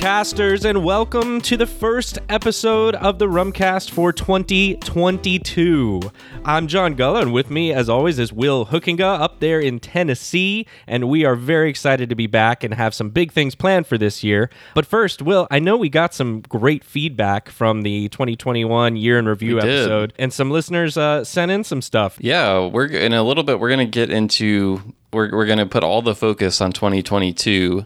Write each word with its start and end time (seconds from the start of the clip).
Rumcasters, 0.00 0.64
and 0.64 0.82
welcome 0.82 1.42
to 1.42 1.58
the 1.58 1.66
first 1.66 2.18
episode 2.30 2.94
of 2.94 3.18
the 3.18 3.26
Rumcast 3.26 3.90
for 3.90 4.14
2022. 4.14 6.00
I'm 6.42 6.68
John 6.68 6.94
Gulla, 6.94 7.20
and 7.20 7.34
with 7.34 7.50
me, 7.50 7.70
as 7.74 7.90
always, 7.90 8.18
is 8.18 8.32
Will 8.32 8.64
Hoekenga 8.64 9.20
up 9.20 9.40
there 9.40 9.60
in 9.60 9.78
Tennessee, 9.78 10.66
and 10.86 11.10
we 11.10 11.26
are 11.26 11.36
very 11.36 11.68
excited 11.68 12.08
to 12.08 12.14
be 12.14 12.26
back 12.26 12.64
and 12.64 12.72
have 12.72 12.94
some 12.94 13.10
big 13.10 13.30
things 13.30 13.54
planned 13.54 13.86
for 13.86 13.98
this 13.98 14.24
year. 14.24 14.48
But 14.74 14.86
first, 14.86 15.20
Will, 15.20 15.46
I 15.50 15.58
know 15.58 15.76
we 15.76 15.90
got 15.90 16.14
some 16.14 16.40
great 16.48 16.82
feedback 16.82 17.50
from 17.50 17.82
the 17.82 18.08
2021 18.08 18.96
year 18.96 19.18
in 19.18 19.26
review 19.28 19.56
We 19.56 19.60
did. 19.60 19.80
episode, 19.80 20.14
and 20.18 20.32
some 20.32 20.50
listeners 20.50 20.96
uh, 20.96 21.24
sent 21.24 21.50
in 21.50 21.62
some 21.62 21.82
stuff. 21.82 22.16
Yeah, 22.22 22.66
we're 22.68 22.86
in 22.86 23.12
a 23.12 23.22
little 23.22 23.44
bit. 23.44 23.60
We're 23.60 23.68
gonna 23.70 23.84
get 23.84 24.10
into. 24.10 24.80
We're 25.12 25.30
we're 25.30 25.46
gonna 25.46 25.66
put 25.66 25.84
all 25.84 26.00
the 26.00 26.14
focus 26.14 26.62
on 26.62 26.72
2022 26.72 27.84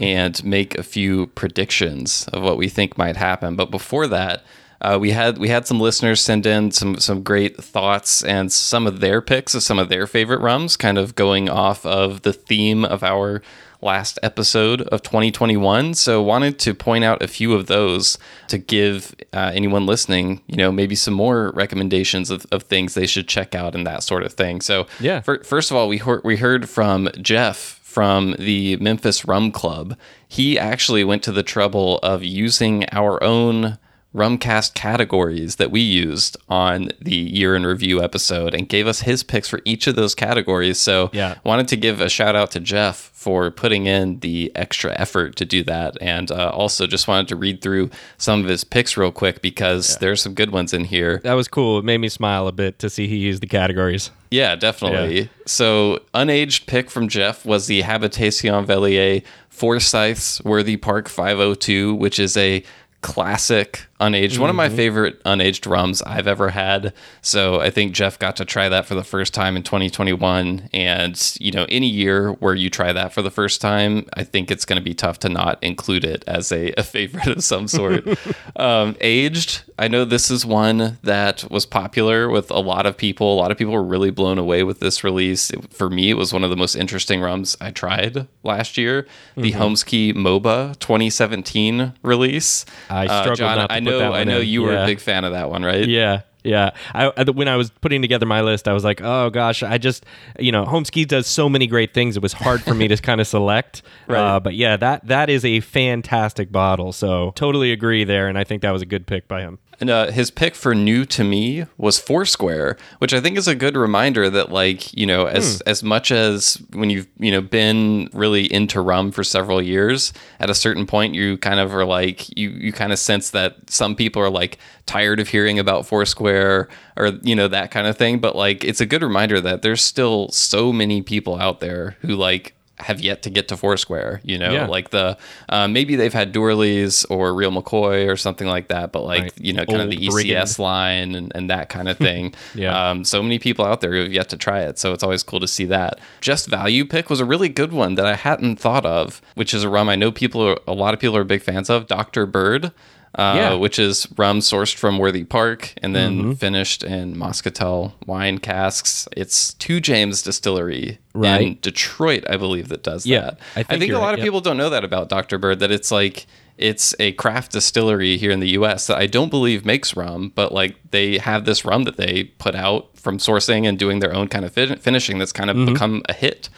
and 0.00 0.42
make 0.44 0.76
a 0.78 0.82
few 0.82 1.26
predictions 1.28 2.28
of 2.32 2.42
what 2.42 2.56
we 2.56 2.68
think 2.68 2.96
might 2.96 3.16
happen. 3.16 3.56
But 3.56 3.70
before 3.70 4.06
that, 4.08 4.42
uh, 4.80 4.98
we 5.00 5.10
had 5.12 5.38
we 5.38 5.48
had 5.48 5.66
some 5.66 5.80
listeners 5.80 6.20
send 6.20 6.44
in 6.46 6.70
some 6.70 6.98
some 6.98 7.22
great 7.22 7.56
thoughts 7.56 8.22
and 8.22 8.52
some 8.52 8.86
of 8.86 9.00
their 9.00 9.20
picks 9.22 9.54
of 9.54 9.62
some 9.62 9.78
of 9.78 9.88
their 9.88 10.06
favorite 10.06 10.40
rums, 10.40 10.76
kind 10.76 10.98
of 10.98 11.14
going 11.14 11.48
off 11.48 11.84
of 11.86 12.22
the 12.22 12.32
theme 12.32 12.84
of 12.84 13.02
our 13.02 13.40
last 13.82 14.18
episode 14.22 14.80
of 14.82 15.02
2021. 15.02 15.94
So 15.94 16.22
wanted 16.22 16.58
to 16.60 16.74
point 16.74 17.04
out 17.04 17.22
a 17.22 17.28
few 17.28 17.52
of 17.54 17.66
those 17.66 18.18
to 18.48 18.58
give 18.58 19.14
uh, 19.34 19.50
anyone 19.54 19.84
listening, 19.86 20.40
you 20.46 20.56
know, 20.56 20.72
maybe 20.72 20.94
some 20.94 21.12
more 21.14 21.52
recommendations 21.54 22.30
of, 22.30 22.46
of 22.50 22.64
things 22.64 22.94
they 22.94 23.06
should 23.06 23.28
check 23.28 23.54
out 23.54 23.74
and 23.74 23.86
that 23.86 24.02
sort 24.02 24.22
of 24.24 24.32
thing. 24.32 24.60
So 24.62 24.86
Yeah. 24.98 25.20
fir- 25.20 25.42
first 25.44 25.70
of 25.70 25.76
all, 25.76 25.88
we 25.88 25.98
heard, 25.98 26.22
we 26.24 26.36
heard 26.36 26.68
from 26.70 27.10
Jeff 27.20 27.75
from 27.96 28.36
the 28.38 28.76
Memphis 28.76 29.24
Rum 29.24 29.50
Club. 29.50 29.96
He 30.28 30.58
actually 30.58 31.02
went 31.02 31.22
to 31.22 31.32
the 31.32 31.42
trouble 31.42 31.96
of 32.00 32.22
using 32.22 32.84
our 32.92 33.24
own 33.24 33.78
Rumcast 34.16 34.72
categories 34.74 35.56
that 35.56 35.70
we 35.70 35.80
used 35.80 36.38
on 36.48 36.88
the 37.00 37.14
year 37.14 37.54
in 37.54 37.66
review 37.66 38.02
episode 38.02 38.54
and 38.54 38.66
gave 38.68 38.86
us 38.86 39.00
his 39.02 39.22
picks 39.22 39.48
for 39.48 39.60
each 39.66 39.86
of 39.86 39.94
those 39.94 40.14
categories. 40.14 40.78
So 40.78 41.10
Yeah. 41.12 41.34
wanted 41.44 41.68
to 41.68 41.76
give 41.76 42.00
a 42.00 42.08
shout 42.08 42.34
out 42.34 42.50
to 42.52 42.60
Jeff 42.60 43.10
for 43.12 43.50
putting 43.50 43.86
in 43.86 44.20
the 44.20 44.50
extra 44.54 44.94
effort 44.98 45.36
to 45.36 45.44
do 45.44 45.62
that. 45.64 45.98
And 46.00 46.30
uh, 46.30 46.48
also 46.50 46.86
just 46.86 47.06
wanted 47.08 47.28
to 47.28 47.36
read 47.36 47.60
through 47.60 47.90
some 48.16 48.40
of 48.42 48.48
his 48.48 48.64
picks 48.64 48.96
real 48.96 49.12
quick 49.12 49.42
because 49.42 49.96
there's 49.98 50.22
some 50.22 50.32
good 50.34 50.50
ones 50.50 50.72
in 50.72 50.84
here. 50.84 51.20
That 51.22 51.34
was 51.34 51.46
cool. 51.48 51.78
It 51.78 51.84
made 51.84 51.98
me 51.98 52.08
smile 52.08 52.46
a 52.48 52.52
bit 52.52 52.78
to 52.78 52.88
see 52.88 53.06
he 53.08 53.16
used 53.16 53.42
the 53.42 53.46
categories. 53.46 54.10
Yeah, 54.30 54.56
definitely. 54.56 55.28
So, 55.44 56.00
unaged 56.14 56.66
pick 56.66 56.90
from 56.90 57.08
Jeff 57.08 57.44
was 57.44 57.66
the 57.66 57.82
Habitation 57.82 58.52
Velier 58.66 59.22
Forsyth's 59.50 60.42
Worthy 60.44 60.76
Park 60.76 61.08
502, 61.08 61.94
which 61.94 62.18
is 62.18 62.36
a 62.36 62.62
classic 63.02 63.86
unaged, 64.00 64.38
one 64.38 64.50
of 64.50 64.56
my 64.56 64.68
favorite 64.68 65.22
unaged 65.24 65.66
rums 65.70 66.02
I've 66.02 66.26
ever 66.26 66.50
had. 66.50 66.92
So, 67.22 67.60
I 67.60 67.70
think 67.70 67.92
Jeff 67.92 68.18
got 68.18 68.36
to 68.36 68.44
try 68.44 68.68
that 68.68 68.86
for 68.86 68.94
the 68.94 69.04
first 69.04 69.34
time 69.34 69.56
in 69.56 69.62
2021. 69.62 70.68
And, 70.72 71.36
you 71.40 71.52
know, 71.52 71.66
any 71.68 71.88
year 71.88 72.32
where 72.32 72.54
you 72.54 72.70
try 72.70 72.92
that 72.92 73.12
for 73.12 73.22
the 73.22 73.30
first 73.30 73.60
time, 73.60 74.06
I 74.14 74.24
think 74.24 74.50
it's 74.50 74.64
going 74.64 74.78
to 74.78 74.84
be 74.84 74.94
tough 74.94 75.18
to 75.20 75.28
not 75.28 75.62
include 75.62 76.04
it 76.04 76.24
as 76.26 76.52
a, 76.52 76.72
a 76.78 76.82
favorite 76.82 77.26
of 77.28 77.42
some 77.44 77.68
sort. 77.68 78.06
um, 78.56 78.96
aged, 79.00 79.62
I 79.78 79.88
know 79.88 80.04
this 80.04 80.30
is 80.30 80.44
one 80.46 80.98
that 81.02 81.50
was 81.50 81.66
popular 81.66 82.28
with 82.28 82.50
a 82.50 82.58
lot 82.60 82.86
of 82.86 82.96
people. 82.96 83.34
A 83.34 83.38
lot 83.38 83.50
of 83.50 83.56
people 83.58 83.72
were 83.72 83.82
really 83.82 84.10
blown 84.10 84.38
away 84.38 84.62
with 84.62 84.80
this 84.80 85.02
release. 85.04 85.50
It- 85.50 85.72
for 85.72 85.90
me, 85.90 86.10
it 86.10 86.14
was 86.14 86.32
one 86.32 86.44
of 86.44 86.50
the 86.50 86.56
most 86.56 86.74
interesting 86.76 87.20
rums 87.20 87.56
I 87.60 87.70
tried 87.70 88.26
last 88.42 88.76
year. 88.78 89.06
The 89.36 89.52
Homesky 89.52 90.12
Mhoba 90.14 90.78
2017 90.78 91.92
release. 92.02 92.64
I 92.88 93.06
Uh, 93.06 93.20
struggled 93.20 93.38
John, 93.38 93.56
not 93.58 93.66
to 93.70 93.74
I 93.74 93.80
know, 93.86 94.12
I 94.12 94.24
know 94.24 94.40
in. 94.40 94.48
you 94.48 94.62
were 94.62 94.72
Yeah. 94.72 94.84
a 94.84 94.86
big 94.86 95.00
fan 95.00 95.24
of 95.24 95.32
that 95.32 95.50
one, 95.50 95.62
right? 95.62 95.86
Yeah. 95.86 96.22
Yeah, 96.44 96.70
I, 96.94 97.08
when 97.32 97.48
I 97.48 97.56
was 97.56 97.70
putting 97.70 98.02
together 98.02 98.24
my 98.24 98.40
list, 98.40 98.68
I 98.68 98.72
was 98.72 98.84
like, 98.84 99.00
"Oh 99.02 99.30
gosh, 99.30 99.64
I 99.64 99.78
just, 99.78 100.06
you 100.38 100.52
know, 100.52 100.64
Holmes 100.64 100.90
Cay 100.90 101.04
does 101.04 101.26
so 101.26 101.48
many 101.48 101.66
great 101.66 101.92
things. 101.92 102.16
It 102.16 102.22
was 102.22 102.32
hard 102.34 102.62
for 102.62 102.72
me 102.72 102.86
to 102.86 102.96
kind 102.98 103.20
of 103.20 103.26
select." 103.36 103.82
Right. 104.06 104.20
Uh, 104.20 104.38
but 104.38 104.54
yeah, 104.54 104.76
that 104.76 105.04
that 105.08 105.28
is 105.28 105.44
a 105.44 105.58
fantastic 105.58 106.52
bottle. 106.52 106.92
So 106.92 107.32
totally 107.34 107.72
agree 107.72 108.04
there, 108.04 108.28
and 108.28 108.38
I 108.38 108.44
think 108.44 108.62
that 108.62 108.70
was 108.70 108.80
a 108.80 108.86
good 108.86 109.08
pick 109.08 109.26
by 109.26 109.40
him. 109.40 109.58
And 109.80 109.90
uh, 109.90 110.10
his 110.10 110.30
pick 110.30 110.54
for 110.54 110.74
new 110.74 111.04
to 111.06 111.22
me 111.22 111.66
was 111.76 111.98
Foursquare, 111.98 112.76
which 112.98 113.12
I 113.12 113.20
think 113.20 113.36
is 113.36 113.46
a 113.46 113.54
good 113.54 113.76
reminder 113.76 114.30
that, 114.30 114.50
like, 114.50 114.92
you 114.94 115.06
know, 115.06 115.26
as 115.26 115.60
as 115.62 115.82
much 115.82 116.10
as 116.10 116.62
when 116.72 116.90
you've 116.90 117.06
you 117.18 117.30
know 117.30 117.40
been 117.40 118.08
really 118.12 118.50
into 118.52 118.80
rum 118.80 119.12
for 119.12 119.22
several 119.22 119.60
years, 119.60 120.12
at 120.40 120.50
a 120.50 120.54
certain 120.54 120.86
point 120.86 121.14
you 121.14 121.36
kind 121.38 121.60
of 121.60 121.74
are 121.74 121.84
like 121.84 122.36
you 122.36 122.50
you 122.50 122.72
kind 122.72 122.92
of 122.92 122.98
sense 122.98 123.30
that 123.30 123.70
some 123.70 123.94
people 123.94 124.22
are 124.22 124.30
like 124.30 124.58
tired 124.86 125.20
of 125.20 125.28
hearing 125.28 125.58
about 125.58 125.86
Foursquare 125.86 126.68
or 126.96 127.08
you 127.22 127.34
know 127.34 127.48
that 127.48 127.70
kind 127.70 127.86
of 127.86 127.96
thing. 127.96 128.18
But 128.18 128.34
like, 128.34 128.64
it's 128.64 128.80
a 128.80 128.86
good 128.86 129.02
reminder 129.02 129.40
that 129.40 129.62
there's 129.62 129.82
still 129.82 130.30
so 130.30 130.72
many 130.72 131.02
people 131.02 131.38
out 131.38 131.60
there 131.60 131.96
who 132.00 132.16
like 132.16 132.55
have 132.78 133.00
yet 133.00 133.22
to 133.22 133.30
get 133.30 133.48
to 133.48 133.56
Foursquare. 133.56 134.20
You 134.22 134.36
know, 134.38 134.52
Yeah. 134.52 134.66
like 134.66 134.90
the 134.90 135.16
uh, 135.48 135.66
maybe 135.66 135.96
they've 135.96 136.12
had 136.12 136.32
Doorly's 136.32 137.04
or 137.06 137.34
Real 137.34 137.50
McCoy 137.50 138.06
or 138.10 138.16
something 138.16 138.46
like 138.46 138.68
that, 138.68 138.92
but 138.92 139.02
like 139.02 139.22
Right. 139.22 139.32
you 139.38 139.52
know, 139.54 139.64
kind 139.64 139.80
of 139.82 139.90
the 139.90 139.96
ECS 139.96 140.12
Brigand. 140.12 140.58
line 140.58 141.14
and, 141.14 141.32
and 141.34 141.48
that 141.50 141.68
kind 141.70 141.88
of 141.88 141.96
thing. 142.08 142.34
Yeah. 142.54 142.90
Um, 142.90 143.04
so 143.04 143.22
many 143.22 143.38
people 143.38 143.64
out 143.64 143.80
there 143.80 143.92
who 143.92 144.02
have 144.02 144.12
yet 144.12 144.28
to 144.28 144.36
try 144.36 144.60
it, 144.60 144.78
so 144.78 144.92
it's 144.92 145.02
always 145.02 145.22
cool 145.22 145.40
to 145.40 145.48
see 145.48 145.64
that. 145.66 145.98
Just 146.20 146.48
Value 146.48 146.84
Pick 146.84 147.08
was 147.08 147.20
a 147.20 147.24
really 147.24 147.48
good 147.48 147.72
one 147.72 147.94
that 147.94 148.04
I 148.06 148.14
hadn't 148.14 148.56
thought 148.56 148.84
of, 148.84 149.22
which 149.34 149.54
is 149.54 149.64
a 149.64 149.68
rum 149.70 149.88
I 149.88 149.96
know 149.96 150.12
people, 150.12 150.42
are, 150.46 150.58
a 150.66 150.74
lot 150.74 150.92
of 150.92 151.00
people 151.00 151.16
are 151.16 151.24
big 151.24 151.42
fans 151.42 151.70
of. 151.70 151.86
Dr. 151.86 152.26
Bird. 152.26 152.72
Uh, 153.14 153.34
Yeah. 153.36 153.54
which 153.54 153.78
is 153.78 154.06
rum 154.18 154.40
sourced 154.40 154.74
from 154.74 154.98
Worthy 154.98 155.24
Park 155.24 155.72
and 155.82 155.94
then 155.96 156.18
Mm-hmm. 156.18 156.32
finished 156.32 156.82
in 156.84 157.16
Moscatel 157.16 157.92
wine 158.06 158.36
casks. 158.38 159.08
It's 159.16 159.54
Two 159.54 159.80
James 159.80 160.20
Distillery 160.22 160.98
right. 161.14 161.40
in 161.40 161.58
Detroit, 161.62 162.24
I 162.28 162.36
believe, 162.36 162.68
that 162.68 162.82
does 162.82 163.06
Yeah, 163.06 163.20
that. 163.22 163.38
I 163.56 163.62
think 163.62 163.82
a 163.82 163.86
you're 163.86 163.98
lot 163.98 164.06
right, 164.06 164.12
of 164.14 164.18
yep. 164.18 164.26
people 164.26 164.40
don't 164.42 164.58
know 164.58 164.68
that 164.68 164.84
about 164.84 165.08
Dr. 165.08 165.38
Bird, 165.38 165.60
that 165.60 165.70
it's 165.70 165.90
like 165.90 166.26
it's 166.58 166.94
a 166.98 167.12
craft 167.12 167.52
distillery 167.52 168.16
here 168.18 168.30
in 168.30 168.40
the 168.40 168.48
US 168.50 168.86
that 168.86 168.96
I 168.98 169.06
don't 169.06 169.30
believe 169.30 169.64
makes 169.64 169.96
rum, 169.96 170.32
but 170.34 170.52
like 170.52 170.76
they 170.90 171.16
have 171.18 171.44
this 171.46 171.64
rum 171.64 171.84
that 171.84 171.96
they 171.96 172.24
put 172.24 172.54
out 172.54 172.88
from 172.98 173.16
sourcing 173.18 173.66
and 173.68 173.78
doing 173.78 174.00
their 174.00 174.14
own 174.14 174.28
kind 174.28 174.44
of 174.44 174.52
fin- 174.52 174.76
finishing 174.78 175.18
that's 175.18 175.32
kind 175.32 175.48
of 175.50 175.56
become 175.66 176.02
a 176.08 176.12
hit. 176.14 176.48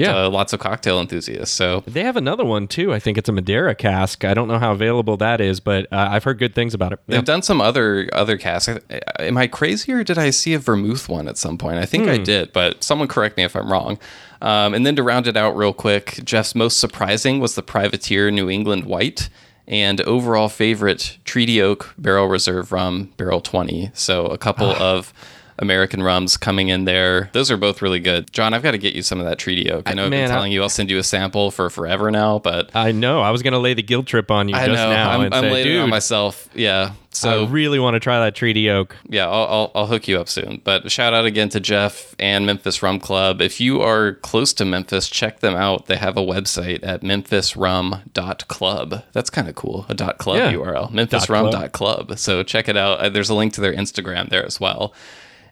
Yeah. 0.00 0.12
to 0.12 0.28
lots 0.28 0.52
of 0.52 0.60
cocktail 0.60 1.00
enthusiasts. 1.00 1.54
So 1.54 1.82
They 1.86 2.02
have 2.02 2.16
another 2.16 2.44
one 2.44 2.66
too. 2.68 2.92
I 2.92 2.98
think 2.98 3.18
it's 3.18 3.28
a 3.28 3.32
Madeira 3.32 3.74
cask. 3.74 4.24
I 4.24 4.34
don't 4.34 4.48
know 4.48 4.58
how 4.58 4.72
available 4.72 5.16
that 5.18 5.40
is, 5.40 5.60
but 5.60 5.86
uh, 5.92 6.08
I've 6.10 6.24
heard 6.24 6.38
good 6.38 6.54
things 6.54 6.74
about 6.74 6.92
it. 6.92 7.00
They've 7.06 7.24
done 7.24 7.42
some 7.42 7.60
other 7.60 8.08
other 8.12 8.36
casks. 8.38 8.78
Am 9.18 9.36
I 9.36 9.46
crazy 9.46 9.92
or 9.92 10.02
did 10.04 10.18
I 10.18 10.30
see 10.30 10.54
a 10.54 10.58
vermouth 10.58 11.08
one 11.08 11.28
at 11.28 11.38
some 11.38 11.58
point? 11.58 11.78
I 11.78 11.86
think 11.86 12.08
I 12.08 12.18
did, 12.18 12.52
but 12.52 12.82
someone 12.82 13.08
correct 13.08 13.36
me 13.36 13.44
if 13.44 13.54
I'm 13.54 13.70
wrong. 13.70 13.98
Um, 14.42 14.72
and 14.74 14.86
then 14.86 14.96
to 14.96 15.02
round 15.02 15.26
it 15.26 15.36
out 15.36 15.56
real 15.56 15.72
quick, 15.74 16.20
Jeff's 16.24 16.54
most 16.54 16.78
surprising 16.78 17.40
was 17.40 17.54
the 17.54 17.62
Privateer 17.62 18.30
New 18.30 18.48
England 18.48 18.84
White. 18.84 19.28
And 19.68 20.00
overall 20.00 20.48
favorite 20.48 21.18
Treaty 21.24 21.62
Oak 21.62 21.94
Barrel 21.96 22.26
Reserve 22.26 22.72
Rum 22.72 23.12
Barrel 23.16 23.40
20. 23.40 23.92
So 23.94 24.26
a 24.26 24.36
couple 24.36 24.66
of 24.70 25.12
American 25.60 26.02
rums 26.02 26.36
coming 26.36 26.68
in 26.68 26.84
there. 26.86 27.30
Those 27.32 27.50
are 27.50 27.56
both 27.56 27.82
really 27.82 28.00
good. 28.00 28.32
John, 28.32 28.54
I've 28.54 28.62
got 28.62 28.72
to 28.72 28.78
get 28.78 28.94
you 28.94 29.02
some 29.02 29.20
of 29.20 29.26
that 29.26 29.38
Treaty 29.38 29.70
Oak. 29.70 29.88
I 29.88 29.94
know 29.94 30.04
I've 30.06 30.10
man, 30.10 30.24
been 30.24 30.30
I- 30.30 30.34
telling 30.34 30.52
you 30.52 30.62
I'll 30.62 30.68
send 30.68 30.90
you 30.90 30.98
a 30.98 31.04
sample 31.04 31.50
for 31.50 31.70
forever 31.70 32.10
now, 32.10 32.38
but 32.38 32.74
I 32.74 32.92
know. 32.92 33.20
I 33.20 33.30
was 33.30 33.42
going 33.42 33.52
to 33.52 33.58
lay 33.58 33.74
the 33.74 33.82
guilt 33.82 34.06
trip 34.06 34.30
on 34.30 34.48
you 34.48 34.54
I 34.56 34.66
just 34.66 34.76
know 34.76 34.90
now 34.90 35.10
I'm, 35.12 35.20
and 35.22 35.34
I'm 35.34 35.44
say, 35.44 35.52
laying 35.52 35.76
it 35.76 35.80
on 35.80 35.90
myself. 35.90 36.48
Yeah. 36.54 36.92
So 37.12 37.44
I 37.44 37.48
really 37.48 37.80
want 37.80 37.94
to 37.94 38.00
try 38.00 38.20
that 38.20 38.36
treaty 38.36 38.70
oak. 38.70 38.96
yeah, 39.08 39.26
I'll, 39.28 39.46
I'll, 39.48 39.72
I'll 39.74 39.86
hook 39.88 40.06
you 40.06 40.20
up 40.20 40.28
soon. 40.28 40.60
But 40.62 40.92
shout 40.92 41.12
out 41.12 41.24
again 41.24 41.48
to 41.50 41.58
Jeff 41.58 42.14
and 42.20 42.46
Memphis 42.46 42.84
Rum 42.84 43.00
Club. 43.00 43.42
If 43.42 43.60
you 43.60 43.82
are 43.82 44.14
close 44.14 44.52
to 44.54 44.64
Memphis, 44.64 45.08
check 45.10 45.40
them 45.40 45.56
out. 45.56 45.86
They 45.86 45.96
have 45.96 46.16
a 46.16 46.20
website 46.22 46.78
at 46.84 47.02
memphisrum.club. 47.02 49.02
That's 49.12 49.30
kind 49.30 49.48
of 49.48 49.54
cool. 49.56 49.86
A 49.88 49.94
dot 49.94 50.18
club 50.18 50.36
Yeah. 50.36 50.52
URL. 50.52 50.90
Memphisrum.club. 50.92 52.18
So 52.18 52.42
check 52.42 52.68
it 52.68 52.76
out. 52.76 52.98
Uh, 53.00 53.08
There's 53.08 53.30
a 53.30 53.34
link 53.34 53.52
to 53.54 53.60
their 53.60 53.74
Instagram 53.74 54.28
there 54.30 54.44
as 54.46 54.60
well. 54.60 54.94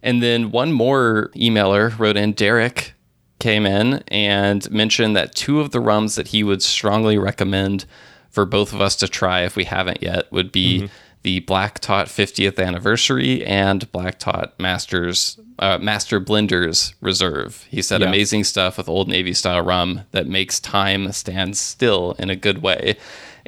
And 0.03 0.23
then 0.23 0.51
one 0.51 0.73
more 0.73 1.31
emailer 1.35 1.97
wrote 1.99 2.17
in, 2.17 2.33
Derek 2.33 2.95
came 3.39 3.67
in 3.67 4.03
and 4.09 4.69
mentioned 4.71 5.15
that 5.17 5.35
two 5.35 5.61
of 5.61 5.71
the 5.71 5.81
rums 5.81 6.17
that 6.17 6.29
he 6.29 6.43
would 6.43 6.63
strongly 6.63 7.19
recommend 7.19 7.85
for 8.31 8.45
both 8.45 8.73
of 8.73 8.81
us 8.81 8.97
to 8.97 9.09
try 9.09 9.43
if 9.43 9.57
we 9.57 9.65
haven't 9.65 10.03
yet 10.03 10.31
would 10.33 10.53
be 10.53 10.89
the 11.23 11.41
Black 11.41 11.79
Tot 11.81 12.07
50th 12.07 12.65
anniversary 12.65 13.45
and 13.45 13.91
Black 13.93 14.19
Tot 14.19 14.55
Masters 14.61 15.39
uh, 15.59 15.77
Master 15.79 16.21
Blenders 16.21 16.95
Reserve. 17.01 17.67
He 17.69 17.83
said 17.83 18.01
Yeah. 18.01 18.07
amazing 18.09 18.45
stuff 18.45 18.79
with 18.79 18.89
Old 18.89 19.09
Navy 19.09 19.33
style 19.35 19.63
rum 19.63 20.03
that 20.13 20.29
makes 20.29 20.61
time 20.61 21.11
stand 21.11 21.57
still 21.57 22.15
in 22.19 22.31
a 22.31 22.37
good 22.37 22.63
way. 22.63 22.97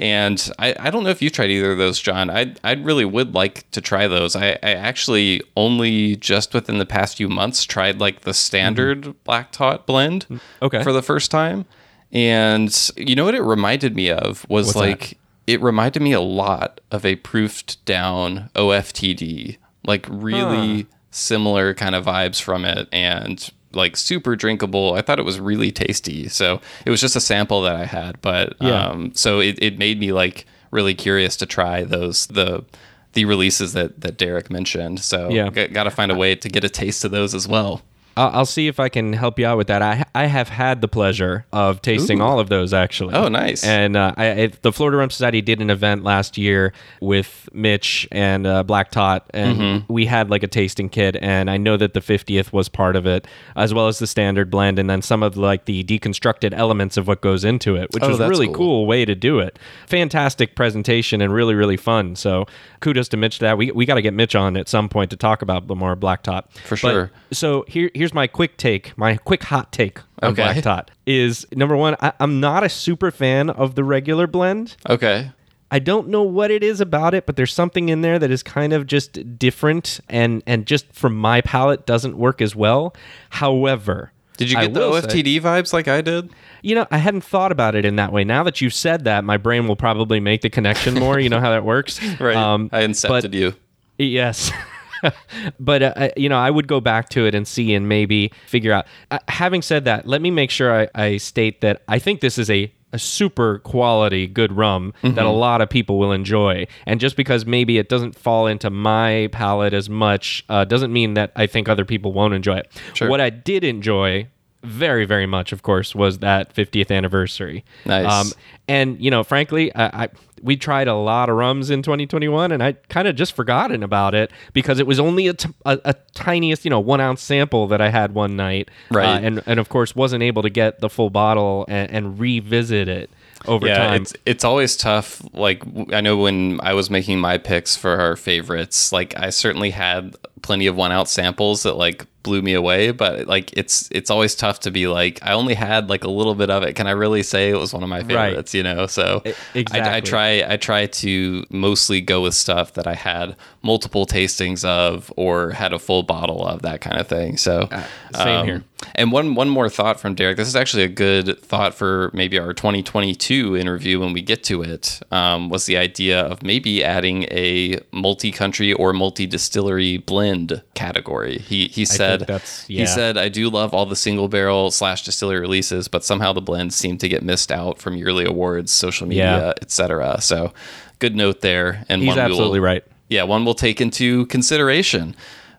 And 0.01 0.51
I, 0.59 0.75
I 0.79 0.91
don't 0.91 1.05
know 1.05 1.11
if 1.11 1.21
you've 1.21 1.35
tried 1.35 1.51
either 1.51 1.73
of 1.73 1.79
those, 1.79 2.01
John. 2.01 2.31
I 2.31 2.55
I 2.65 2.73
really 2.73 3.05
would 3.05 3.35
like 3.35 3.71
to 3.73 3.83
try 3.83 4.09
those. 4.09 4.35
I, 4.35 4.53
I 4.63 4.73
actually 4.73 5.43
only 5.59 6.17
just 6.17 6.55
within 6.55 6.79
the 6.79 6.87
past 6.87 7.19
few 7.19 7.29
months 7.29 7.65
tried 7.65 8.01
like 8.01 8.23
the 8.23 8.31
mm-hmm. 8.31 8.37
standard 8.37 9.25
Black 9.25 9.53
Tot 9.53 9.87
blend 9.87 10.27
mm, 10.31 10.41
Okay. 10.63 10.83
for 10.83 10.95
the 10.95 11.03
first 11.03 11.31
time. 11.31 11.67
And 12.13 12.91
you 12.97 13.15
know 13.15 13.27
what 13.27 13.35
it 13.35 13.43
reminded 13.43 13.95
me 13.95 14.11
of 14.11 14.49
was 14.49 14.69
What's 14.69 14.73
that? 14.73 14.81
like 14.81 15.19
it 15.47 15.61
reminded 15.61 16.01
me 16.01 16.13
a 16.13 16.21
lot 16.23 16.81
of 16.91 17.05
a 17.05 17.17
proofed 17.17 17.85
down 17.85 18.49
OFTD, 18.55 19.59
like 19.85 20.07
really 20.09 20.87
similar 21.11 21.75
kind 21.75 21.95
of 21.95 22.07
vibes 22.07 22.41
from 22.41 22.65
it 22.65 22.89
and 22.91 23.51
like 23.73 23.97
super 23.97 24.37
drinkable. 24.37 24.95
I 24.95 25.03
thought 25.03 25.19
it 25.19 25.25
was 25.25 25.39
really 25.41 25.71
tasty. 25.71 26.29
So 26.29 26.61
it 26.85 26.91
was 26.91 27.01
just 27.01 27.17
a 27.17 27.21
sample 27.21 27.63
that 27.63 27.77
I 27.77 27.85
had, 27.85 28.21
but 28.21 28.55
Yeah. 28.61 28.87
um, 28.89 29.13
so 29.15 29.41
it, 29.41 29.59
it 29.63 29.79
made 29.79 30.01
me 30.01 30.13
like 30.13 30.47
really 30.71 30.95
curious 30.95 31.37
to 31.39 31.47
try 31.47 31.83
those 31.85 32.27
the 32.27 32.65
the 33.13 33.25
releases 33.25 33.73
that 33.73 34.01
that 34.01 34.17
Derek 34.19 34.51
mentioned. 34.51 35.01
So 35.01 35.31
Yeah. 35.31 35.51
got 35.51 35.85
to 35.85 35.91
find 35.91 36.11
a 36.13 36.15
way 36.15 36.35
to 36.37 36.49
get 36.49 36.65
a 36.65 36.69
taste 36.69 37.05
of 37.05 37.11
those 37.11 37.35
as 37.35 37.47
well. 37.49 37.83
I'll, 38.17 38.31
I'll 38.31 38.47
see 38.47 38.67
if 38.69 38.79
I 38.81 38.89
can 38.89 39.13
help 39.13 39.39
you 39.39 39.47
out 39.47 39.57
with 39.57 39.69
that. 39.69 39.83
I 39.83 40.05
I 40.15 40.27
have 40.27 40.49
had 40.49 40.81
the 40.81 40.89
pleasure 40.89 41.47
of 41.53 41.81
tasting 41.83 42.21
all 42.21 42.39
of 42.41 42.49
those 42.49 42.73
actually. 42.75 43.15
Oh, 43.15 43.29
nice. 43.29 43.65
And 43.65 43.97
uh, 43.97 44.13
I, 44.17 44.31
I, 44.43 44.47
the 44.63 44.73
Florida 44.73 44.99
Rum 44.99 45.11
Society 45.11 45.41
did 45.41 45.61
an 45.61 45.71
event 45.71 46.03
last 46.05 46.37
year 46.37 46.73
with 47.01 47.49
Mitch 47.53 48.07
and 48.13 48.47
uh, 48.47 48.63
Black 48.63 48.91
Tot, 48.91 49.27
and 49.35 49.59
Mm-hmm. 49.59 49.93
we 49.93 50.07
had 50.07 50.31
like 50.31 50.43
a 50.43 50.47
tasting 50.49 50.89
kit. 50.89 51.17
And 51.21 51.51
I 51.51 51.57
know 51.57 51.77
that 51.77 51.95
the 51.95 52.01
50th 52.01 52.53
was 52.53 52.69
part 52.69 52.97
of 52.97 53.07
it, 53.07 53.27
as 53.57 53.73
well 53.75 53.89
as 53.89 53.99
the 53.99 54.07
standard 54.07 54.51
blend, 54.51 54.79
and 54.79 54.89
then 54.89 55.03
some 55.03 55.23
of 55.23 55.37
like 55.37 55.65
the 55.67 55.83
deconstructed 55.85 56.53
elements 56.55 56.97
of 56.97 57.07
what 57.09 57.21
goes 57.21 57.45
into 57.45 57.77
it, 57.77 57.93
which 57.93 58.03
Oh, 58.03 58.09
was 58.09 58.21
a 58.21 58.29
really 58.29 58.47
cool. 58.47 58.55
cool 58.55 58.87
way 58.87 59.05
to 59.05 59.15
do 59.15 59.39
it. 59.39 59.59
Fantastic 59.87 60.55
presentation 60.55 61.21
and 61.21 61.33
really 61.33 61.55
really 61.55 61.77
fun. 61.77 62.15
So 62.17 62.47
kudos 62.81 63.09
to 63.09 63.17
Mitch. 63.17 63.39
for 63.39 63.45
That 63.45 63.59
we 63.59 63.71
we 63.73 63.85
got 63.87 63.95
to 63.97 64.03
get 64.03 64.15
Mitch 64.15 64.35
on 64.35 64.57
at 64.57 64.69
some 64.69 64.89
point 64.89 65.11
to 65.11 65.17
talk 65.17 65.43
about 65.43 65.69
more 65.69 65.97
Black 65.97 66.23
Tot 66.23 66.51
For 66.65 66.71
But- 66.71 66.79
sure. 66.79 67.11
so 67.33 67.65
here, 67.69 67.91
here's 68.01 68.15
my 68.15 68.27
quick 68.27 68.57
take, 68.57 68.97
my 68.99 69.17
quick 69.17 69.43
hot 69.45 69.71
take 69.73 69.99
on 70.23 70.33
Okay. 70.33 70.43
Black 70.43 70.63
Tot 70.63 70.91
is 71.07 71.47
number 71.53 71.77
one. 71.77 71.97
I, 72.01 72.13
I'm 72.19 72.41
not 72.41 72.65
a 72.65 72.69
super 72.69 73.11
fan 73.11 73.51
of 73.51 73.75
the 73.75 73.85
regular 73.85 74.27
blend. 74.27 74.77
Okay. 74.89 75.31
I 75.71 75.79
don't 75.79 76.09
know 76.09 76.23
what 76.23 76.51
it 76.51 76.65
is 76.65 76.81
about 76.81 77.15
it, 77.15 77.27
but 77.27 77.37
there's 77.37 77.53
something 77.53 77.91
in 77.91 78.01
there 78.01 78.19
that 78.19 78.31
is 78.31 78.43
kind 78.43 78.73
of 78.73 78.87
just 78.87 79.39
different 79.39 80.01
and 80.09 80.43
and 80.47 80.67
just 80.67 80.93
from 80.93 81.15
my 81.15 81.43
palate 81.43 81.87
doesn't 81.87 82.17
work 82.19 82.41
as 82.43 82.57
well. 82.57 82.95
However, 83.29 84.13
Did 84.37 84.51
you 84.51 84.59
I 84.59 84.63
get 84.63 84.75
the 84.75 84.81
will 84.81 85.01
say- 85.01 85.07
OFTD 85.23 85.41
vibes 85.41 85.73
like 85.73 85.87
I 85.89 86.01
did? 86.01 86.31
you 86.63 86.75
know, 86.75 86.87
I 86.91 86.99
hadn't 86.99 87.23
thought 87.23 87.53
about 87.53 87.75
it 87.75 87.85
in 87.85 87.97
that 87.97 88.13
way. 88.13 88.25
Now 88.25 88.43
that 88.43 88.61
you've 88.61 88.75
said 88.75 89.05
that, 89.05 89.25
my 89.25 89.37
brain 89.37 89.67
will 89.69 89.77
probably 89.77 90.21
make 90.21 90.41
the 90.43 90.51
connection 90.51 90.95
more. 90.95 91.19
you 91.21 91.29
know 91.29 91.41
how 91.41 91.51
that 91.51 91.65
works, 91.65 92.01
Right. 92.21 92.37
Um, 92.37 92.69
I 92.73 92.81
but- 92.81 92.91
incepted 92.91 93.33
you. 93.35 93.55
Yes. 93.97 94.51
but 95.61 95.83
uh, 95.83 96.09
you 96.17 96.29
know, 96.29 96.39
I 96.39 96.51
would 96.51 96.67
go 96.69 96.81
back 96.81 97.09
to 97.11 97.27
it 97.27 97.35
and 97.35 97.47
see 97.47 97.75
and 97.75 97.89
maybe 97.89 98.31
figure 98.47 98.73
out. 98.73 98.87
Uh, 99.11 99.19
having 99.29 99.63
said 99.63 99.85
that, 99.85 100.07
let 100.07 100.21
me 100.23 100.31
make 100.31 100.51
sure 100.51 100.83
I, 100.83 100.89
I 100.95 101.17
state 101.17 101.61
that 101.61 101.83
I 101.89 101.99
think 101.99 102.21
this 102.21 102.39
is 102.39 102.51
a, 102.51 102.73
a 102.93 102.99
super 102.99 103.59
quality 103.61 104.27
good 104.27 104.53
rum 104.53 104.93
Mm-hmm. 105.03 105.15
that 105.15 105.25
a 105.25 105.31
lot 105.31 105.61
of 105.61 105.71
people 105.71 105.99
will 105.99 106.13
enjoy. 106.13 106.67
And 106.87 107.01
just 107.01 107.17
because 107.17 107.47
maybe 107.47 107.79
it 107.79 107.89
doesn't 107.89 108.19
fall 108.19 108.47
into 108.47 108.69
my 108.71 109.29
palate 109.33 109.73
as 109.73 109.89
much 109.89 110.45
uh, 110.49 110.65
doesn't 110.65 110.93
mean 110.93 111.15
that 111.15 111.33
I 111.37 111.47
think 111.47 111.69
other 111.69 111.85
people 111.85 112.13
won't 112.13 112.35
enjoy 112.35 112.57
it. 112.59 112.73
Sure. 112.95 113.09
What 113.09 113.21
I 113.21 113.31
did 113.31 113.65
enjoy 113.65 114.29
very 114.63 115.05
very 115.07 115.27
much 115.27 115.53
of 115.53 115.63
course 115.63 115.95
was 115.95 116.19
that 116.19 116.55
50th 116.55 116.91
anniversary 116.95 117.65
Um, 117.87 117.91
Nice. 118.03 118.35
and 118.69 119.01
you 119.03 119.11
know 119.11 119.25
frankly 119.25 119.75
I, 119.75 120.05
I 120.05 120.09
we 120.43 120.57
tried 120.57 120.89
a 120.89 120.95
lot 120.95 121.29
of 121.31 121.37
rums 121.37 121.71
in 121.71 121.83
2021 121.83 122.53
and 122.53 122.63
i 122.63 122.73
kind 122.89 123.09
of 123.09 123.17
just 123.17 123.35
forgotten 123.35 123.83
about 123.83 124.15
it 124.15 124.31
because 124.53 124.79
it 124.79 124.87
was 124.87 125.01
only 125.01 125.29
a, 125.29 125.35
t- 125.35 125.49
a, 125.65 125.79
a 125.87 125.95
tiniest 126.15 126.65
you 126.65 126.71
know 126.71 126.81
one 126.81 127.01
ounce 127.01 127.23
sample 127.23 127.67
that 127.69 127.81
i 127.81 127.89
had 127.89 128.13
one 128.15 128.37
night 128.37 128.71
Right. 128.91 129.07
Uh, 129.07 129.21
and 129.27 129.43
and 129.47 129.61
of 129.61 129.69
course 129.71 129.97
wasn't 129.97 130.23
able 130.23 130.43
to 130.43 130.51
get 130.51 130.81
the 130.81 130.91
full 130.91 131.11
bottle 131.11 131.65
and, 131.69 131.91
and 131.91 132.19
revisit 132.21 132.87
it 132.89 133.09
over 133.47 133.67
yeah, 133.67 133.79
time 133.79 134.03
it's 134.03 134.13
it's 134.27 134.45
always 134.45 134.77
tough. 134.77 135.23
Like 135.33 135.63
I 135.95 136.03
know 136.03 136.19
when 136.19 136.61
I 136.63 136.75
was 136.75 136.91
making 136.91 137.21
my 137.21 137.39
picks 137.39 137.75
for 137.75 137.99
our 137.99 138.15
favorites, 138.15 138.93
like 138.93 139.19
I 139.19 139.31
certainly 139.31 139.71
had 139.71 140.15
plenty 140.43 140.67
of 140.67 140.77
one 140.77 140.93
out 140.93 141.09
samples 141.09 141.63
that 141.63 141.79
like 141.79 142.05
blew 142.23 142.43
me 142.43 142.55
away. 142.55 142.91
But 142.91 143.27
like 143.27 143.53
it's 143.57 143.89
it's 143.91 144.11
always 144.11 144.35
tough 144.35 144.61
to 144.61 144.71
be 144.71 144.87
like 144.87 145.21
I 145.23 145.33
only 145.33 145.55
had 145.55 145.89
like 145.89 146.05
a 146.05 146.11
little 146.11 146.35
bit 146.35 146.51
of 146.51 146.63
it. 146.63 146.75
Can 146.75 146.87
I 146.87 146.93
really 146.93 147.23
say 147.23 147.51
it 147.51 147.57
was 147.57 147.73
one 147.73 147.83
of 147.83 147.89
my 147.89 148.03
favorites? 148.03 148.55
You 148.55 148.63
know, 148.63 148.87
so 148.87 149.23
I, 149.25 149.29
I 149.55 149.59
exactly. 149.59 150.09
try 150.09 150.45
I 150.49 150.57
try 150.57 150.87
to 150.87 151.45
mostly 151.51 152.01
go 152.01 152.23
with 152.23 152.35
stuff 152.35 152.75
that 152.75 152.87
I 152.87 152.95
had 152.95 153.37
multiple 153.63 154.07
tastings 154.07 154.65
of 154.65 155.13
or 155.17 155.51
had 155.51 155.73
a 155.75 155.79
full 155.79 156.03
bottle 156.03 156.47
of 156.47 156.63
that 156.63 156.81
kind 156.81 156.99
of 156.99 157.07
thing. 157.07 157.37
So 157.37 157.69
Uh, 157.71 157.83
same 158.15 158.29
um, 158.41 158.47
here. 158.47 158.65
and 158.95 159.13
one 159.13 159.35
one 159.35 159.51
more 159.51 159.69
thought 159.69 160.01
from 160.01 160.15
Derek. 160.15 160.39
This 160.39 160.49
is 160.49 160.57
actually 160.57 160.83
a 160.85 160.89
good 160.89 161.39
thought 161.43 161.75
for 161.75 162.11
maybe 162.15 162.39
our 162.39 162.55
2022 162.55 163.57
interview 163.59 164.01
when 164.01 164.15
we 164.15 164.23
get 164.23 164.43
to 164.45 164.63
it. 164.63 165.01
Um, 165.11 165.51
was 165.51 165.67
the 165.67 165.77
idea 165.77 166.21
of 166.23 166.43
maybe 166.43 166.83
adding 166.83 167.25
a 167.25 167.79
multi-country 167.93 168.73
or 168.73 168.93
multi-distillery 168.95 169.99
blend 169.99 170.63
category. 170.75 171.39
He 171.39 171.67
he 171.69 171.85
said 171.85 172.21
that's- 172.21 172.65
he 172.67 172.87
said 172.87 173.19
I 173.19 173.29
do 173.29 173.51
love 173.51 173.75
all 173.75 173.85
the 173.87 173.97
single 173.97 174.29
barrel 174.29 174.71
slash 174.71 175.05
distillery 175.05 175.41
releases, 175.41 175.87
but 175.89 176.03
somehow 176.05 176.33
the 176.33 176.41
blends 176.41 176.75
seem 176.77 176.97
to 176.99 177.09
get 177.09 177.23
missed 177.23 177.53
out 177.53 177.79
from 177.79 177.97
yearly 177.97 178.25
awards, 178.25 178.73
social 178.73 179.07
media, 179.07 179.25
Yeah. 179.49 179.53
etc. 179.61 180.19
So 180.23 180.53
good 180.99 181.15
note 181.15 181.43
there. 181.43 181.85
And 181.91 182.01
he's 182.03 182.09
one 182.09 182.17
we 182.17 182.23
will- 182.23 182.31
absolutely 182.31 182.61
right 182.61 182.85
yeah, 183.11 183.25
one 183.25 183.45
we'll 183.45 183.53
take 183.55 183.81
into 183.81 184.25
consideration. 184.27 185.15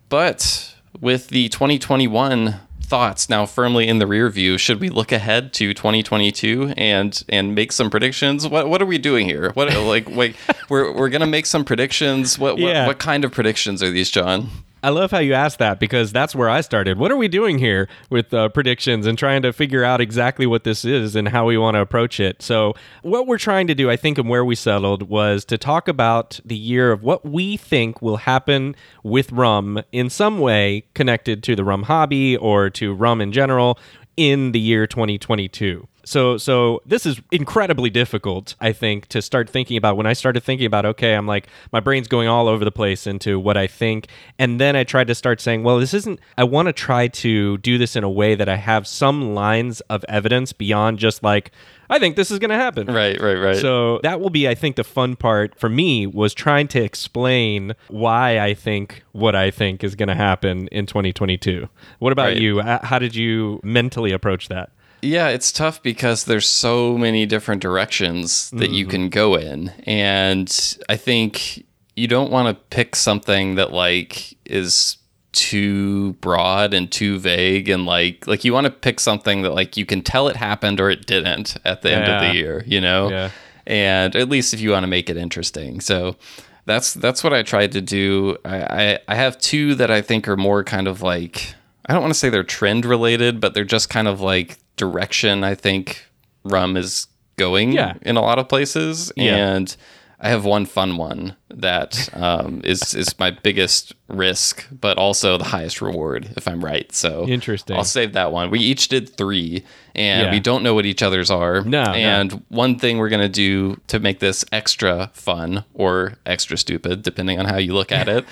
But 0.09 0.73
with 0.99 1.27
the 1.27 1.47
2021 1.49 2.55
thoughts 2.81 3.29
now 3.29 3.45
firmly 3.45 3.87
in 3.87 3.99
the 3.99 4.07
rear 4.07 4.29
view, 4.29 4.57
should 4.57 4.81
we 4.81 4.89
look 4.89 5.11
ahead 5.13 5.53
to 5.53 5.73
2022 5.73 6.73
and 6.75 7.23
and 7.29 7.53
make 7.55 7.71
some 7.71 7.89
predictions? 7.89 8.47
What 8.47 8.67
what 8.67 8.81
are 8.81 8.85
we 8.85 8.97
doing 8.97 9.25
here? 9.27 9.51
What 9.53 9.73
like 9.77 10.09
wait, 10.09 10.35
we're 10.69 10.91
we're 10.93 11.09
gonna 11.09 11.27
make 11.27 11.45
some 11.45 11.63
predictions. 11.63 12.37
What 12.39 12.53
what, 12.57 12.73
Yeah. 12.73 12.87
what 12.87 12.99
kind 12.99 13.23
of 13.23 13.31
predictions 13.31 13.81
are 13.83 13.89
these, 13.91 14.09
John? 14.09 14.49
I 14.83 14.89
love 14.89 15.11
how 15.11 15.19
you 15.19 15.35
asked 15.35 15.59
that 15.59 15.79
because 15.79 16.11
that's 16.11 16.33
where 16.33 16.49
I 16.49 16.61
started. 16.61 16.97
What 16.97 17.11
are 17.11 17.17
we 17.17 17.27
doing 17.27 17.59
here 17.59 17.87
with 18.09 18.33
uh, 18.33 18.49
predictions 18.49 19.05
and 19.05 19.15
trying 19.15 19.43
to 19.43 19.53
figure 19.53 19.83
out 19.83 20.01
exactly 20.01 20.47
what 20.47 20.63
this 20.63 20.83
is 20.83 21.15
and 21.15 21.27
how 21.27 21.45
we 21.45 21.55
want 21.55 21.75
to 21.75 21.81
approach 21.81 22.19
it? 22.19 22.41
So, 22.41 22.73
what 23.03 23.27
we're 23.27 23.37
trying 23.37 23.67
to 23.67 23.75
do, 23.75 23.91
I 23.91 23.95
think, 23.95 24.17
and 24.17 24.27
where 24.27 24.43
we 24.43 24.55
settled 24.55 25.03
was 25.03 25.45
to 25.45 25.57
talk 25.59 25.87
about 25.87 26.39
the 26.43 26.55
year 26.55 26.91
of 26.91 27.03
what 27.03 27.23
we 27.23 27.57
think 27.57 28.01
will 28.01 28.17
happen 28.17 28.75
with 29.03 29.31
rum 29.31 29.83
in 29.91 30.09
some 30.09 30.39
way 30.39 30.85
connected 30.95 31.43
to 31.43 31.55
the 31.55 31.63
rum 31.63 31.83
hobby 31.83 32.35
or 32.35 32.71
to 32.71 32.93
rum 32.95 33.21
in 33.21 33.31
general 33.31 33.77
in 34.17 34.51
the 34.51 34.59
year 34.59 34.87
2022. 34.87 35.87
So 36.11 36.37
so 36.37 36.81
this 36.85 37.05
is 37.05 37.21
incredibly 37.31 37.89
difficult, 37.89 38.55
I 38.59 38.73
think, 38.73 39.07
to 39.07 39.21
start 39.21 39.49
thinking 39.49 39.77
about. 39.77 39.95
When 39.95 40.05
I 40.05 40.11
started 40.11 40.43
thinking 40.43 40.67
about, 40.67 40.85
okay, 40.85 41.13
I'm 41.13 41.25
like 41.25 41.47
my 41.71 41.79
brain's 41.79 42.09
going 42.09 42.27
all 42.27 42.49
over 42.49 42.65
the 42.65 42.71
place 42.71 43.07
into 43.07 43.39
what 43.39 43.55
I 43.55 43.65
think, 43.65 44.07
and 44.37 44.59
then 44.59 44.75
I 44.75 44.83
tried 44.83 45.07
to 45.07 45.15
start 45.15 45.39
saying, 45.39 45.63
well, 45.63 45.79
this 45.79 45.93
isn't. 45.93 46.19
I 46.37 46.43
want 46.43 46.65
to 46.67 46.73
try 46.73 47.07
to 47.07 47.57
do 47.59 47.77
this 47.77 47.95
in 47.95 48.03
a 48.03 48.09
way 48.09 48.35
that 48.35 48.49
I 48.49 48.57
have 48.57 48.87
some 48.87 49.33
lines 49.33 49.79
of 49.89 50.03
evidence 50.09 50.51
beyond 50.51 50.99
just 50.99 51.23
like 51.23 51.51
I 51.89 51.97
think 51.97 52.17
this 52.17 52.29
is 52.29 52.39
going 52.39 52.49
to 52.49 52.57
happen. 52.57 52.87
Right, 52.87 53.17
right, 53.21 53.35
right. 53.35 53.55
So 53.55 54.01
that 54.03 54.19
will 54.19 54.29
be, 54.29 54.49
I 54.49 54.55
think, 54.55 54.75
the 54.75 54.83
fun 54.83 55.15
part 55.15 55.57
for 55.57 55.69
me 55.69 56.07
was 56.07 56.33
trying 56.33 56.67
to 56.69 56.83
explain 56.83 57.73
why 57.87 58.37
I 58.37 58.53
think 58.53 59.03
what 59.13 59.33
I 59.33 59.49
think 59.49 59.81
is 59.81 59.95
going 59.95 60.09
to 60.09 60.15
happen 60.15 60.67
in 60.73 60.87
2022. 60.87 61.69
What 61.99 62.11
about 62.11 62.31
Right. 62.31 62.37
you? 62.37 62.59
How 62.61 62.99
did 62.99 63.15
you 63.15 63.61
mentally 63.63 64.11
approach 64.11 64.49
that? 64.49 64.71
Yeah, 65.01 65.29
it's 65.29 65.51
tough 65.51 65.81
because 65.81 66.25
there's 66.25 66.47
so 66.47 66.97
many 66.97 67.25
different 67.25 67.61
directions 67.61 68.51
that 68.51 68.69
you 68.69 68.85
mm-hmm. 68.85 68.91
can 68.91 69.09
go 69.09 69.35
in. 69.35 69.69
And 69.85 70.77
I 70.89 70.95
think 70.95 71.65
you 71.95 72.07
don't 72.07 72.31
want 72.31 72.55
to 72.55 72.63
pick 72.75 72.95
something 72.95 73.55
that 73.55 73.71
like 73.71 74.37
is 74.45 74.97
too 75.33 76.13
broad 76.13 76.73
and 76.73 76.91
too 76.91 77.17
vague 77.17 77.69
and 77.69 77.85
like 77.85 78.27
like 78.27 78.43
you 78.43 78.51
want 78.51 78.65
to 78.65 78.71
pick 78.71 78.99
something 78.99 79.43
that 79.43 79.51
like 79.51 79.77
you 79.77 79.85
can 79.85 80.01
tell 80.01 80.27
it 80.27 80.35
happened 80.35 80.79
or 80.81 80.89
it 80.89 81.05
didn't 81.05 81.55
at 81.63 81.81
the 81.81 81.91
end 81.91 82.11
of 82.11 82.21
the 82.21 82.35
year, 82.35 82.63
you 82.67 82.81
know? 82.81 83.09
Yeah. 83.09 83.29
And 83.65 84.15
at 84.15 84.29
least 84.29 84.53
if 84.53 84.59
you 84.59 84.71
want 84.71 84.83
to 84.83 84.87
make 84.87 85.09
it 85.09 85.17
interesting. 85.17 85.79
So 85.79 86.17
that's 86.65 86.93
that's 86.93 87.23
what 87.23 87.33
I 87.33 87.43
tried 87.43 87.71
to 87.71 87.81
do. 87.81 88.37
I, 88.45 88.57
I, 88.57 88.99
I 89.07 89.15
have 89.15 89.37
two 89.39 89.75
that 89.75 89.89
I 89.89 90.01
think 90.01 90.27
are 90.27 90.37
more 90.37 90.63
kind 90.63 90.87
of 90.87 91.01
like 91.01 91.55
I 91.85 91.93
don't 91.93 92.01
want 92.01 92.13
to 92.13 92.19
say 92.19 92.29
they're 92.29 92.43
trend 92.43 92.85
related, 92.85 93.39
but 93.39 93.53
they're 93.53 93.63
just 93.63 93.89
kind 93.89 94.07
of 94.07 94.21
like 94.21 94.57
direction 94.77 95.43
I 95.43 95.55
think 95.55 96.05
rum 96.43 96.77
is 96.77 97.07
going 97.37 97.71
Yeah. 97.71 97.93
in 98.01 98.17
a 98.17 98.21
lot 98.21 98.39
of 98.39 98.47
places. 98.49 99.11
Yeah. 99.15 99.35
And 99.35 99.75
I 100.23 100.29
have 100.29 100.45
one 100.45 100.65
fun 100.67 100.97
one 100.97 101.35
that 101.49 102.09
um, 102.13 102.61
is 102.63 102.93
is 102.93 103.17
my 103.17 103.31
biggest 103.31 103.93
risk, 104.07 104.67
but 104.71 104.97
also 104.99 105.37
the 105.37 105.45
highest 105.45 105.81
reward 105.81 106.29
if 106.37 106.47
I'm 106.47 106.63
right. 106.63 106.91
So 106.93 107.27
Interesting. 107.27 107.75
I'll 107.75 107.83
save 107.83 108.13
that 108.13 108.31
one. 108.31 108.51
We 108.51 108.59
each 108.59 108.87
did 108.87 109.09
three, 109.17 109.63
and 109.95 110.25
Yeah. 110.27 110.31
we 110.31 110.39
don't 110.39 110.61
know 110.63 110.75
what 110.75 110.85
each 110.85 111.01
other's 111.01 111.31
are. 111.31 111.61
No, 111.63 111.83
no. 111.85 111.91
And 111.93 112.43
one 112.49 112.77
thing 112.77 112.99
we're 112.99 113.09
gonna 113.09 113.29
do 113.29 113.79
to 113.87 113.99
make 113.99 114.19
this 114.19 114.45
extra 114.51 115.09
fun 115.13 115.63
or 115.73 116.13
extra 116.27 116.55
stupid, 116.57 117.01
depending 117.01 117.39
on 117.39 117.45
how 117.45 117.57
you 117.57 117.73
look 117.73 117.91
at 117.91 118.07
it, 118.07 118.25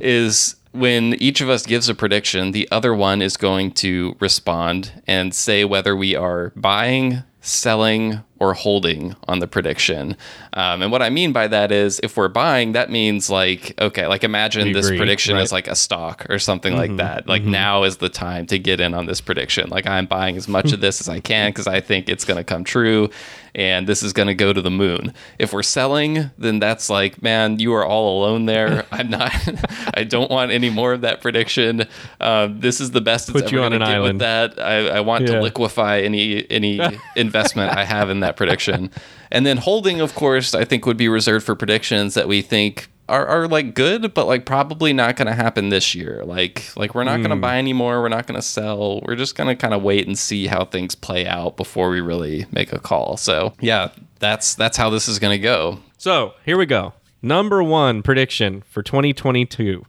is 0.00 0.54
when 0.74 1.14
each 1.14 1.40
of 1.40 1.48
us 1.48 1.64
gives 1.64 1.88
a 1.88 1.94
prediction, 1.94 2.50
the 2.50 2.68
other 2.72 2.92
one 2.92 3.22
is 3.22 3.36
going 3.36 3.70
to 3.70 4.16
respond 4.18 5.02
and 5.06 5.32
say 5.32 5.64
whether 5.64 5.94
we 5.94 6.16
are 6.16 6.52
buying, 6.56 7.22
selling, 7.40 8.20
or 8.44 8.52
holding 8.54 9.16
on 9.26 9.38
the 9.38 9.46
prediction. 9.46 10.16
Um, 10.52 10.82
and 10.82 10.92
what 10.92 11.00
I 11.02 11.08
mean 11.10 11.32
by 11.32 11.48
that 11.48 11.72
is 11.72 11.98
if 12.02 12.16
we're 12.16 12.28
buying, 12.28 12.72
that 12.72 12.90
means 12.90 13.30
like, 13.30 13.72
okay, 13.80 14.06
like 14.06 14.22
imagine 14.22 14.66
We 14.68 14.72
this 14.74 14.86
agree, 14.86 14.98
prediction 14.98 15.34
right. 15.34 15.42
is 15.42 15.50
like 15.52 15.66
a 15.66 15.74
stock 15.74 16.26
or 16.28 16.38
something 16.38 16.76
like 16.76 16.96
that. 16.96 17.26
Like 17.26 17.42
now 17.42 17.84
is 17.84 17.96
the 17.96 18.10
time 18.10 18.46
to 18.48 18.58
get 18.58 18.80
in 18.80 18.92
on 18.92 19.06
this 19.06 19.20
prediction. 19.22 19.70
Like 19.70 19.86
I'm 19.86 20.06
buying 20.06 20.36
as 20.36 20.46
much 20.46 20.72
of 20.72 20.80
this 20.80 21.00
as 21.00 21.08
I 21.08 21.20
can 21.20 21.50
because 21.52 21.66
I 21.66 21.80
think 21.80 22.08
it's 22.10 22.24
going 22.24 22.36
to 22.36 22.44
come 22.44 22.64
true 22.64 23.08
and 23.56 23.86
this 23.86 24.02
is 24.02 24.12
going 24.12 24.26
to 24.26 24.34
go 24.34 24.52
to 24.52 24.60
the 24.60 24.70
moon. 24.70 25.14
If 25.38 25.52
we're 25.52 25.62
selling, 25.62 26.30
then 26.36 26.58
that's 26.58 26.90
like, 26.90 27.22
man, 27.22 27.60
you 27.60 27.72
are 27.74 27.86
all 27.86 28.18
alone 28.24 28.46
there. 28.46 28.84
I'm 28.92 29.08
not, 29.08 29.32
I 29.94 30.02
don't 30.04 30.30
want 30.30 30.50
any 30.50 30.70
more 30.70 30.92
of 30.92 31.00
that 31.02 31.20
prediction. 31.20 31.84
Um, 32.20 32.58
this 32.60 32.80
is 32.80 32.90
the 32.90 33.00
best 33.00 33.28
it's 33.28 33.40
Put 33.42 33.52
you 33.52 33.58
ever 33.58 33.66
on 33.66 33.72
an 33.72 33.82
island. 33.82 34.14
with 34.14 34.18
that. 34.20 34.58
I, 34.60 34.98
I 34.98 35.00
want 35.00 35.24
Yeah. 35.28 35.36
to 35.36 35.42
liquefy 35.42 36.00
any 36.00 36.44
any 36.50 36.80
investment 37.16 37.76
I 37.76 37.84
have 37.84 38.10
in 38.10 38.20
that 38.20 38.33
prediction. 38.36 38.90
And 39.30 39.44
then 39.44 39.56
holding, 39.58 40.00
of 40.00 40.14
course, 40.14 40.54
I 40.54 40.64
think 40.64 40.86
would 40.86 40.96
be 40.96 41.08
reserved 41.08 41.44
for 41.46 41.54
predictions 41.54 42.14
that 42.14 42.28
we 42.28 42.42
think 42.42 42.88
are, 43.08 43.26
are 43.26 43.46
like 43.48 43.74
good, 43.74 44.14
but 44.14 44.26
like 44.26 44.46
probably 44.46 44.92
not 44.92 45.16
going 45.16 45.26
to 45.26 45.34
happen 45.34 45.68
this 45.68 45.94
year. 45.94 46.22
Like 46.24 46.64
like 46.76 46.94
we're 46.94 47.04
not 47.04 47.16
Hmm. 47.16 47.22
going 47.22 47.30
to 47.36 47.40
buy 47.40 47.58
anymore. 47.58 48.00
We're 48.00 48.08
not 48.08 48.26
going 48.26 48.36
to 48.40 48.46
sell. 48.46 49.00
We're 49.04 49.16
just 49.16 49.36
going 49.36 49.48
to 49.48 49.56
kind 49.56 49.74
of 49.74 49.82
wait 49.82 50.06
and 50.06 50.18
see 50.18 50.46
how 50.46 50.64
things 50.64 50.94
play 50.94 51.26
out 51.26 51.56
before 51.56 51.90
we 51.90 52.00
really 52.00 52.46
make 52.52 52.72
a 52.72 52.78
call. 52.78 53.16
So 53.16 53.52
yeah, 53.60 53.90
that's 54.20 54.54
that's 54.54 54.76
how 54.76 54.88
this 54.90 55.06
is 55.08 55.18
going 55.18 55.32
to 55.36 55.42
go. 55.42 55.80
So 55.98 56.34
here 56.44 56.56
we 56.56 56.66
go. 56.66 56.94
Number 57.20 57.62
one 57.62 58.02
prediction 58.02 58.62
for 58.68 58.82
2022 58.82 59.84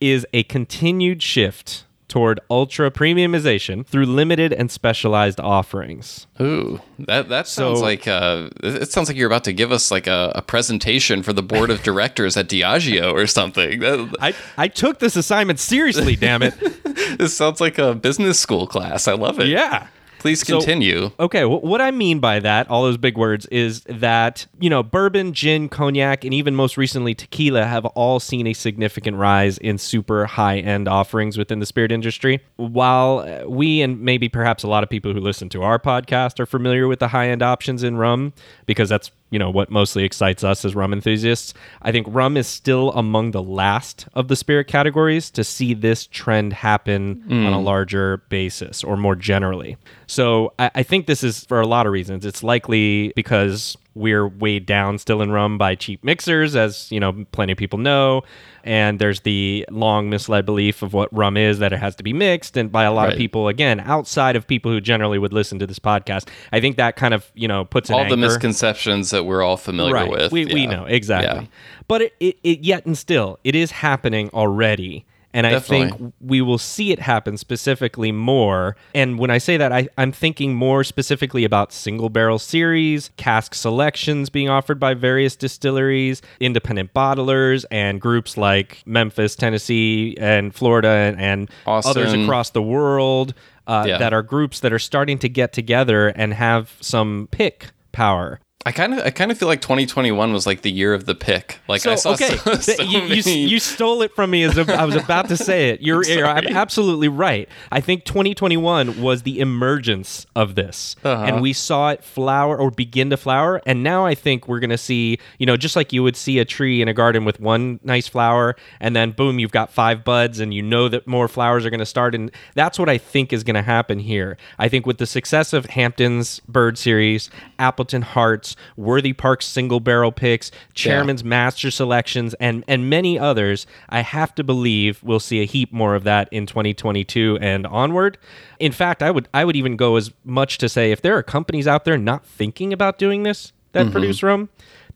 is 0.00 0.24
a 0.32 0.44
continued 0.44 1.22
shift 1.22 1.84
toward 2.08 2.40
ultra 2.50 2.90
premiumization 2.90 3.86
through 3.86 4.06
limited 4.06 4.52
and 4.52 4.70
specialized 4.70 5.38
offerings. 5.40 6.26
Ooh, 6.40 6.80
that 6.98 7.28
that 7.28 7.46
sounds 7.46 7.78
So- 7.78 7.84
like 7.84 8.08
uh, 8.08 8.48
it 8.62 8.90
sounds 8.90 9.08
like 9.08 9.16
you're 9.16 9.26
about 9.26 9.44
to 9.44 9.52
give 9.52 9.70
us 9.72 9.90
like 9.90 10.06
a, 10.06 10.32
a 10.34 10.42
presentation 10.42 11.22
for 11.22 11.32
the 11.32 11.42
board 11.42 11.70
of 11.70 11.82
directors 11.82 12.36
at 12.36 12.48
Diageo 12.48 13.12
or 13.12 13.26
something. 13.26 13.84
I, 14.20 14.34
I 14.56 14.68
took 14.68 14.98
this 14.98 15.16
assignment 15.16 15.60
seriously, 15.60 16.16
damn 16.16 16.42
it. 16.42 16.54
this 17.18 17.36
sounds 17.36 17.60
like 17.60 17.78
a 17.78 17.94
business 17.94 18.40
school 18.40 18.66
class. 18.66 19.06
I 19.06 19.12
love 19.12 19.38
it. 19.38 19.48
Yeah. 19.48 19.88
Please 20.18 20.46
So- 20.46 20.58
continue. 20.58 21.10
Okay, 21.20 21.42
wh- 21.42 21.62
what 21.62 21.80
I 21.80 21.90
mean 21.90 22.18
by 22.18 22.40
that, 22.40 22.68
all 22.70 22.82
those 22.82 22.96
big 22.96 23.16
words, 23.16 23.46
is 23.46 23.82
that, 23.88 24.46
you 24.60 24.68
know, 24.68 24.82
bourbon, 24.82 25.32
gin, 25.32 25.68
cognac, 25.68 26.24
and 26.24 26.34
even 26.34 26.54
most 26.54 26.76
recently 26.76 27.14
tequila 27.14 27.64
have 27.66 27.84
all 27.86 28.18
seen 28.20 28.46
a 28.46 28.52
significant 28.52 29.16
rise 29.16 29.58
in 29.58 29.78
super 29.78 30.26
high 30.26 30.58
end 30.58 30.88
offerings 30.88 31.38
within 31.38 31.60
the 31.60 31.66
spirit 31.66 31.92
industry. 31.92 32.40
While 32.56 33.20
uh, 33.20 33.48
we 33.48 33.80
and 33.82 34.00
maybe 34.00 34.28
perhaps 34.28 34.62
a 34.62 34.68
lot 34.68 34.82
of 34.82 34.90
people 34.90 35.12
who 35.12 35.20
listen 35.20 35.48
to 35.50 35.62
our 35.62 35.78
podcast 35.78 36.40
are 36.40 36.46
familiar 36.46 36.88
with 36.88 36.98
the 36.98 37.08
high 37.08 37.28
end 37.28 37.42
options 37.42 37.82
in 37.82 37.96
rum, 37.96 38.32
because 38.66 38.88
that's 38.88 39.10
you 39.30 39.38
know 39.38 39.50
what 39.50 39.70
mostly 39.70 40.04
excites 40.04 40.42
us 40.42 40.64
as 40.64 40.74
rum 40.74 40.92
enthusiasts. 40.92 41.54
I 41.82 41.92
think 41.92 42.06
rum 42.10 42.36
is 42.36 42.46
still 42.46 42.92
among 42.92 43.32
the 43.32 43.42
last 43.42 44.06
of 44.14 44.28
the 44.28 44.36
spirit 44.36 44.66
categories 44.66 45.30
to 45.32 45.44
see 45.44 45.74
this 45.74 46.06
trend 46.06 46.52
happen 46.52 47.22
on 47.30 47.52
a 47.52 47.56
mm. 47.56 47.64
larger 47.64 48.18
basis 48.28 48.82
or 48.82 48.96
more 48.96 49.16
generally. 49.16 49.76
So 50.06 50.52
I, 50.58 50.70
I 50.76 50.82
think 50.82 51.06
this 51.06 51.22
is 51.22 51.44
for 51.44 51.60
a 51.60 51.66
lot 51.66 51.86
of 51.86 51.92
reasons. 51.92 52.24
It's 52.24 52.42
likely 52.42 53.12
because 53.16 53.76
we're 53.98 54.28
weighed 54.28 54.64
down 54.66 54.98
still 54.98 55.20
in 55.20 55.30
rum 55.30 55.58
by 55.58 55.74
cheap 55.74 56.02
mixers 56.04 56.54
as 56.56 56.90
you 56.90 57.00
know 57.00 57.24
plenty 57.32 57.52
of 57.52 57.58
people 57.58 57.78
know 57.78 58.22
and 58.64 58.98
there's 58.98 59.20
the 59.20 59.64
long 59.70 60.10
misled 60.10 60.44
belief 60.44 60.82
of 60.82 60.92
what 60.92 61.12
rum 61.12 61.36
is 61.36 61.58
that 61.58 61.72
it 61.72 61.78
has 61.78 61.94
to 61.94 62.02
be 62.02 62.12
mixed 62.12 62.56
and 62.56 62.70
by 62.70 62.84
a 62.84 62.92
lot 62.92 63.10
of 63.10 63.18
people 63.18 63.48
again 63.48 63.80
outside 63.80 64.36
of 64.36 64.46
people 64.46 64.70
who 64.70 64.80
generally 64.80 65.18
would 65.18 65.32
listen 65.32 65.58
to 65.58 65.66
this 65.66 65.78
podcast 65.78 66.28
i 66.52 66.60
think 66.60 66.76
that 66.76 66.96
kind 66.96 67.14
of 67.14 67.30
you 67.34 67.48
know 67.48 67.64
puts 67.64 67.88
an 67.88 67.94
All 67.94 68.00
the 68.00 68.10
anchor- 68.10 68.16
misconceptions 68.16 69.10
that 69.10 69.24
we're 69.24 69.42
all 69.42 69.56
familiar 69.56 69.94
right. 69.94 70.10
with. 70.10 70.32
We, 70.32 70.44
we 70.46 70.66
know 70.66 70.84
exactly. 70.84 71.42
Yeah. 71.42 71.48
But 71.86 72.02
it, 72.02 72.16
it, 72.20 72.38
it 72.42 72.60
yet 72.60 72.86
and 72.86 72.96
still 72.96 73.38
it 73.44 73.54
is 73.54 73.70
happening 73.70 74.30
already. 74.32 75.04
And 75.34 75.46
I 75.46 75.60
think 75.60 76.14
we 76.20 76.40
will 76.40 76.58
see 76.58 76.90
it 76.90 76.98
happen 77.00 77.36
specifically 77.36 78.12
more. 78.12 78.76
And 78.94 79.18
when 79.18 79.30
I 79.30 79.38
say 79.38 79.56
that, 79.58 79.72
I, 79.72 79.88
I'm 79.98 80.10
thinking 80.10 80.54
more 80.54 80.82
specifically 80.84 81.44
about 81.44 81.72
single 81.72 82.08
barrel 82.08 82.38
series, 82.38 83.10
cask 83.16 83.54
selections 83.54 84.30
being 84.30 84.48
offered 84.48 84.80
by 84.80 84.94
various 84.94 85.36
distilleries, 85.36 86.22
independent 86.40 86.94
bottlers, 86.94 87.64
and 87.70 88.00
groups 88.00 88.36
like 88.36 88.82
Memphis, 88.86 89.36
Tennessee, 89.36 90.16
and 90.18 90.54
Florida, 90.54 90.88
and, 90.88 91.20
and 91.20 91.50
others 91.66 92.12
across 92.24 92.50
the 92.50 92.62
world 92.62 93.34
uh, 93.66 93.84
Yeah. 93.86 93.98
that 93.98 94.14
are 94.14 94.22
groups 94.22 94.60
that 94.60 94.72
are 94.72 94.78
starting 94.78 95.18
to 95.18 95.28
get 95.28 95.52
together 95.52 96.08
and 96.08 96.32
have 96.32 96.74
some 96.80 97.28
pick 97.30 97.66
power. 97.92 98.40
I 98.68 98.72
kind 98.72 98.92
of 98.92 98.98
I 99.00 99.08
kind 99.08 99.30
of 99.30 99.38
feel 99.38 99.48
like 99.48 99.62
2021 99.62 100.30
was 100.30 100.46
like 100.46 100.60
the 100.60 100.70
year 100.70 100.92
of 100.92 101.06
the 101.06 101.14
pick. 101.14 101.58
Like 101.68 101.86
I 101.86 101.94
saw 101.94 102.12
okay, 102.12 102.36
so, 102.36 102.54
so 102.56 102.82
you, 102.82 103.00
you, 103.00 103.22
you 103.22 103.58
stole 103.58 104.02
it 104.02 104.14
from 104.14 104.30
me 104.30 104.42
as 104.42 104.58
a, 104.58 104.78
I 104.78 104.84
was 104.84 104.94
about 104.94 105.28
to 105.28 105.38
say 105.38 105.70
it. 105.70 105.80
You're, 105.80 106.04
you're 106.06 106.26
absolutely 106.26 107.08
right. 107.08 107.48
I 107.72 107.80
think 107.80 108.04
2021 108.04 109.00
was 109.00 109.22
the 109.22 109.40
emergence 109.40 110.26
of 110.36 110.54
this, 110.54 110.96
Uh-huh. 111.02 111.24
and 111.24 111.40
we 111.40 111.54
saw 111.54 111.88
it 111.92 112.04
flower 112.04 112.58
or 112.58 112.70
begin 112.70 113.08
to 113.08 113.16
flower. 113.16 113.62
And 113.64 113.82
now 113.82 114.04
I 114.04 114.14
think 114.14 114.46
we're 114.46 114.60
going 114.60 114.68
to 114.68 114.76
see, 114.76 115.18
you 115.38 115.46
know, 115.46 115.56
just 115.56 115.74
like 115.74 115.94
you 115.94 116.02
would 116.02 116.14
see 116.16 116.38
a 116.38 116.44
tree 116.44 116.82
in 116.82 116.88
a 116.88 116.94
garden 116.94 117.24
with 117.24 117.40
one 117.40 117.80
nice 117.82 118.06
flower, 118.06 118.54
and 118.80 118.94
then 118.94 119.12
boom, 119.12 119.38
you've 119.38 119.50
got 119.50 119.72
five 119.72 120.04
buds, 120.04 120.40
and 120.40 120.52
you 120.52 120.60
know 120.60 120.90
that 120.90 121.06
more 121.06 121.26
flowers 121.26 121.64
are 121.64 121.70
going 121.70 121.80
to 121.80 121.86
start. 121.86 122.14
And 122.14 122.30
that's 122.54 122.78
what 122.78 122.90
I 122.90 122.98
think 122.98 123.32
is 123.32 123.44
going 123.44 123.54
to 123.56 123.62
happen 123.62 123.98
here. 123.98 124.36
I 124.58 124.68
think 124.68 124.84
with 124.84 124.98
the 124.98 125.06
success 125.06 125.54
of 125.54 125.64
Hampden's 125.70 126.40
Bird 126.40 126.76
Series, 126.76 127.30
Appleton 127.58 128.02
Hearts, 128.02 128.56
Worthy 128.76 129.12
Park's 129.12 129.46
single 129.46 129.80
barrel 129.80 130.12
picks, 130.12 130.50
Chairman's 130.74 131.24
Master 131.24 131.70
Selections, 131.70 132.34
and 132.34 132.64
and 132.68 132.88
many 132.88 133.18
others, 133.18 133.66
I 133.88 134.00
have 134.00 134.34
to 134.36 134.44
believe 134.44 135.02
we'll 135.02 135.20
see 135.20 135.40
a 135.40 135.44
heap 135.44 135.72
more 135.72 135.94
of 135.94 136.04
that 136.04 136.28
in 136.30 136.46
2022 136.46 137.38
and 137.40 137.66
onward. 137.66 138.18
In 138.58 138.72
fact, 138.72 139.02
I 139.02 139.10
would 139.10 139.28
I 139.32 139.44
would 139.44 139.56
even 139.56 139.76
go 139.76 139.96
as 139.96 140.10
much 140.24 140.58
to 140.58 140.68
say 140.68 140.92
if 140.92 141.02
there 141.02 141.16
are 141.16 141.22
companies 141.22 141.66
out 141.66 141.84
there 141.84 141.98
not 141.98 142.26
thinking 142.26 142.72
about 142.72 142.98
doing 142.98 143.22
this 143.22 143.52
that 143.72 143.84
mm-hmm. 143.84 143.92
produce 143.92 144.22
rum, 144.22 144.48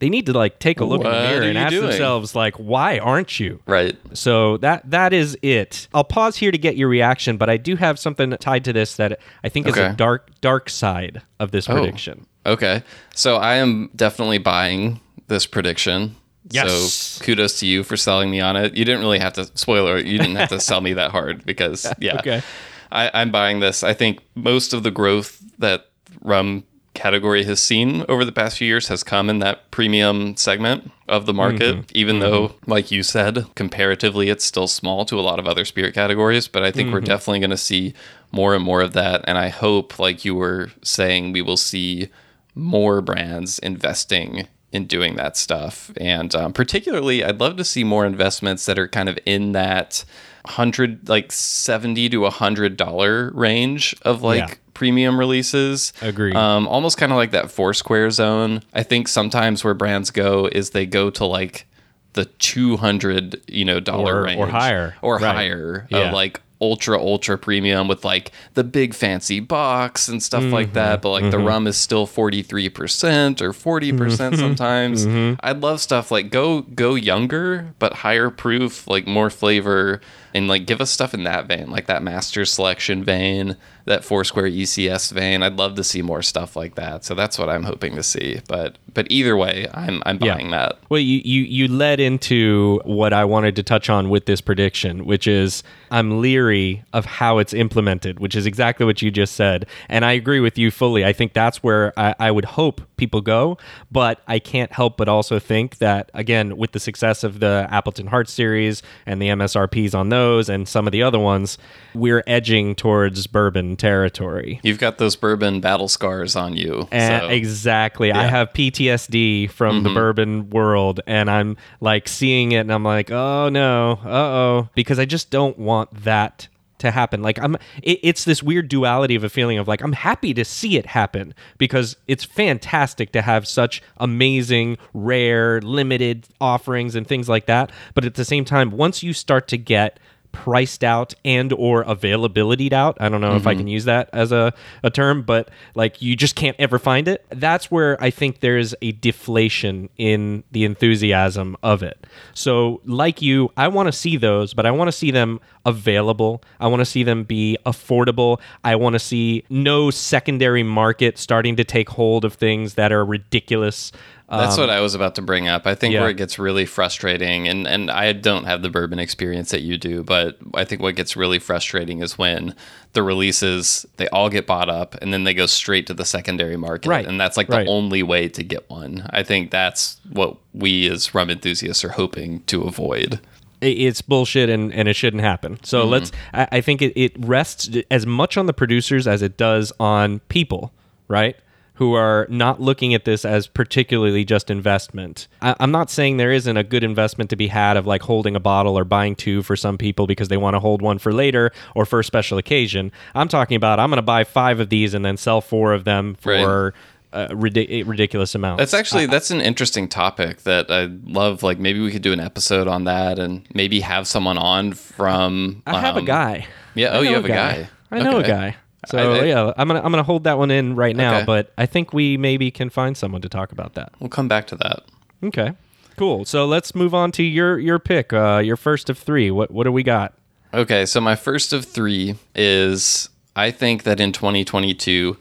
they 0.02 0.08
need 0.08 0.26
to 0.26 0.32
like 0.32 0.58
take 0.58 0.80
a 0.80 0.84
look 0.84 1.02
in 1.02 1.06
What 1.06 1.12
the 1.12 1.28
mirror 1.28 1.42
and 1.42 1.56
ask 1.56 1.70
doing? 1.70 1.86
themselves 1.86 2.34
like, 2.34 2.56
why 2.56 2.98
aren't 2.98 3.38
you? 3.38 3.60
right. 3.66 3.96
So 4.14 4.56
that 4.58 4.90
that 4.90 5.12
is 5.12 5.38
it. 5.42 5.86
I'll 5.94 6.02
pause 6.02 6.36
here 6.36 6.50
to 6.50 6.58
get 6.58 6.76
your 6.76 6.88
reaction, 6.88 7.36
but 7.36 7.48
I 7.48 7.56
do 7.56 7.76
have 7.76 8.00
something 8.00 8.30
tied 8.38 8.64
to 8.64 8.72
this 8.72 8.96
that 8.96 9.20
I 9.44 9.48
think 9.48 9.68
is 9.68 9.76
a 9.76 9.92
dark 9.92 10.28
dark 10.40 10.68
side 10.70 11.22
of 11.38 11.52
this 11.52 11.68
oh. 11.68 11.74
prediction. 11.74 12.26
Okay. 12.44 12.82
So 13.14 13.36
I 13.36 13.54
am 13.56 13.90
definitely 13.94 14.38
buying 14.38 15.00
this 15.28 15.46
prediction. 15.46 16.16
Yes. 16.50 16.70
So 16.70 17.24
kudos 17.24 17.60
to 17.60 17.66
you 17.66 17.84
for 17.84 17.96
selling 17.96 18.30
me 18.30 18.40
on 18.40 18.56
it. 18.56 18.74
You 18.74 18.84
didn't 18.84 19.00
really 19.00 19.20
have 19.20 19.32
to 19.34 19.44
spoiler. 19.56 19.98
You 19.98 20.18
didn't 20.18 20.36
have 20.36 20.50
to 20.50 20.60
sell 20.60 20.80
me 20.80 20.94
that 20.94 21.10
hard 21.10 21.44
because 21.44 21.86
yeah. 22.00 22.18
Okay. 22.18 22.42
I, 22.90 23.10
I'm 23.14 23.30
buying 23.30 23.60
this. 23.60 23.82
I 23.82 23.94
think 23.94 24.20
most 24.34 24.72
of 24.72 24.82
the 24.82 24.90
growth 24.90 25.42
that 25.58 25.86
rum 26.20 26.64
category 26.94 27.44
has 27.44 27.58
seen 27.58 28.04
over 28.08 28.24
the 28.24 28.32
past 28.32 28.58
few 28.58 28.66
years 28.66 28.88
has 28.88 29.02
come 29.02 29.30
in 29.30 29.38
that 29.38 29.70
premium 29.70 30.36
segment 30.36 30.90
of 31.08 31.26
the 31.26 31.32
market, 31.32 31.76
mm-hmm. 31.76 31.90
even 31.92 32.18
though, 32.18 32.48
mm-hmm. 32.48 32.70
like 32.70 32.90
you 32.90 33.02
said, 33.02 33.46
comparatively 33.54 34.28
it's 34.28 34.44
still 34.44 34.66
small 34.66 35.04
to 35.06 35.18
a 35.18 35.22
lot 35.22 35.38
of 35.38 35.46
other 35.46 35.64
spirit 35.64 35.94
categories. 35.94 36.48
But 36.48 36.62
I 36.62 36.70
think 36.70 36.92
we're 36.92 36.98
mm-hmm. 36.98 37.06
definitely 37.06 37.40
going 37.40 37.50
to 37.50 37.56
see 37.56 37.94
more 38.30 38.54
and 38.54 38.62
more 38.62 38.82
of 38.82 38.92
that. 38.92 39.24
And 39.26 39.38
I 39.38 39.48
hope, 39.48 39.98
like 39.98 40.24
you 40.24 40.34
were 40.34 40.70
saying, 40.82 41.32
we 41.32 41.42
will 41.42 41.56
see 41.56 42.08
more 42.54 43.00
brands 43.00 43.58
investing 43.60 44.46
in 44.72 44.86
doing 44.86 45.16
that 45.16 45.36
stuff. 45.36 45.90
And 45.98 46.34
um, 46.34 46.52
particularly, 46.52 47.22
I'd 47.24 47.40
love 47.40 47.56
to 47.56 47.64
see 47.64 47.84
more 47.84 48.06
investments 48.06 48.66
that 48.66 48.78
are 48.78 48.88
kind 48.88 49.08
of 49.08 49.18
in 49.26 49.52
that 49.52 50.04
hundred, 50.46 51.08
like 51.08 51.30
seventy 51.30 52.08
to 52.08 52.26
a 52.26 52.30
hundred 52.30 52.76
dollar 52.76 53.30
range 53.34 53.94
of 54.02 54.22
like 54.22 54.48
Yeah. 54.48 54.54
premium 54.74 55.18
releases. 55.18 55.92
Agree. 56.00 56.32
Um, 56.32 56.66
almost 56.68 56.96
kind 56.98 57.12
of 57.12 57.16
like 57.16 57.30
that 57.32 57.50
Foursquare 57.50 58.10
zone. 58.10 58.62
I 58.72 58.82
think 58.82 59.08
sometimes 59.08 59.62
where 59.62 59.74
brands 59.74 60.10
go 60.10 60.48
is 60.50 60.70
they 60.70 60.86
go 60.86 61.10
to 61.10 61.24
like 61.26 61.66
the 62.14 62.24
two 62.24 62.76
hundred, 62.78 63.40
you 63.46 63.64
know, 63.64 63.78
dollar 63.80 64.20
Or- 64.20 64.24
range 64.24 64.38
or 64.40 64.46
higher. 64.48 64.96
or 65.02 65.16
Right. 65.18 65.34
higher 65.34 65.86
Yeah. 65.90 66.08
of 66.08 66.12
like 66.14 66.40
ultra 66.62 66.96
ultra 66.98 67.36
premium 67.36 67.88
with 67.88 68.04
like 68.04 68.30
the 68.54 68.62
big 68.62 68.94
fancy 68.94 69.40
box 69.40 70.06
and 70.08 70.22
stuff 70.22 70.44
like 70.44 70.68
Mm-hmm. 70.68 70.74
that 70.74 71.02
but 71.02 71.10
like 71.10 71.30
the 71.32 71.38
rum 71.40 71.66
is 71.66 71.76
still 71.76 72.06
43% 72.06 73.40
or 73.42 73.52
40% 73.52 73.92
Mm-hmm. 73.92 74.34
sometimes 74.36 75.04
i'd 75.42 75.60
love 75.60 75.80
stuff 75.80 76.10
like 76.10 76.30
go 76.30 76.62
go 76.62 76.94
younger 76.94 77.74
but 77.80 77.92
higher 77.92 78.30
proof 78.30 78.86
like 78.86 79.06
more 79.06 79.28
flavor 79.30 80.00
and 80.34 80.46
like 80.48 80.64
give 80.66 80.80
us 80.80 80.90
stuff 80.90 81.12
in 81.14 81.24
that 81.24 81.46
vein 81.46 81.68
like 81.70 81.86
that 81.86 82.02
master 82.02 82.44
selection 82.44 83.02
vein 83.04 83.56
that 83.84 84.04
Foursquare 84.04 84.44
ECS 84.48 85.12
vein. 85.12 85.42
I'd 85.42 85.56
love 85.56 85.74
to 85.76 85.84
see 85.84 86.02
more 86.02 86.22
stuff 86.22 86.54
like 86.56 86.74
that. 86.76 87.04
So 87.04 87.14
that's 87.14 87.38
what 87.38 87.48
I'm 87.48 87.64
hoping 87.64 87.96
to 87.96 88.02
see. 88.02 88.40
But 88.48 88.78
but 88.94 89.06
either 89.10 89.36
way, 89.36 89.66
I'm 89.74 90.02
I'm 90.06 90.18
Yeah. 90.20 90.34
buying 90.34 90.50
that. 90.50 90.78
Well, 90.88 91.00
you, 91.00 91.20
you 91.24 91.42
you 91.42 91.68
led 91.68 91.98
into 92.00 92.80
what 92.84 93.12
I 93.12 93.24
wanted 93.24 93.56
to 93.56 93.62
touch 93.62 93.88
on 93.90 94.08
with 94.08 94.26
this 94.26 94.40
prediction, 94.40 95.04
which 95.04 95.26
is 95.26 95.62
I'm 95.90 96.20
leery 96.20 96.84
of 96.92 97.04
how 97.04 97.38
it's 97.38 97.52
implemented, 97.54 98.20
which 98.20 98.34
is 98.36 98.46
exactly 98.46 98.86
what 98.86 99.02
you 99.02 99.10
just 99.10 99.34
said. 99.34 99.66
And 99.88 100.04
I 100.04 100.12
agree 100.12 100.40
with 100.40 100.58
you 100.58 100.70
fully. 100.70 101.04
I 101.04 101.12
think 101.12 101.32
that's 101.32 101.62
where 101.62 101.92
I, 101.98 102.14
I 102.18 102.30
would 102.30 102.44
hope 102.44 102.80
people 103.02 103.20
go. 103.20 103.58
But 103.90 104.20
I 104.28 104.38
can't 104.38 104.70
help 104.72 104.96
but 104.96 105.08
also 105.08 105.38
think 105.40 105.78
that, 105.78 106.08
again, 106.14 106.56
with 106.56 106.70
the 106.70 106.78
success 106.78 107.24
of 107.24 107.40
the 107.40 107.66
Appleton 107.70 108.06
Heart 108.06 108.28
series 108.28 108.80
and 109.06 109.20
the 109.20 109.26
MSRPs 109.28 109.92
on 109.94 110.08
those 110.08 110.48
and 110.48 110.68
some 110.68 110.86
of 110.86 110.92
the 110.92 111.02
other 111.02 111.18
ones, 111.18 111.58
we're 111.94 112.22
edging 112.28 112.74
towards 112.76 113.26
bourbon 113.26 113.76
territory. 113.76 114.60
You've 114.62 114.78
got 114.78 114.98
those 114.98 115.16
bourbon 115.16 115.60
battle 115.60 115.88
scars 115.88 116.36
on 116.36 116.56
you. 116.56 116.88
Uh, 116.92 117.20
so- 117.20 117.28
exactly. 117.28 118.12
I 118.12 118.14
Yeah. 118.16 118.22
Mm-hmm. 118.22 118.34
have 118.36 118.52
PTSD 118.52 119.50
from 119.50 119.82
the 119.82 119.90
bourbon 119.90 120.50
world, 120.50 121.00
and 121.06 121.28
I'm 121.30 121.56
like 121.80 122.06
seeing 122.08 122.52
it, 122.52 122.58
and 122.58 122.72
I'm 122.72 122.84
like, 122.84 123.10
oh 123.10 123.48
no, 123.48 123.98
uh 124.04 124.08
oh, 124.08 124.68
because 124.74 124.98
I 125.00 125.04
just 125.06 125.30
don't 125.30 125.58
want 125.58 126.04
that 126.04 126.46
to 126.82 126.90
happen. 126.90 127.22
Like 127.22 127.38
I'm, 127.38 127.56
it, 127.82 127.98
it's 128.02 128.24
this 128.24 128.42
weird 128.42 128.68
duality 128.68 129.14
of 129.14 129.24
a 129.24 129.28
feeling 129.28 129.58
of 129.58 129.66
like 129.66 129.82
I'm 129.82 129.92
happy 129.92 130.34
to 130.34 130.44
see 130.44 130.76
it 130.76 130.86
happen 130.86 131.34
because 131.58 131.96
it's 132.06 132.24
fantastic 132.24 133.12
to 133.12 133.22
have 133.22 133.48
such 133.48 133.82
amazing, 133.96 134.78
rare, 134.92 135.60
limited 135.60 136.28
offerings 136.40 136.94
and 136.94 137.06
things 137.06 137.28
like 137.28 137.46
that. 137.46 137.72
But 137.94 138.04
at 138.04 138.14
the 138.14 138.24
same 138.24 138.44
time, 138.44 138.70
once 138.70 139.02
you 139.02 139.12
start 139.12 139.48
to 139.48 139.58
get 139.58 139.98
priced 140.32 140.82
out 140.82 141.14
and 141.24 141.52
or 141.52 141.82
availability 141.82 142.72
out. 142.72 142.96
I 143.00 143.08
don't 143.08 143.20
know 143.20 143.36
if 143.36 143.46
i 143.46 143.52
mm-hmm. 143.52 143.60
can 143.60 143.66
use 143.68 143.84
that 143.84 144.08
as 144.12 144.32
a, 144.32 144.52
a 144.82 144.90
term 144.90 145.22
but 145.22 145.50
like 145.74 146.00
you 146.00 146.16
just 146.16 146.36
can't 146.36 146.56
ever 146.58 146.78
find 146.78 147.08
it. 147.08 147.24
That's 147.30 147.70
where 147.70 148.02
i 148.02 148.10
think 148.10 148.40
there's 148.40 148.74
a 148.82 148.92
deflation 148.92 149.88
in 149.98 150.44
the 150.52 150.64
enthusiasm 150.64 151.56
of 151.62 151.82
it. 151.82 152.06
So 152.34 152.80
like 152.84 153.22
you 153.22 153.50
i 153.56 153.68
want 153.68 153.86
to 153.88 153.92
see 153.92 154.16
those 154.16 154.54
but 154.54 154.66
i 154.66 154.70
want 154.70 154.88
to 154.88 154.92
see 154.92 155.10
them 155.10 155.40
available. 155.64 156.42
I 156.60 156.66
want 156.66 156.80
to 156.80 156.84
see 156.84 157.02
them 157.02 157.24
be 157.24 157.56
affordable. 157.66 158.40
I 158.64 158.76
want 158.76 158.94
to 158.94 158.98
see 158.98 159.44
no 159.48 159.90
secondary 159.90 160.62
market 160.62 161.18
starting 161.18 161.56
to 161.56 161.64
take 161.64 161.90
hold 161.90 162.24
of 162.24 162.34
things 162.34 162.74
that 162.74 162.92
are 162.92 163.04
ridiculous 163.04 163.92
That's 164.38 164.56
what 164.58 164.70
I 164.70 164.80
was 164.80 164.94
about 164.94 165.14
to 165.16 165.22
bring 165.22 165.46
up. 165.48 165.66
I 165.66 165.74
think 165.74 165.90
Um, 165.90 165.94
yeah. 165.94 166.00
where 166.00 166.10
it 166.10 166.16
gets 166.16 166.38
really 166.38 166.64
frustrating, 166.66 167.46
and, 167.48 167.66
and 167.66 167.90
I 167.90 168.12
don't 168.12 168.44
have 168.44 168.62
the 168.62 168.70
bourbon 168.70 168.98
experience 168.98 169.50
that 169.50 169.60
you 169.62 169.76
do, 169.78 170.02
but 170.02 170.38
I 170.54 170.64
think 170.64 170.80
what 170.82 170.96
gets 170.96 171.16
really 171.16 171.38
frustrating 171.38 172.00
is 172.02 172.16
when 172.18 172.54
the 172.94 173.02
releases, 173.02 173.86
they 173.96 174.08
all 174.08 174.28
get 174.28 174.46
bought 174.46 174.68
up 174.68 174.94
and 175.02 175.12
then 175.12 175.24
they 175.24 175.34
go 175.34 175.46
straight 175.46 175.86
to 175.86 175.94
the 175.94 176.04
secondary 176.04 176.56
market. 176.56 176.88
Right. 176.88 177.06
And 177.06 177.20
that's 177.20 177.36
like 177.36 177.48
Right. 177.48 177.64
the 177.66 177.70
only 177.70 178.02
way 178.02 178.28
to 178.28 178.42
get 178.42 178.68
one. 178.70 179.06
I 179.10 179.22
think 179.22 179.50
that's 179.50 179.98
what 180.10 180.36
we 180.52 180.88
as 180.90 181.14
rum 181.14 181.30
enthusiasts 181.30 181.84
are 181.84 181.90
hoping 181.90 182.40
to 182.48 182.62
avoid. 182.62 183.20
it's 183.60 184.02
bullshit 184.02 184.48
and, 184.50 184.72
and 184.74 184.88
it 184.88 184.94
shouldn't 184.94 185.22
happen. 185.22 185.56
So 185.62 185.84
let's, 185.84 186.10
I, 186.34 186.48
I 186.52 186.60
think 186.60 186.82
it, 186.82 186.92
it 187.00 187.12
rests 187.18 187.70
as 187.92 188.04
much 188.06 188.36
on 188.36 188.46
the 188.46 188.52
producers 188.52 189.06
as 189.06 189.22
it 189.22 189.36
does 189.36 189.72
on 189.78 190.18
people, 190.28 190.72
right? 191.06 191.36
Who 191.76 191.94
are 191.94 192.26
not 192.28 192.60
looking 192.60 192.92
at 192.94 193.04
this 193.06 193.24
as 193.24 193.46
particularly 193.46 194.24
just 194.24 194.50
investment. 194.50 195.26
I, 195.40 195.56
I'm 195.58 195.72
not 195.72 195.90
saying 195.90 196.18
there 196.18 196.30
isn't 196.30 196.56
a 196.56 196.62
good 196.62 196.84
investment 196.84 197.30
to 197.30 197.36
be 197.36 197.48
had 197.48 197.76
of 197.76 197.86
like 197.86 198.02
holding 198.02 198.36
a 198.36 198.40
bottle 198.40 198.78
or 198.78 198.84
buying 198.84 199.16
two 199.16 199.42
for 199.42 199.56
some 199.56 199.78
people 199.78 200.06
because 200.06 200.28
they 200.28 200.36
want 200.36 200.54
to 200.54 200.60
hold 200.60 200.82
one 200.82 200.98
for 200.98 201.12
later 201.12 201.50
or 201.74 201.86
for 201.86 202.00
a 202.00 202.04
special 202.04 202.36
occasion. 202.38 202.92
I'm 203.14 203.26
talking 203.26 203.56
about 203.56 203.80
I'm 203.80 203.88
going 203.88 203.96
to 203.96 204.02
buy 204.02 204.24
five 204.24 204.60
of 204.60 204.68
these 204.68 204.92
and 204.94 205.04
then 205.04 205.16
sell 205.16 205.40
four 205.40 205.72
of 205.72 205.84
them 205.84 206.14
for 206.20 206.74
uh, 207.12 207.28
ridic- 207.28 207.86
ridiculous 207.86 208.34
amounts. 208.34 208.60
That's 208.60 208.74
actually 208.74 209.06
that's 209.06 209.30
an 209.30 209.40
interesting 209.40 209.88
topic 209.88 210.42
that 210.42 210.70
I 210.70 210.90
love. 211.04 211.42
Like 211.42 211.58
maybe 211.58 211.80
we 211.80 211.90
could 211.90 212.02
do 212.02 212.12
an 212.12 212.20
episode 212.20 212.68
on 212.68 212.84
that, 212.84 213.18
and 213.18 213.46
maybe 213.54 213.80
have 213.80 214.06
someone 214.06 214.38
on 214.38 214.72
from. 214.72 215.62
I 215.66 215.80
have 215.80 215.96
a 215.96 216.00
um, 216.00 216.04
guy. 216.04 216.46
Yeah. 216.74 216.92
I 216.94 216.96
Oh, 216.98 217.00
you 217.00 217.14
have 217.14 217.24
a 217.24 217.28
guy. 217.28 217.68
I 217.90 217.98
know 218.02 218.18
Okay. 218.18 218.30
a 218.30 218.34
guy. 218.34 218.56
So 218.86 218.98
I- 218.98 219.18
I- 219.20 219.24
yeah, 219.24 219.52
I'm 219.56 219.68
gonna 219.68 219.80
I'm 219.82 219.92
gonna 219.92 220.02
hold 220.02 220.24
that 220.24 220.38
one 220.38 220.50
in 220.50 220.74
right 220.74 220.96
now, 220.96 221.16
Okay. 221.18 221.24
but 221.24 221.52
I 221.56 221.66
think 221.66 221.92
we 221.92 222.16
maybe 222.16 222.50
can 222.50 222.68
find 222.70 222.96
someone 222.96 223.22
to 223.22 223.28
talk 223.28 223.52
about 223.52 223.74
that. 223.74 223.92
We'll 224.00 224.10
come 224.10 224.28
back 224.28 224.46
to 224.48 224.56
that. 224.56 224.82
Okay, 225.24 225.52
cool. 225.96 226.24
So 226.24 226.46
let's 226.46 226.74
move 226.74 226.94
on 226.94 227.12
to 227.12 227.22
your 227.22 227.58
your 227.58 227.78
pick, 227.78 228.12
uh, 228.12 228.42
your 228.44 228.56
first 228.56 228.90
of 228.90 228.98
three. 228.98 229.30
What 229.30 229.50
what 229.50 229.64
do 229.64 229.72
we 229.72 229.82
got? 229.82 230.14
Okay, 230.54 230.84
so 230.84 231.00
my 231.00 231.14
first 231.14 231.52
of 231.52 231.64
three 231.64 232.16
is 232.34 233.08
I 233.36 233.50
think 233.50 233.84
that 233.84 234.00
in 234.00 234.12
2022, 234.12 235.16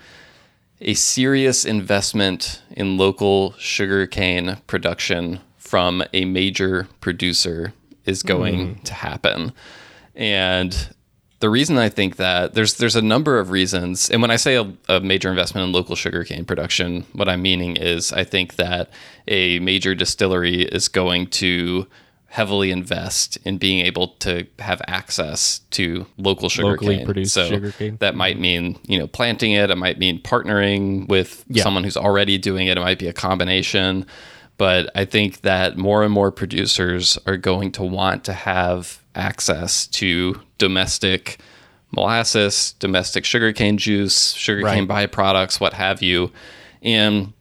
a 0.81 0.93
serious 0.95 1.63
investment 1.63 2.61
in 2.71 2.97
local 2.97 3.53
sugarcane 3.59 4.57
production 4.67 5.39
from 5.57 6.03
a 6.13 6.25
major 6.25 6.87
producer 6.99 7.73
is 8.05 8.23
going 8.23 8.79
to 8.83 8.93
happen. 8.95 9.53
And 10.15 10.89
the 11.41 11.49
reason 11.49 11.77
I 11.77 11.89
think 11.89 12.15
that 12.15 12.53
there's 12.53 12.75
there's 12.75 12.95
a 12.95 13.01
number 13.01 13.37
of 13.39 13.49
reasons, 13.49 14.09
and 14.09 14.21
when 14.21 14.31
I 14.31 14.37
say 14.37 14.55
a, 14.55 14.71
a 14.87 14.99
major 15.01 15.29
investment 15.29 15.65
in 15.67 15.73
local 15.73 15.95
sugarcane 15.95 16.45
production, 16.45 17.01
what 17.13 17.27
I'm 17.27 17.41
meaning 17.41 17.75
is 17.75 18.13
I 18.13 18.23
think 18.23 18.55
that 18.55 18.89
a 19.27 19.59
major 19.59 19.93
distillery 19.93 20.61
is 20.61 20.87
going 20.87 21.27
to 21.41 21.87
heavily 22.27 22.71
invest 22.71 23.37
in 23.43 23.57
being 23.57 23.85
able 23.85 24.07
to 24.19 24.47
have 24.59 24.81
access 24.87 25.59
to 25.71 26.05
local 26.17 26.47
sugarcane. 26.47 26.87
Locally 26.89 27.05
produced 27.05 27.33
so 27.33 27.49
sugarcane. 27.49 27.97
That 27.99 28.15
might 28.15 28.39
mean 28.39 28.79
you 28.87 28.97
know 28.97 29.07
planting 29.07 29.51
it. 29.51 29.69
It 29.69 29.75
might 29.77 29.99
mean 29.99 30.21
partnering 30.21 31.07
with 31.09 31.43
Yeah. 31.49 31.63
someone 31.63 31.83
who's 31.83 31.97
already 31.97 32.37
doing 32.37 32.67
it. 32.67 32.77
It 32.77 32.81
might 32.81 32.99
be 32.99 33.07
a 33.07 33.13
combination. 33.13 34.05
But 34.57 34.91
I 34.93 35.05
think 35.05 35.41
that 35.41 35.75
more 35.77 36.03
and 36.03 36.13
more 36.13 36.31
producers 36.31 37.17
are 37.25 37.35
going 37.35 37.71
to 37.73 37.83
want 37.83 38.23
to 38.25 38.33
have 38.33 39.00
access 39.15 39.87
to 39.87 40.41
domestic 40.57 41.39
molasses, 41.91 42.73
domestic 42.79 43.25
sugarcane 43.25 43.77
juice, 43.77 44.33
sugarcane 44.33 44.87
byproducts, 44.87 45.59
what 45.59 45.73
have 45.73 46.01
you. 46.01 46.31
And 46.81 47.33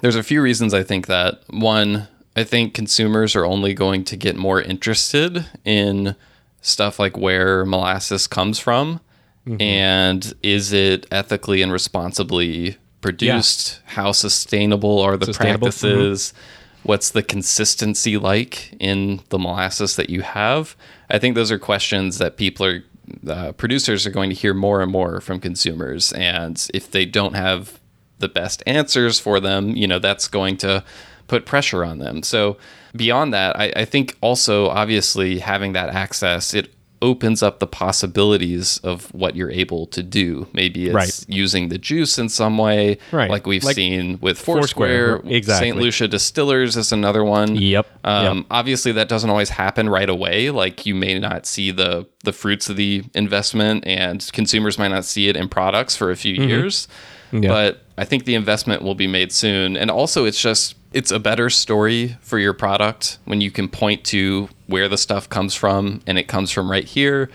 there's 0.00 0.16
a 0.16 0.22
few 0.22 0.42
reasons 0.42 0.74
I 0.74 0.82
think 0.82 1.06
that. 1.06 1.42
One, 1.48 2.08
I 2.36 2.44
think 2.44 2.74
consumers 2.74 3.34
are 3.34 3.44
only 3.44 3.74
going 3.74 4.04
to 4.04 4.16
get 4.16 4.36
more 4.36 4.60
interested 4.60 5.46
in 5.64 6.14
stuff 6.60 6.98
like 6.98 7.16
where 7.16 7.64
molasses 7.64 8.26
comes 8.26 8.58
from 8.58 9.00
mm-hmm. 9.46 9.60
and 9.60 10.34
is 10.42 10.72
it 10.72 11.06
ethically 11.10 11.62
and 11.62 11.72
responsibly 11.72 12.76
produced? 13.00 13.80
How 13.86 14.12
sustainable 14.12 15.00
are 15.00 15.16
the 15.16 15.26
Sustainable, 15.26 15.68
mm-hmm. 15.68 15.86
practices? 15.86 16.34
What's 16.90 17.10
the 17.10 17.22
consistency 17.22 18.16
like 18.16 18.74
in 18.80 19.20
the 19.28 19.38
molasses 19.38 19.94
that 19.94 20.10
you 20.10 20.22
have? 20.22 20.74
I 21.08 21.20
think 21.20 21.36
those 21.36 21.52
are 21.52 21.58
questions 21.58 22.18
that 22.18 22.36
people 22.36 22.66
are, 22.66 22.82
uh, 23.28 23.52
producers 23.52 24.08
are 24.08 24.10
going 24.10 24.28
to 24.30 24.34
hear 24.34 24.54
more 24.54 24.82
and 24.82 24.90
more 24.90 25.20
from 25.20 25.38
consumers. 25.38 26.12
And 26.14 26.68
if 26.74 26.90
they 26.90 27.06
don't 27.06 27.34
have 27.34 27.78
the 28.18 28.26
best 28.26 28.64
answers 28.66 29.20
for 29.20 29.38
them, 29.38 29.76
you 29.76 29.86
know, 29.86 30.00
that's 30.00 30.26
going 30.26 30.56
to 30.56 30.82
put 31.28 31.46
pressure 31.46 31.84
on 31.84 32.00
them. 32.00 32.24
So 32.24 32.56
beyond 32.96 33.32
that, 33.34 33.56
I, 33.56 33.72
I 33.76 33.84
think 33.84 34.18
also 34.20 34.68
obviously 34.68 35.38
having 35.38 35.74
that 35.74 35.90
access, 35.90 36.54
it 36.54 36.74
opens 37.02 37.42
up 37.42 37.58
the 37.60 37.66
possibilities 37.66 38.78
of 38.82 39.12
what 39.14 39.36
you're 39.36 39.50
able 39.50 39.86
to 39.86 40.02
do. 40.02 40.46
Maybe 40.52 40.86
it's 40.86 40.94
Right. 40.94 41.20
using 41.28 41.68
the 41.68 41.78
juice 41.78 42.18
in 42.18 42.28
some 42.28 42.58
way, 42.58 42.98
Right. 43.12 43.30
like 43.30 43.46
we've 43.46 43.64
Like 43.64 43.76
seen 43.76 44.18
with 44.20 44.38
Foursquare, 44.38 45.16
Foursquare. 45.18 45.32
exactly. 45.36 45.68
St. 45.70 45.76
Lucia 45.80 46.08
Distillers 46.08 46.76
is 46.76 46.92
another 46.92 47.24
one. 47.24 47.56
Yep, 47.56 47.86
Um, 48.04 48.36
yep. 48.38 48.46
Obviously, 48.50 48.92
that 48.92 49.08
doesn't 49.08 49.30
always 49.30 49.50
happen 49.50 49.88
right 49.88 50.08
away. 50.10 50.50
Like 50.50 50.84
you 50.86 50.94
may 50.94 51.18
not 51.18 51.46
see 51.46 51.70
the 51.70 52.06
the 52.22 52.32
fruits 52.34 52.68
of 52.68 52.76
the 52.76 53.02
investment, 53.14 53.82
and 53.86 54.28
consumers 54.34 54.78
might 54.78 54.88
not 54.90 55.06
see 55.06 55.28
it 55.28 55.36
in 55.36 55.48
products 55.48 55.96
for 55.96 56.10
a 56.10 56.16
few 56.16 56.34
years. 56.34 56.86
Mm-hmm. 57.32 57.44
Yeah. 57.44 57.48
But 57.50 57.82
I 57.96 58.04
think 58.04 58.26
the 58.26 58.34
investment 58.34 58.82
will 58.82 58.94
be 58.94 59.06
made 59.06 59.32
soon, 59.32 59.74
and 59.76 59.90
also 59.90 60.26
it's 60.26 60.40
just 60.40 60.74
it's 60.92 61.10
a 61.10 61.18
better 61.18 61.50
story 61.50 62.16
for 62.20 62.38
your 62.38 62.52
product 62.52 63.18
when 63.24 63.40
you 63.40 63.50
can 63.50 63.68
point 63.68 64.04
to 64.06 64.48
where 64.66 64.88
the 64.88 64.98
stuff 64.98 65.28
comes 65.28 65.54
from, 65.54 66.00
and 66.06 66.18
it 66.18 66.28
comes 66.28 66.50
from 66.50 66.70
right 66.70 66.84
here. 66.84 67.30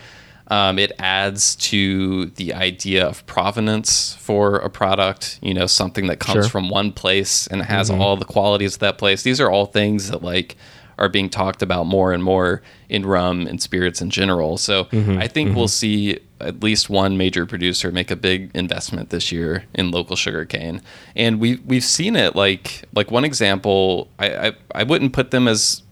Um, 0.48 0.78
it 0.78 0.92
adds 1.00 1.56
to 1.56 2.26
the 2.26 2.54
idea 2.54 3.04
of 3.06 3.26
provenance 3.26 4.14
for 4.20 4.56
a 4.56 4.70
product. 4.70 5.38
You 5.42 5.54
know, 5.54 5.66
something 5.66 6.06
that 6.06 6.20
comes 6.20 6.44
Sure. 6.44 6.50
from 6.50 6.68
one 6.70 6.92
place 6.92 7.46
and 7.48 7.62
has 7.62 7.90
Mm-hmm. 7.90 8.00
all 8.00 8.16
the 8.16 8.24
qualities 8.26 8.74
of 8.74 8.80
that 8.80 8.96
place. 8.98 9.22
These 9.22 9.40
are 9.40 9.50
all 9.50 9.66
things 9.66 10.10
that 10.10 10.22
like 10.22 10.56
are 10.98 11.08
being 11.08 11.28
talked 11.28 11.62
about 11.62 11.84
more 11.86 12.12
and 12.12 12.22
more 12.22 12.62
in 12.88 13.04
rum 13.04 13.46
and 13.48 13.60
spirits 13.60 14.00
in 14.00 14.08
general. 14.10 14.56
So 14.56 14.84
Mm-hmm. 14.84 15.18
I 15.18 15.26
think 15.28 15.56
we'll 15.56 15.66
see 15.68 16.18
at 16.40 16.62
least 16.62 16.90
one 16.90 17.16
major 17.16 17.46
producer 17.46 17.90
make 17.90 18.10
a 18.10 18.16
big 18.16 18.50
investment 18.54 19.10
this 19.10 19.32
year 19.32 19.64
in 19.74 19.90
local 19.90 20.16
sugarcane, 20.16 20.82
and 21.14 21.40
we 21.40 21.56
we've 21.66 21.84
seen 21.84 22.16
it. 22.16 22.36
Like 22.36 22.84
like 22.94 23.10
one 23.10 23.24
example, 23.24 24.08
I 24.18 24.48
I, 24.48 24.52
I 24.74 24.82
wouldn't 24.82 25.12
put 25.12 25.30
them 25.30 25.48
as 25.48 25.82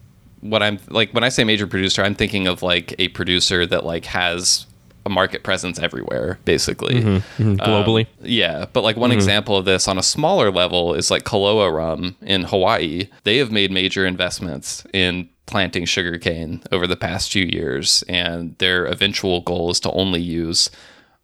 what 0.40 0.62
I'm 0.62 0.78
like 0.88 1.12
when 1.12 1.24
I 1.24 1.30
say 1.30 1.44
major 1.44 1.66
producer, 1.66 2.02
I'm 2.02 2.14
thinking 2.14 2.46
of 2.46 2.62
like 2.62 2.94
a 2.98 3.08
producer 3.08 3.66
that 3.66 3.84
like 3.84 4.04
has 4.06 4.66
a 5.06 5.10
market 5.10 5.42
presence 5.42 5.78
everywhere, 5.78 6.38
basically. 6.44 6.94
Mm-hmm. 6.94 7.42
mm-hmm 7.42 7.50
um, 7.50 7.56
globally. 7.58 8.06
Yeah, 8.22 8.66
but 8.72 8.82
like 8.82 8.96
one 8.96 9.10
mm-hmm. 9.10 9.18
example 9.18 9.56
of 9.56 9.64
this 9.64 9.88
on 9.88 9.98
a 9.98 10.02
smaller 10.02 10.50
level 10.50 10.94
is 10.94 11.10
like 11.10 11.24
Koloa 11.24 11.74
Rum 11.74 12.16
in 12.22 12.44
Hawaii. 12.44 13.08
They 13.24 13.38
have 13.38 13.50
made 13.50 13.70
major 13.70 14.06
investments 14.06 14.86
in 14.92 15.28
planting 15.46 15.84
sugarcane 15.84 16.62
over 16.72 16.86
the 16.86 16.96
past 16.96 17.32
few 17.32 17.44
years, 17.44 18.02
and 18.08 18.56
their 18.58 18.86
eventual 18.86 19.40
goal 19.40 19.70
is 19.70 19.80
to 19.80 19.90
only 19.92 20.20
use 20.20 20.70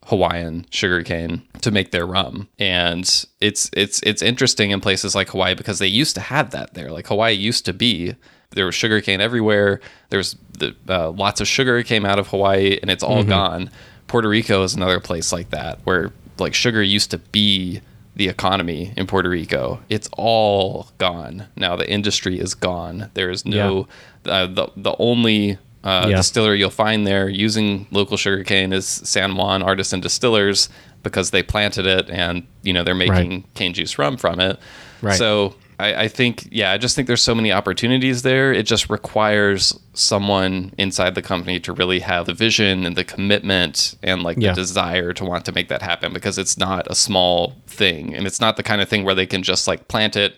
Hawaiian 0.05 0.65
sugarcane 0.71 1.43
to 1.61 1.71
make 1.71 1.91
their 1.91 2.05
rum. 2.05 2.47
And 2.59 3.03
it's 3.39 3.69
it's 3.73 3.99
it's 4.03 4.21
interesting 4.21 4.71
in 4.71 4.81
places 4.81 5.15
like 5.15 5.29
Hawaii 5.29 5.55
because 5.55 5.79
they 5.79 5.87
used 5.87 6.15
to 6.15 6.21
have 6.21 6.51
that 6.51 6.73
there. 6.73 6.91
Like 6.91 7.07
Hawaii 7.07 7.33
used 7.33 7.65
to 7.65 7.73
be 7.73 8.15
there 8.51 8.65
was 8.65 8.75
sugarcane 8.75 9.21
everywhere. 9.21 9.79
There's 10.09 10.35
the, 10.57 10.75
uh, 10.89 11.11
lots 11.11 11.39
of 11.39 11.47
sugar 11.47 11.81
came 11.83 12.05
out 12.05 12.19
of 12.19 12.27
Hawaii, 12.27 12.77
and 12.81 12.91
it's 12.91 13.03
all 13.03 13.23
gone. 13.23 13.69
Puerto 14.07 14.27
Rico 14.27 14.63
is 14.63 14.73
another 14.75 14.99
place 14.99 15.31
like 15.31 15.51
that 15.51 15.79
where 15.85 16.11
like 16.37 16.53
sugar 16.53 16.83
used 16.83 17.11
to 17.11 17.17
be 17.17 17.81
the 18.15 18.27
economy 18.27 18.93
in 18.97 19.07
Puerto 19.07 19.29
Rico. 19.29 19.81
It's 19.89 20.09
all 20.17 20.87
gone 20.97 21.47
now. 21.55 21.75
The 21.75 21.89
industry 21.89 22.39
is 22.39 22.53
gone. 22.55 23.09
There 23.13 23.29
is 23.29 23.45
no 23.45 23.87
uh, 24.25 24.47
the 24.47 24.67
the 24.75 24.95
only 24.99 25.57
uh, 25.83 26.07
Yeah. 26.09 26.17
distillery 26.17 26.59
you'll 26.59 26.69
find 26.69 27.07
there 27.07 27.27
using 27.29 27.87
local 27.91 28.17
sugarcane 28.17 28.71
is 28.73 28.85
San 28.85 29.35
Juan 29.35 29.63
Artisan 29.63 29.99
Distillers 30.01 30.69
because 31.03 31.31
they 31.31 31.41
planted 31.41 31.87
it 31.87 32.09
and 32.09 32.45
you 32.63 32.73
know 32.73 32.83
they're 32.83 32.93
making 32.93 33.45
cane 33.55 33.73
juice 33.73 33.97
rum 33.97 34.17
from 34.17 34.39
it. 34.39 34.59
Right. 35.01 35.17
So 35.17 35.55
I, 35.81 36.03
I 36.03 36.07
think 36.07 36.47
yeah, 36.51 36.71
I 36.71 36.77
just 36.77 36.95
think 36.95 37.07
there's 37.07 37.21
so 37.23 37.35
many 37.35 37.51
opportunities 37.51 38.21
there. 38.21 38.53
It 38.53 38.63
just 38.65 38.89
requires 38.89 39.77
someone 39.93 40.73
inside 40.77 41.15
the 41.15 41.21
company 41.21 41.59
to 41.61 41.73
really 41.73 41.99
have 41.99 42.25
the 42.25 42.33
vision 42.33 42.85
and 42.85 42.95
the 42.95 43.03
commitment 43.03 43.95
and 44.03 44.23
like 44.23 44.37
Yeah. 44.39 44.51
the 44.51 44.55
desire 44.55 45.13
to 45.13 45.25
want 45.25 45.45
to 45.45 45.51
make 45.51 45.67
that 45.69 45.81
happen 45.81 46.13
because 46.13 46.37
it's 46.37 46.57
not 46.57 46.87
a 46.89 46.95
small 46.95 47.55
thing 47.67 48.13
and 48.15 48.25
it's 48.27 48.39
not 48.39 48.55
the 48.57 48.63
kind 48.63 48.81
of 48.81 48.87
thing 48.89 49.03
where 49.03 49.15
they 49.15 49.25
can 49.25 49.43
just 49.43 49.67
like 49.67 49.87
plant 49.87 50.15
it 50.15 50.35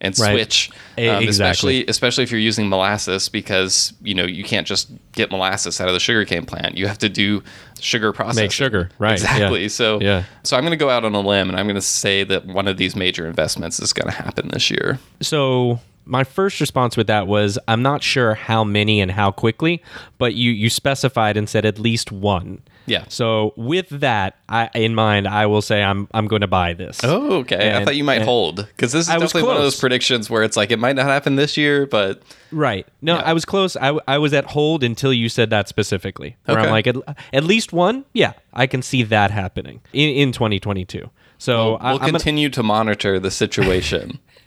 and 0.00 0.18
Right. 0.18 0.32
switch 0.32 0.70
um, 0.98 1.04
exactly. 1.04 1.28
especially 1.28 1.86
especially 1.86 2.24
if 2.24 2.30
you're 2.30 2.40
using 2.40 2.68
molasses 2.68 3.28
because 3.28 3.92
you 4.02 4.14
know 4.14 4.24
you 4.24 4.44
can't 4.44 4.66
just 4.66 4.90
get 5.12 5.30
molasses 5.30 5.80
out 5.80 5.88
of 5.88 5.94
the 5.94 6.00
sugarcane 6.00 6.44
plant 6.44 6.76
you 6.76 6.86
have 6.86 6.98
to 6.98 7.08
do 7.08 7.42
sugar 7.80 8.12
processing 8.12 8.44
Make 8.44 8.52
sugar, 8.52 8.90
right, 8.98 9.10
yeah. 9.10 9.14
exactly 9.14 9.68
so 9.68 10.00
Yeah. 10.00 10.24
so 10.42 10.56
i'm 10.56 10.62
going 10.62 10.72
to 10.72 10.76
go 10.84 10.90
out 10.90 11.04
on 11.04 11.14
a 11.14 11.20
limb 11.20 11.48
and 11.48 11.58
i'm 11.58 11.66
going 11.66 11.74
to 11.76 11.80
say 11.80 12.24
that 12.24 12.44
one 12.46 12.68
of 12.68 12.76
these 12.76 12.94
major 12.96 13.26
investments 13.26 13.80
is 13.80 13.92
going 13.92 14.10
to 14.10 14.16
happen 14.22 14.48
this 14.48 14.70
year 14.70 14.98
So 15.22 15.80
my 16.06 16.22
first 16.24 16.60
response 16.60 16.96
with 16.98 17.06
that 17.06 17.26
was 17.26 17.58
I'm 17.66 17.80
not 17.80 18.02
sure 18.02 18.34
how 18.34 18.62
many 18.62 19.00
and 19.00 19.10
how 19.10 19.30
quickly, 19.30 19.82
but 20.18 20.34
you 20.34 20.50
you 20.50 20.68
specified 20.68 21.38
and 21.38 21.48
said 21.48 21.64
at 21.64 21.78
least 21.78 22.12
one. 22.12 22.60
Yeah. 22.86 23.04
So 23.08 23.54
with 23.56 23.88
that 23.88 24.36
I, 24.48 24.68
in 24.74 24.94
mind, 24.94 25.26
I 25.26 25.46
will 25.46 25.62
say 25.62 25.82
I'm 25.82 26.08
I'm 26.12 26.26
going 26.26 26.42
to 26.42 26.46
buy 26.46 26.74
this. 26.74 27.00
oh 27.02 27.38
okay 27.38 27.74
i 27.74 27.84
thought 27.84 27.96
you 27.96 28.04
might 28.04 28.22
hold 28.22 28.56
because 28.56 28.92
this 28.92 29.06
is 29.06 29.08
I 29.08 29.18
definitely 29.18 29.44
one 29.44 29.56
of 29.56 29.62
those 29.62 29.78
predictions 29.78 30.28
where 30.28 30.42
it's 30.42 30.56
like 30.56 30.70
it 30.70 30.78
might 30.78 30.96
not 30.96 31.06
happen 31.06 31.36
this 31.36 31.56
year 31.56 31.86
but 31.86 32.22
Right. 32.52 32.86
No, 33.02 33.16
I 33.16 33.32
was 33.32 33.44
close. 33.44 33.76
I, 33.76 33.98
I 34.06 34.18
was 34.18 34.32
at 34.32 34.44
hold 34.44 34.84
until 34.84 35.12
you 35.12 35.28
said 35.28 35.50
that 35.50 35.68
specifically. 35.68 36.36
Where 36.44 36.56
I'm 36.56 36.70
like, 36.70 36.86
at, 36.86 36.94
at 37.32 37.42
least 37.42 37.72
one? 37.72 38.04
Yeah, 38.12 38.34
I 38.52 38.68
can 38.68 38.80
see 38.80 39.02
that 39.02 39.32
happening 39.32 39.80
in, 39.92 40.10
in 40.10 40.30
2022. 40.30 41.10
So 41.38 41.54
I, 41.54 41.60
we'll 41.64 41.76
I'm 41.78 41.98
gonna- 41.98 42.10
continue 42.12 42.48
to 42.50 42.62
monitor 42.62 43.18
the 43.18 43.32
situation 43.32 44.20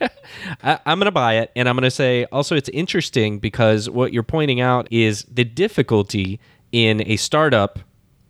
I, 0.62 0.78
I'm 0.86 0.98
going 0.98 1.06
to 1.06 1.10
buy 1.12 1.34
it. 1.34 1.50
And 1.56 1.68
I'm 1.68 1.74
going 1.74 1.82
to 1.82 1.90
say 1.90 2.24
also, 2.26 2.56
it's 2.56 2.68
interesting 2.70 3.38
because 3.38 3.90
what 3.90 4.12
you're 4.12 4.22
pointing 4.22 4.60
out 4.60 4.88
is 4.90 5.24
the 5.30 5.44
difficulty 5.44 6.40
in 6.72 7.02
a 7.06 7.16
startup 7.16 7.78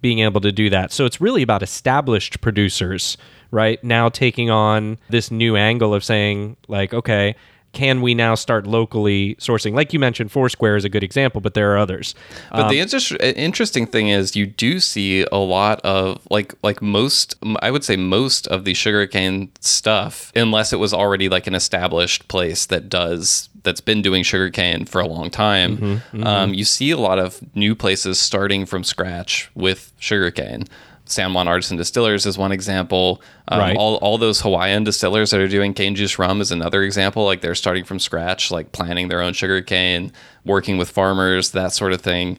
being 0.00 0.20
able 0.20 0.40
to 0.40 0.52
do 0.52 0.70
that. 0.70 0.92
So 0.92 1.04
it's 1.04 1.20
really 1.20 1.42
about 1.42 1.62
established 1.62 2.40
producers, 2.40 3.16
right? 3.50 3.82
Now 3.82 4.08
taking 4.08 4.50
on 4.50 4.98
this 5.10 5.30
new 5.30 5.56
angle 5.56 5.94
of 5.94 6.04
saying, 6.04 6.56
like, 6.68 6.94
okay, 6.94 7.34
can 7.72 8.00
we 8.00 8.14
now 8.14 8.34
start 8.34 8.66
locally 8.66 9.34
sourcing? 9.36 9.74
Like 9.74 9.92
you 9.92 9.98
mentioned, 9.98 10.32
Foursquare 10.32 10.76
is 10.76 10.84
a 10.84 10.88
good 10.88 11.04
example, 11.04 11.40
but 11.40 11.52
there 11.54 11.72
are 11.74 11.78
others. 11.78 12.14
But 12.50 12.62
Um, 12.62 12.70
the 12.70 12.80
inter- 12.80 13.16
interesting 13.20 13.86
thing 13.86 14.08
is, 14.08 14.34
you 14.34 14.46
do 14.46 14.80
see 14.80 15.26
a 15.30 15.36
lot 15.36 15.80
of 15.82 16.26
like 16.30 16.54
like 16.62 16.80
most. 16.80 17.36
I 17.60 17.70
would 17.70 17.84
say 17.84 17.96
most 17.96 18.46
of 18.46 18.64
the 18.64 18.72
sugarcane 18.72 19.50
stuff, 19.60 20.32
unless 20.34 20.72
it 20.72 20.78
was 20.78 20.94
already 20.94 21.28
like 21.28 21.46
an 21.46 21.54
established 21.54 22.26
place 22.28 22.64
that 22.66 22.88
does 22.88 23.50
that's 23.68 23.82
been 23.82 24.00
doing 24.00 24.22
sugarcane 24.22 24.86
for 24.86 24.98
a 25.02 25.06
long 25.06 25.28
time. 25.28 25.76
Mm-hmm, 25.76 26.24
Um, 26.24 26.54
you 26.54 26.64
see 26.64 26.90
a 26.90 26.96
lot 26.96 27.18
of 27.18 27.38
new 27.54 27.74
places 27.74 28.18
starting 28.18 28.64
from 28.64 28.82
scratch 28.82 29.50
with 29.54 29.92
sugarcane. 29.98 30.64
San 31.04 31.34
Juan 31.34 31.48
Artisan 31.48 31.76
Distillers 31.76 32.24
is 32.24 32.38
one 32.38 32.50
example. 32.52 33.20
Um, 33.48 33.58
Right. 33.60 33.76
All 33.76 33.96
all 33.96 34.16
those 34.18 34.40
Hawaiian 34.40 34.84
distillers 34.84 35.30
that 35.32 35.40
are 35.40 35.48
doing 35.48 35.74
cane 35.74 35.94
juice 35.94 36.18
rum 36.18 36.40
is 36.40 36.50
another 36.50 36.82
example. 36.82 37.24
Like 37.26 37.40
they're 37.42 37.54
starting 37.54 37.84
from 37.84 37.98
scratch, 37.98 38.50
like 38.50 38.72
planting 38.72 39.08
their 39.08 39.20
own 39.20 39.34
sugar 39.34 39.60
cane, 39.62 40.12
working 40.46 40.78
with 40.78 40.88
farmers, 40.90 41.50
that 41.52 41.72
sort 41.72 41.92
of 41.92 42.00
thing. 42.00 42.38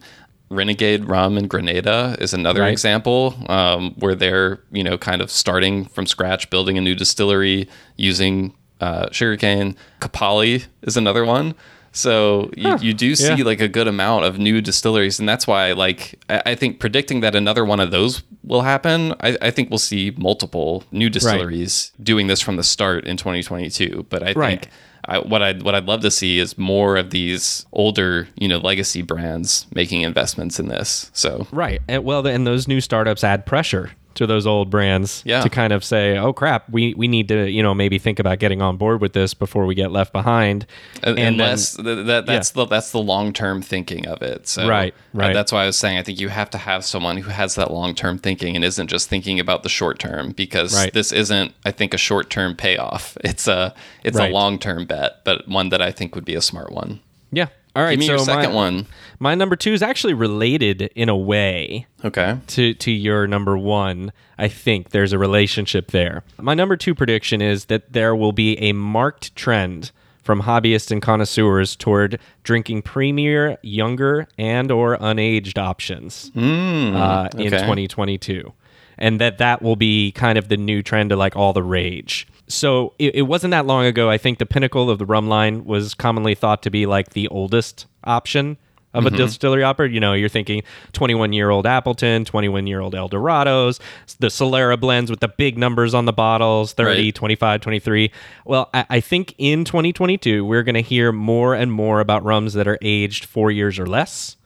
Renegade 0.52 1.06
Rum 1.06 1.38
in 1.38 1.48
Grenada 1.48 2.16
is 2.20 2.34
another 2.34 2.62
Right. 2.62 2.72
example 2.72 3.36
um, 3.50 3.94
where 4.00 4.16
they're 4.16 4.60
you 4.72 4.84
know 4.84 4.98
kind 4.98 5.22
of 5.22 5.30
starting 5.30 5.86
from 5.86 6.06
scratch, 6.08 6.50
building 6.50 6.76
a 6.78 6.82
new 6.82 6.96
distillery 6.96 7.68
using 7.98 8.54
uh, 8.80 9.08
sugarcane. 9.12 9.76
Copalli 10.00 10.66
is 10.84 10.98
another 10.98 11.26
one. 11.26 11.56
So 11.92 12.52
you, 12.56 12.78
you 12.82 12.94
do 12.94 13.16
see 13.16 13.36
Yeah. 13.36 13.44
like 13.44 13.60
a 13.62 13.68
good 13.68 13.88
amount 13.88 14.26
of 14.26 14.38
new 14.38 14.62
distilleries, 14.62 15.20
and 15.20 15.28
that's 15.28 15.48
why 15.48 15.72
like 15.74 16.24
I, 16.30 16.42
I 16.48 16.56
think 16.56 16.80
predicting 16.80 17.22
that 17.22 17.36
another 17.36 17.66
one 17.66 17.80
of 17.80 17.90
those 17.92 18.22
will 18.44 18.62
happen. 18.62 19.14
I, 19.22 19.38
I 19.42 19.52
think 19.52 19.70
we'll 19.72 19.80
see 19.80 20.14
multiple 20.16 20.84
new 20.92 21.10
distilleries 21.10 21.92
doing 22.02 22.28
this 22.28 22.42
from 22.42 22.58
the 22.58 22.64
start 22.64 23.06
in 23.06 23.18
2022. 23.18 24.06
But 24.10 24.22
I 24.22 24.34
Right. 24.34 24.62
think 24.62 24.72
I, 25.06 25.18
what 25.20 25.42
I'd 25.42 25.64
what 25.64 25.74
I'd 25.74 25.86
love 25.86 26.02
to 26.02 26.12
see 26.12 26.38
is 26.38 26.58
more 26.60 26.96
of 26.96 27.10
these 27.10 27.66
older 27.74 28.28
you 28.36 28.48
know 28.48 28.60
legacy 28.60 29.02
brands 29.02 29.66
making 29.74 30.02
investments 30.02 30.60
in 30.60 30.68
this. 30.68 31.10
So 31.14 31.48
Right. 31.52 31.82
And 31.88 32.04
well, 32.04 32.26
and 32.28 32.46
those 32.46 32.68
new 32.68 32.82
startups 32.82 33.24
add 33.24 33.48
pressure 33.48 33.92
to 34.20 34.28
those 34.28 34.46
old 34.46 34.70
brands 34.70 35.24
Yeah. 35.26 35.42
to 35.42 35.50
kind 35.50 35.72
of 35.74 35.84
say, 35.84 36.18
"Oh 36.18 36.34
crap, 36.34 36.70
we 36.70 36.94
we 36.96 37.08
need 37.08 37.28
to, 37.30 37.50
you 37.50 37.64
know, 37.64 37.74
maybe 37.74 37.98
think 37.98 38.20
about 38.20 38.40
getting 38.40 38.62
on 38.62 38.76
board 38.78 39.00
with 39.02 39.14
this 39.14 39.34
before 39.34 39.66
we 39.66 39.76
get 39.76 39.92
left 39.92 40.12
behind." 40.14 40.66
And, 41.04 41.18
then- 41.18 41.34
unless 41.34 41.76
th- 41.76 42.06
that 42.06 42.26
that's 42.26 42.52
the 42.52 42.66
that's 42.66 42.92
the 42.92 43.00
long 43.00 43.32
term 43.34 43.62
thinking 43.62 44.06
of 44.08 44.22
it. 44.22 44.48
So 44.48 44.68
Right, 44.68 44.94
uh, 45.16 45.18
right. 45.20 45.34
that's 45.34 45.52
why 45.52 45.64
I 45.64 45.66
was 45.66 45.78
saying 45.78 45.98
I 45.98 46.04
think 46.04 46.20
you 46.20 46.28
have 46.30 46.50
to 46.52 46.58
have 46.58 46.84
someone 46.86 47.18
who 47.18 47.30
has 47.32 47.56
that 47.56 47.72
long 47.72 47.96
term 47.96 48.18
thinking 48.18 48.56
and 48.56 48.64
isn't 48.66 48.88
just 48.88 49.10
thinking 49.10 49.40
about 49.40 49.64
the 49.64 49.70
short 49.70 49.98
term 50.00 50.32
because 50.32 50.76
Right. 50.76 50.94
this 50.94 51.12
isn't 51.12 51.54
I 51.66 51.72
think 51.72 51.94
a 51.94 51.98
short 51.98 52.30
term 52.30 52.56
payoff. 52.56 53.18
It's 53.24 53.48
a 53.48 53.74
it's 54.04 54.18
Right. 54.18 54.30
a 54.32 54.34
long 54.34 54.60
term 54.60 54.86
bet, 54.86 55.24
but 55.24 55.48
one 55.48 55.70
that 55.70 55.82
I 55.82 55.92
think 55.92 56.14
would 56.16 56.26
be 56.26 56.36
a 56.36 56.42
smart 56.42 56.72
one. 56.74 57.00
yeah. 57.32 57.48
All 57.76 57.84
right. 57.84 57.92
Give 57.92 58.00
me 58.00 58.06
so 58.08 58.14
your 58.14 58.20
second 58.20 58.50
my, 58.52 58.56
one. 58.56 58.86
My 59.20 59.36
number 59.36 59.56
2 59.56 59.74
is 59.74 59.82
actually 59.84 60.14
related 60.14 60.82
in 60.96 61.08
a 61.10 61.16
way 61.16 61.86
Okay. 62.04 62.38
to 62.48 62.74
to 62.74 62.92
your 62.92 63.28
number 63.28 63.58
1. 63.58 64.12
I 64.38 64.48
think 64.48 64.90
there's 64.90 65.14
a 65.14 65.18
relationship 65.20 65.92
there. 65.92 66.24
My 66.40 66.54
number 66.54 66.76
2 66.78 66.96
prediction 66.96 67.42
is 67.42 67.66
that 67.66 67.94
there 67.94 68.16
will 68.16 68.32
be 68.32 68.58
a 68.60 68.74
marked 68.74 69.36
trend 69.36 69.92
from 70.24 70.44
hobbyists 70.44 70.92
and 70.92 71.02
connoisseurs 71.02 71.76
toward 71.76 72.20
drinking 72.44 72.82
premier, 72.84 73.58
younger, 73.64 74.28
and 74.38 74.72
or 74.72 74.98
unaged 74.98 75.58
options 75.58 76.32
uh, 76.36 76.40
in 76.40 76.44
Hmm, 76.92 76.96
okay. 76.96 77.50
2022, 77.50 78.54
and 78.98 79.20
that 79.20 79.38
that 79.40 79.62
will 79.62 79.76
be 79.76 80.12
kind 80.12 80.38
of 80.38 80.48
the 80.50 80.58
new 80.58 80.82
trend 80.84 81.10
to 81.10 81.16
like 81.16 81.36
all 81.36 81.54
the 81.54 81.64
rage. 81.64 82.28
So 82.50 82.94
it, 83.00 83.16
it 83.16 83.22
wasn't 83.24 83.52
that 83.52 83.66
long 83.66 83.86
ago. 83.86 84.10
I 84.10 84.18
think 84.18 84.40
the 84.40 84.46
pinnacle 84.46 84.90
of 84.90 84.98
the 85.00 85.06
rum 85.06 85.28
line 85.30 85.66
was 85.66 85.94
commonly 85.94 86.36
thought 86.36 86.64
to 86.64 86.70
be 86.70 86.86
like 86.86 87.12
the 87.12 87.28
oldest 87.30 87.86
option 88.04 88.58
of 88.92 89.04
Mm-hmm. 89.04 89.14
a 89.14 89.18
distillery 89.20 89.62
opera. 89.64 89.88
You 89.88 90.00
know, 90.00 90.14
you're 90.14 90.30
thinking 90.30 90.64
21 90.94 91.32
year 91.32 91.52
old 91.52 91.68
Appleton, 91.68 92.26
21 92.26 92.66
year 92.66 92.80
old 92.80 92.96
El 92.96 93.08
Dorados, 93.08 93.80
the 94.18 94.28
Solera 94.28 94.80
blends 94.80 95.12
with 95.12 95.20
the 95.20 95.28
big 95.28 95.60
numbers 95.60 95.94
on 95.94 96.06
the 96.06 96.12
bottles 96.14 96.74
30, 96.74 97.04
Right. 97.04 97.16
25, 97.16 97.62
23. 97.62 98.12
Well, 98.46 98.68
I, 98.74 98.86
I 98.90 99.00
think 99.00 99.36
in 99.38 99.64
2022, 99.64 100.44
we're 100.44 100.64
going 100.64 100.74
to 100.74 100.82
hear 100.82 101.12
more 101.12 101.54
and 101.54 101.72
more 101.72 102.00
about 102.00 102.24
rums 102.24 102.54
that 102.56 102.68
are 102.68 102.80
aged 102.82 103.26
four 103.26 103.52
years 103.52 103.78
or 103.78 103.86
less 103.86 104.38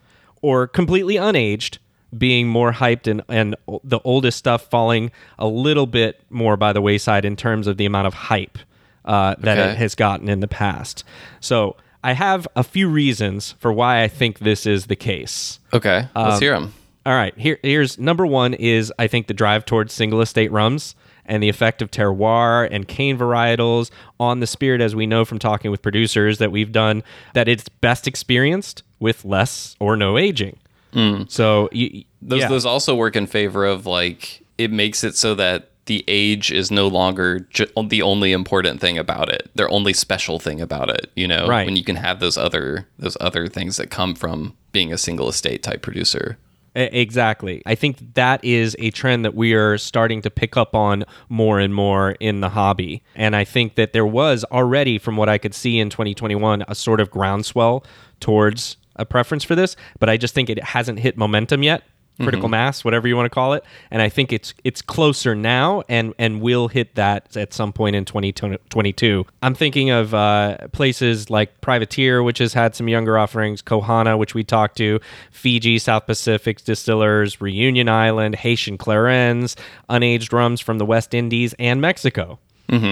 or 0.42 0.68
completely 0.68 1.16
unaged 1.16 1.78
being 2.18 2.48
more 2.48 2.72
hyped 2.72 3.08
and, 3.08 3.22
and 3.30 3.56
the 3.84 4.00
oldest 4.04 4.38
stuff 4.38 4.70
falling 4.70 5.12
a 5.40 5.48
little 5.48 5.86
bit 5.88 6.22
more 6.30 6.58
by 6.58 6.74
the 6.74 6.82
wayside 6.82 7.26
in 7.26 7.36
terms 7.36 7.68
of 7.68 7.78
the 7.78 7.86
amount 7.86 8.08
of 8.08 8.14
hype 8.14 8.58
uh, 9.06 9.36
that 9.40 9.58
Okay. 9.58 9.72
it 9.72 9.78
has 9.78 9.96
gotten 9.96 10.30
in 10.30 10.40
the 10.40 10.48
past. 10.48 11.04
So 11.40 11.76
I 12.04 12.14
have 12.14 12.48
a 12.56 12.64
few 12.64 12.88
reasons 12.90 13.54
for 13.60 13.72
why 13.74 14.04
I 14.04 14.08
think 14.08 14.40
this 14.40 14.66
is 14.66 14.88
the 14.88 14.96
case. 14.96 15.60
Okay. 15.74 16.08
Um, 16.16 16.30
Let's 16.30 16.40
hear 16.40 16.54
them. 16.54 16.74
All 17.06 17.14
right, 17.14 17.38
here 17.38 17.60
here's 17.64 18.00
number 18.00 18.26
one 18.26 18.54
is 18.54 18.94
I 18.98 19.08
think 19.08 19.28
the 19.28 19.34
drive 19.34 19.66
towards 19.66 19.92
single 19.92 20.22
estate 20.22 20.50
rums 20.54 20.96
and 21.26 21.44
the 21.44 21.50
effect 21.50 21.82
of 21.82 21.92
terroir 21.92 22.66
and 22.72 22.88
cane 22.88 23.18
varietals 23.18 23.92
on 24.22 24.40
the 24.40 24.48
spirit, 24.48 24.80
as 24.80 24.96
we 24.96 25.06
know 25.06 25.26
from 25.26 25.38
talking 25.40 25.70
with 25.70 25.82
producers 25.82 26.38
that 26.38 26.50
we've 26.52 26.72
done, 26.72 27.04
that 27.34 27.50
it's 27.50 27.68
best 27.68 28.08
experienced 28.08 28.84
with 29.00 29.26
less 29.26 29.76
or 29.82 29.98
no 29.98 30.18
aging. 30.18 30.58
Mm. 30.94 31.30
So 31.30 31.70
you, 31.72 32.04
Those 32.22 32.42
yeah. 32.42 32.48
those 32.48 32.66
also 32.66 32.96
work 32.96 33.16
in 33.16 33.28
favor 33.28 33.66
of 33.66 33.86
like 33.86 34.44
it 34.58 34.72
makes 34.72 35.04
it 35.04 35.16
so 35.16 35.36
that 35.36 35.70
the 35.86 36.04
age 36.08 36.50
is 36.52 36.72
no 36.72 36.88
longer 36.88 37.42
ju- 37.50 37.68
the 37.88 38.02
only 38.02 38.32
important 38.32 38.80
thing 38.80 38.98
about 38.98 39.30
it. 39.30 39.50
Their 39.56 39.70
only 39.70 39.92
special 39.92 40.40
thing 40.40 40.62
about 40.62 40.90
it, 40.90 41.12
you 41.16 41.28
know, 41.28 41.46
Right. 41.48 41.66
when 41.66 41.76
you 41.76 41.84
can 41.84 41.98
have 41.98 42.20
those 42.22 42.38
other 42.38 42.88
those 42.98 43.18
other 43.20 43.48
things 43.48 43.78
that 43.78 43.90
come 43.90 44.16
from 44.16 44.54
being 44.72 44.94
a 44.94 44.98
single 44.98 45.28
estate 45.28 45.62
type 45.64 45.82
producer. 45.82 46.38
Exactly. 46.76 47.62
I 47.66 47.76
think 47.76 48.16
that 48.16 48.44
is 48.44 48.76
a 48.80 48.90
trend 48.92 49.26
that 49.26 49.36
we 49.36 49.54
are 49.54 49.78
starting 49.78 50.22
to 50.24 50.30
pick 50.32 50.58
up 50.58 50.74
on 50.74 51.04
more 51.30 51.60
and 51.60 51.74
more 51.74 52.12
in 52.20 52.42
the 52.42 52.50
hobby. 52.50 53.04
And 53.16 53.36
I 53.36 53.44
think 53.44 53.76
that 53.76 53.94
there 53.94 54.06
was 54.08 54.44
already, 54.52 54.98
from 54.98 55.16
what 55.16 55.30
I 55.30 55.38
could 55.38 55.54
see 55.54 55.80
in 55.80 55.90
2021, 55.92 56.64
a 56.68 56.74
sort 56.76 57.00
of 57.00 57.12
groundswell 57.12 57.84
towards 58.20 58.78
a 58.96 59.06
preference 59.06 59.44
for 59.44 59.56
this, 59.56 59.76
but 60.00 60.10
I 60.10 60.18
just 60.18 60.34
think 60.34 60.50
it 60.50 60.64
hasn't 60.64 61.00
hit 61.00 61.18
momentum 61.18 61.64
yet. 61.64 61.84
Critical 62.22 62.48
mass, 62.48 62.86
whatever 62.86 63.08
you 63.08 63.16
want 63.16 63.26
to 63.26 63.32
call 63.32 63.54
it, 63.54 63.64
and 63.90 64.00
I 64.00 64.08
think 64.08 64.32
it's 64.32 64.54
it's 64.64 64.84
closer 64.84 65.34
now, 65.34 65.82
and 65.90 66.14
and 66.20 66.42
will 66.42 66.68
hit 66.68 66.94
that 66.94 67.36
at 67.36 67.56
some 67.56 67.74
point 67.74 67.96
in 67.96 68.06
2022. 68.06 69.26
I'm 69.42 69.56
thinking 69.56 69.90
of 69.90 70.14
uh, 70.14 70.68
places 70.74 71.32
like 71.32 71.60
Privateer, 71.62 72.22
which 72.22 72.38
has 72.38 72.54
had 72.54 72.76
some 72.76 72.88
younger 72.88 73.18
offerings, 73.18 73.64
Kō 73.64 73.84
Hana, 73.84 74.16
which 74.16 74.36
we 74.36 74.44
talked 74.44 74.78
to, 74.78 75.00
Fiji, 75.32 75.80
South 75.80 76.06
Pacific 76.06 76.64
Distillers, 76.64 77.42
Reunion 77.42 77.90
Island, 77.90 78.36
Haitian 78.36 78.78
Clairin, 78.78 79.56
unaged 79.90 80.32
rums 80.32 80.62
from 80.62 80.78
the 80.78 80.86
West 80.86 81.16
Indies, 81.16 81.56
and 81.58 81.82
Mexico. 81.82 82.38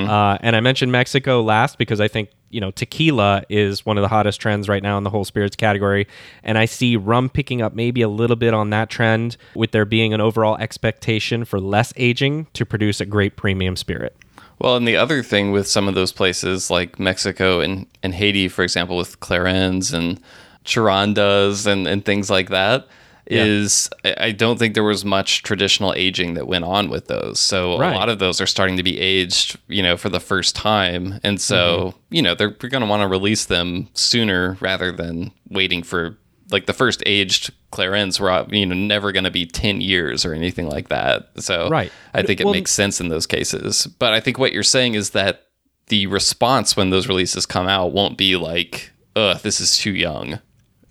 Uh, 0.10 0.38
and 0.41 0.55
I 0.55 0.60
mentioned 0.60 0.91
Mexico 0.91 1.41
last 1.41 1.77
because 1.77 1.99
I 2.01 2.07
think 2.07 2.29
you 2.49 2.60
know 2.60 2.71
tequila 2.71 3.43
is 3.49 3.86
one 3.86 3.97
of 3.97 4.01
the 4.01 4.07
hottest 4.07 4.41
trends 4.41 4.67
right 4.67 4.84
now 4.84 4.97
in 4.97 5.03
the 5.03 5.10
whole 5.10 5.25
spirits 5.25 5.55
category, 5.55 6.07
and 6.43 6.57
I 6.57 6.65
see 6.65 6.95
rum 6.95 7.29
picking 7.29 7.62
up 7.62 7.73
maybe 7.73 8.01
a 8.01 8.10
little 8.10 8.36
bit 8.36 8.53
on 8.53 8.69
that 8.71 8.89
trend, 8.89 9.38
with 9.55 9.71
there 9.71 9.86
being 9.86 10.13
an 10.13 10.21
overall 10.21 10.57
expectation 10.57 11.45
for 11.45 11.60
less 11.60 11.93
aging 11.95 12.47
to 12.53 12.65
produce 12.65 12.99
a 13.01 13.05
great 13.05 13.38
premium 13.38 13.75
spirit. 13.75 14.15
Well, 14.60 14.75
and 14.75 14.88
the 14.88 14.95
other 14.95 15.23
thing 15.23 15.51
with 15.51 15.67
some 15.67 15.88
of 15.88 15.95
those 15.95 16.12
places 16.12 16.69
like 16.69 16.99
Mexico 16.99 17.62
and, 17.62 17.88
and 18.03 18.13
Haiti, 18.13 18.47
for 18.47 18.62
example, 18.62 18.95
with 18.95 19.19
Clarence 19.19 19.91
and 19.91 20.19
Charandas 20.65 21.65
and, 21.65 21.88
and 21.88 22.05
things 22.05 22.29
like 22.29 22.49
that, 22.49 22.88
is 23.32 23.89
I 24.04 24.32
don't 24.32 24.58
think 24.58 24.74
there 24.74 24.84
was 24.84 25.06
much 25.06 25.44
traditional 25.44 25.94
aging 25.94 26.34
that 26.36 26.48
went 26.48 26.65
on 26.65 26.89
with 26.89 27.08
those. 27.08 27.39
So 27.39 27.78
Right. 27.80 27.94
a 27.94 27.98
lot 27.98 28.10
of 28.10 28.20
those 28.20 28.41
are 28.41 28.48
starting 28.48 28.78
to 28.78 28.84
be 28.84 29.00
aged, 29.00 29.58
you 29.67 29.82
know, 29.84 29.98
for 29.98 30.10
the 30.10 30.20
first 30.20 30.56
time. 30.56 31.20
And 31.24 31.39
so, 31.39 31.78
mm-hmm. 31.80 32.15
you 32.15 32.22
know, 32.22 32.36
they're 32.36 32.50
going 32.50 32.82
to 32.82 32.88
want 32.88 33.02
to 33.02 33.08
release 33.08 33.46
them 33.46 33.89
sooner 33.94 34.58
rather 34.60 34.91
than 34.91 35.32
waiting 35.50 35.84
for 35.84 36.17
like 36.52 36.65
the 36.65 36.74
first 36.74 37.02
aged 37.06 37.54
Clairin 37.72 38.20
were, 38.20 38.46
you 38.54 38.65
know, 38.65 38.76
never 38.76 39.12
going 39.12 39.24
to 39.24 39.32
be 39.32 39.46
10 39.46 39.82
years 39.82 40.26
or 40.26 40.34
anything 40.34 40.67
like 40.67 40.89
that. 40.89 41.30
So 41.38 41.70
Right. 41.70 41.91
I 42.13 42.24
think 42.24 42.41
it 42.41 42.46
Well, 42.46 42.54
makes 42.54 42.72
sense 42.72 43.00
in 43.00 43.08
those 43.08 43.26
cases. 43.26 43.88
But 44.00 44.13
I 44.13 44.20
think 44.20 44.38
what 44.38 44.52
you're 44.52 44.63
saying 44.63 44.96
is 44.96 45.12
that 45.12 45.48
the 45.88 46.08
response 46.08 46.76
when 46.76 46.89
those 46.89 47.08
releases 47.08 47.46
come 47.46 47.67
out 47.67 47.94
won't 47.94 48.17
be 48.17 48.36
like, 48.36 48.91
ugh, 49.15 49.39
this 49.41 49.60
is 49.60 49.78
too 49.78 49.91
young. 49.91 50.39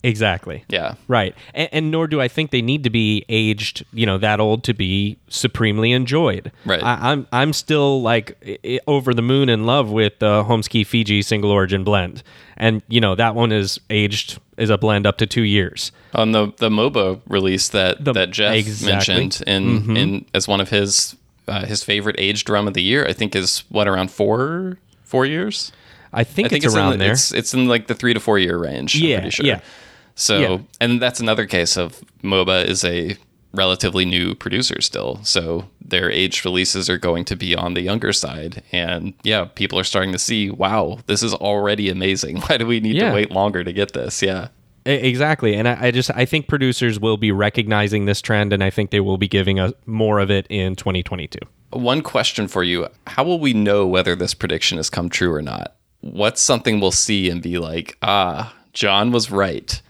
Exactly. 0.02 0.64
Yeah. 0.68 0.94
Right. 1.08 1.34
And, 1.52 1.68
and 1.72 1.90
nor 1.90 2.06
do 2.06 2.20
I 2.20 2.28
think 2.28 2.50
they 2.52 2.62
need 2.62 2.84
to 2.84 2.90
be 2.90 3.24
aged, 3.28 3.84
you 3.92 4.06
know, 4.06 4.16
that 4.18 4.40
old 4.40 4.64
to 4.64 4.72
be 4.74 5.18
supremely 5.28 5.92
enjoyed. 5.92 6.50
Right. 6.64 6.82
I, 6.82 7.10
I'm 7.12 7.26
I'm 7.32 7.52
still 7.52 8.00
like 8.00 8.80
over 8.86 9.12
the 9.12 9.22
moon 9.22 9.48
in 9.48 9.66
love 9.66 9.90
with 9.90 10.18
the 10.18 10.44
Holmes 10.44 10.68
Cay 10.68 10.84
Fiji 10.84 11.20
single 11.22 11.50
origin 11.50 11.84
blend, 11.84 12.22
and 12.56 12.82
you 12.88 13.00
know 13.00 13.14
that 13.14 13.34
one 13.34 13.52
is 13.52 13.78
aged 13.90 14.38
is 14.56 14.70
a 14.70 14.78
blend 14.78 15.06
up 15.06 15.18
to 15.18 15.26
two 15.26 15.42
years. 15.42 15.92
On 16.14 16.32
the 16.32 16.46
the 16.56 16.70
Mhoba 16.70 17.20
release 17.28 17.68
that 17.68 18.02
The- 18.02 18.12
that 18.14 18.30
Jeff 18.30 18.54
exactly. 18.54 19.14
mentioned 19.14 19.42
in 19.46 19.96
in 19.96 20.24
as 20.32 20.48
one 20.48 20.60
of 20.62 20.70
his 20.70 21.14
uh, 21.46 21.66
his 21.66 21.82
favorite 21.84 22.16
aged 22.18 22.46
drum 22.46 22.66
of 22.66 22.72
the 22.74 22.82
year, 22.82 23.06
I 23.06 23.12
think 23.12 23.36
is 23.36 23.64
what 23.68 23.86
around 23.86 24.10
four 24.10 24.78
four 25.04 25.26
years. 25.26 25.72
I 26.12 26.24
think, 26.24 26.46
I 26.46 26.48
think 26.48 26.64
it's, 26.64 26.74
around 26.74 26.94
in, 26.94 26.98
the- 26.98 27.04
there. 27.04 27.12
It's 27.12 27.32
it's 27.32 27.54
in 27.54 27.68
like 27.68 27.86
the 27.86 27.94
three 27.94 28.14
to 28.14 28.20
four 28.20 28.38
year 28.38 28.56
range. 28.58 28.96
I'm 28.96 29.02
Yeah, 29.02 29.16
pretty 29.20 29.30
sure. 29.30 29.46
yeah. 29.46 29.60
So 30.20 30.38
Yeah. 30.38 30.59
and 30.80 31.00
that's 31.00 31.20
another 31.20 31.46
case 31.46 31.76
of 31.76 32.00
Mhoba 32.22 32.64
is 32.66 32.85
a 32.85 33.16
relatively 33.52 34.04
new 34.04 34.35
producer 34.35 34.80
still. 34.80 35.18
So 35.24 35.68
their 35.85 36.11
aged 36.11 36.44
releases 36.44 36.88
are 36.88 36.98
going 36.98 37.24
to 37.24 37.37
be 37.37 37.56
on 37.56 37.74
the 37.74 37.80
younger 37.80 38.12
side. 38.12 38.62
And 38.70 39.14
yeah, 39.24 39.46
people 39.46 39.78
are 39.78 39.85
starting 39.85 40.12
to 40.12 40.18
see, 40.18 40.50
wow, 40.50 40.98
this 41.06 41.22
is 41.22 41.35
already 41.35 41.88
amazing. 41.88 42.37
Why 42.46 42.59
do 42.59 42.66
we 42.66 42.78
need 42.80 42.96
Yeah. 42.96 43.09
to 43.09 43.14
wait 43.14 43.30
longer 43.33 43.64
to 43.64 43.72
get 43.72 43.92
this? 43.92 44.22
Yeah. 44.22 44.48
Exactly, 44.87 45.54
and 45.56 45.68
I, 45.68 45.76
I 45.88 45.90
just 45.90 46.11
I 46.14 46.24
think 46.24 46.48
producers 46.48 46.98
will 46.98 47.18
be 47.18 47.30
recognizing 47.33 48.06
this 48.06 48.22
trend, 48.22 48.50
and 48.54 48.64
I 48.64 48.70
think 48.70 48.90
they 48.90 49.00
will 49.00 49.18
be 49.18 49.28
giving 49.28 49.61
us 49.61 49.72
more 49.85 50.18
of 50.20 50.30
it 50.30 50.46
in 50.48 50.74
2022. 50.74 51.38
One 51.72 52.00
question 52.00 52.48
for 52.48 52.62
you. 52.64 52.88
How 53.06 53.22
will 53.22 53.38
we 53.38 53.52
know 53.52 53.87
whether 53.87 54.16
this 54.16 54.33
prediction 54.33 54.78
has 54.78 54.88
come 54.88 55.11
true 55.11 55.33
or 55.35 55.42
not? 55.42 55.76
What's 56.00 56.40
something 56.40 56.80
we'll 56.80 56.92
see 56.92 57.28
and 57.28 57.42
be 57.42 57.59
like, 57.59 57.98
ah, 58.00 58.54
John 58.72 59.12
was 59.12 59.30
right? 59.30 59.80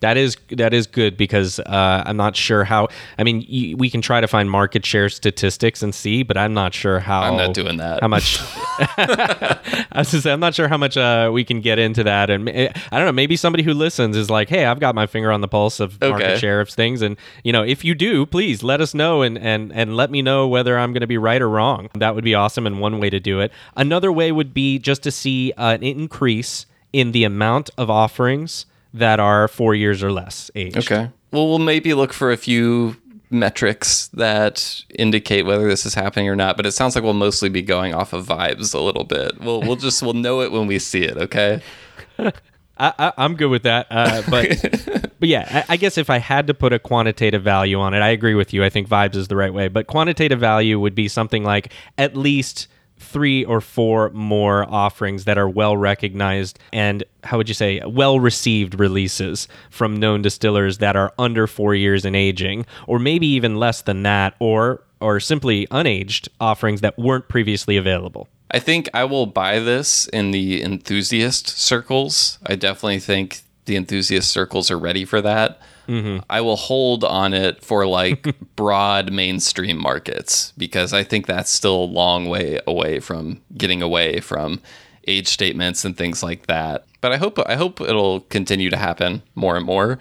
That 0.00 0.16
is 0.16 0.36
that 0.50 0.72
is 0.72 0.86
good 0.86 1.16
because 1.16 1.60
uh, 1.60 2.02
I'm 2.06 2.16
not 2.16 2.34
sure 2.36 2.64
how. 2.64 2.88
I 3.18 3.24
mean, 3.24 3.44
y- 3.50 3.74
we 3.76 3.90
can 3.90 4.00
try 4.00 4.20
to 4.20 4.26
find 4.28 4.50
market 4.50 4.86
share 4.86 5.08
statistics 5.08 5.82
and 5.82 5.94
see, 5.94 6.22
but 6.22 6.36
I'm 6.36 6.54
not 6.54 6.72
sure 6.72 6.98
how. 7.00 7.22
I'm 7.22 7.36
not 7.36 7.54
doing 7.54 7.76
that. 7.76 8.00
How 8.00 8.08
much? 8.08 8.38
I 8.96 9.98
was 9.98 10.10
to 10.10 10.20
say 10.20 10.32
I'm 10.32 10.40
not 10.40 10.54
sure 10.54 10.68
how 10.68 10.76
much 10.78 10.96
uh, 10.96 11.30
we 11.32 11.44
can 11.44 11.60
get 11.60 11.78
into 11.78 12.04
that, 12.04 12.30
and 12.30 12.48
eh, 12.48 12.72
I 12.90 12.96
don't 12.96 13.06
know. 13.06 13.12
Maybe 13.12 13.36
somebody 13.36 13.62
who 13.62 13.74
listens 13.74 14.16
is 14.16 14.30
like, 14.30 14.48
"Hey, 14.48 14.64
I've 14.64 14.80
got 14.80 14.94
my 14.94 15.06
finger 15.06 15.30
on 15.30 15.40
the 15.40 15.48
pulse 15.48 15.80
of 15.80 16.00
market 16.10 16.38
share 16.38 16.60
of 16.60 16.68
things," 16.68 17.02
and 17.02 17.16
you 17.42 17.52
know, 17.52 17.62
if 17.62 17.84
you 17.84 17.94
do, 17.94 18.26
please 18.26 18.62
let 18.62 18.80
us 18.80 18.94
know 18.94 19.22
and 19.22 19.38
and 19.38 19.72
and 19.72 19.96
let 19.96 20.10
me 20.10 20.22
know 20.22 20.48
whether 20.48 20.78
I'm 20.78 20.92
going 20.92 21.02
to 21.02 21.06
be 21.06 21.18
right 21.18 21.40
or 21.40 21.48
wrong. 21.48 21.90
That 21.94 22.14
would 22.14 22.24
be 22.24 22.34
awesome, 22.34 22.66
and 22.66 22.80
one 22.80 22.98
way 22.98 23.10
to 23.10 23.20
do 23.20 23.40
it. 23.40 23.52
Another 23.76 24.10
way 24.10 24.32
would 24.32 24.54
be 24.54 24.78
just 24.78 25.02
to 25.04 25.10
see 25.10 25.52
an 25.56 25.82
increase 25.82 26.66
in 26.92 27.12
the 27.12 27.24
amount 27.24 27.70
of 27.76 27.90
offerings 27.90 28.66
that 28.94 29.20
are 29.20 29.48
four 29.48 29.74
years 29.74 30.02
or 30.02 30.10
less 30.10 30.50
age. 30.54 30.76
Okay. 30.76 31.10
Well, 31.32 31.48
we'll 31.48 31.58
maybe 31.58 31.92
look 31.94 32.12
for 32.12 32.32
a 32.32 32.36
few 32.36 32.96
metrics 33.30 34.06
that 34.08 34.84
indicate 34.96 35.44
whether 35.44 35.68
this 35.68 35.84
is 35.84 35.94
happening 35.94 36.28
or 36.28 36.36
not. 36.36 36.56
But 36.56 36.64
it 36.64 36.72
sounds 36.72 36.94
like 36.94 37.04
we'll 37.04 37.12
mostly 37.12 37.48
be 37.48 37.60
going 37.60 37.92
off 37.92 38.12
of 38.12 38.26
vibes 38.26 38.74
a 38.74 38.78
little 38.78 39.04
bit. 39.04 39.40
We'll 39.40 39.60
we'll 39.60 39.76
just 39.76 40.02
we'll 40.02 40.14
know 40.14 40.40
it 40.40 40.52
when 40.52 40.66
we 40.66 40.78
see 40.78 41.02
it. 41.02 41.16
Okay. 41.16 41.60
I, 42.76 42.92
I, 42.98 43.12
I'm 43.18 43.36
good 43.36 43.48
with 43.48 43.64
that. 43.64 43.86
Uh, 43.90 44.22
but 44.28 45.12
but 45.20 45.28
yeah, 45.28 45.64
I, 45.68 45.74
I 45.74 45.76
guess 45.76 45.98
if 45.98 46.10
I 46.10 46.18
had 46.18 46.46
to 46.46 46.54
put 46.54 46.72
a 46.72 46.78
quantitative 46.78 47.42
value 47.42 47.78
on 47.78 47.94
it, 47.94 48.00
I 48.00 48.08
agree 48.08 48.34
with 48.34 48.52
you. 48.52 48.64
I 48.64 48.70
think 48.70 48.88
vibes 48.88 49.16
is 49.16 49.28
the 49.28 49.36
right 49.36 49.52
way. 49.52 49.68
But 49.68 49.86
quantitative 49.86 50.40
value 50.40 50.78
would 50.80 50.94
be 50.94 51.08
something 51.08 51.44
like 51.44 51.72
at 51.98 52.16
least 52.16 52.68
three 53.14 53.44
or 53.44 53.60
four 53.60 54.10
more 54.10 54.68
offerings 54.68 55.24
that 55.24 55.38
are 55.38 55.48
well 55.48 55.76
recognized 55.76 56.58
and 56.72 57.04
how 57.22 57.36
would 57.36 57.48
you 57.48 57.54
say 57.54 57.80
well 57.86 58.18
received 58.18 58.78
releases 58.80 59.46
from 59.70 59.96
known 59.96 60.20
distillers 60.20 60.78
that 60.78 60.96
are 60.96 61.14
under 61.16 61.46
four 61.46 61.76
years 61.76 62.04
in 62.04 62.16
aging 62.16 62.66
or 62.88 62.98
maybe 62.98 63.26
even 63.28 63.56
less 63.56 63.82
than 63.82 64.02
that 64.02 64.34
or 64.40 64.82
or 65.00 65.20
simply 65.20 65.64
unaged 65.68 66.28
offerings 66.40 66.80
that 66.80 66.98
weren't 66.98 67.28
previously 67.28 67.76
available 67.76 68.28
I 68.50 68.58
think 68.58 68.88
I 68.92 69.04
will 69.04 69.26
buy 69.26 69.58
this 69.60 70.06
in 70.08 70.30
the 70.30 70.62
enthusiast 70.62 71.48
circles. 71.48 72.38
I 72.46 72.54
definitely 72.54 73.00
think 73.00 73.40
the 73.64 73.74
enthusiast 73.74 74.30
circles 74.30 74.70
are 74.70 74.78
ready 74.78 75.04
for 75.04 75.20
that. 75.22 75.60
Mm-hmm. 75.88 76.24
I 76.30 76.40
will 76.40 76.56
hold 76.56 77.04
on 77.04 77.34
it 77.34 77.62
for 77.62 77.86
like 77.86 78.36
broad 78.56 79.12
mainstream 79.12 79.80
markets 79.80 80.52
because 80.56 80.92
I 80.92 81.04
think 81.04 81.26
that's 81.26 81.50
still 81.50 81.76
a 81.76 81.84
long 81.84 82.28
way 82.28 82.60
away 82.66 83.00
from 83.00 83.40
getting 83.56 83.82
away 83.82 84.20
from 84.20 84.60
age 85.06 85.28
statements 85.28 85.84
and 85.84 85.96
things 85.96 86.22
like 86.22 86.46
that. 86.46 86.86
But 87.00 87.12
I 87.12 87.16
hope 87.18 87.38
I 87.46 87.56
hope 87.56 87.80
it'll 87.80 88.20
continue 88.20 88.70
to 88.70 88.76
happen 88.76 89.22
more 89.34 89.56
and 89.56 89.66
more. 89.66 89.98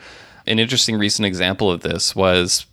An 0.48 0.60
interesting 0.60 0.98
recent 0.98 1.26
example 1.26 1.72
of 1.72 1.82
this 1.82 2.16
was 2.16 2.66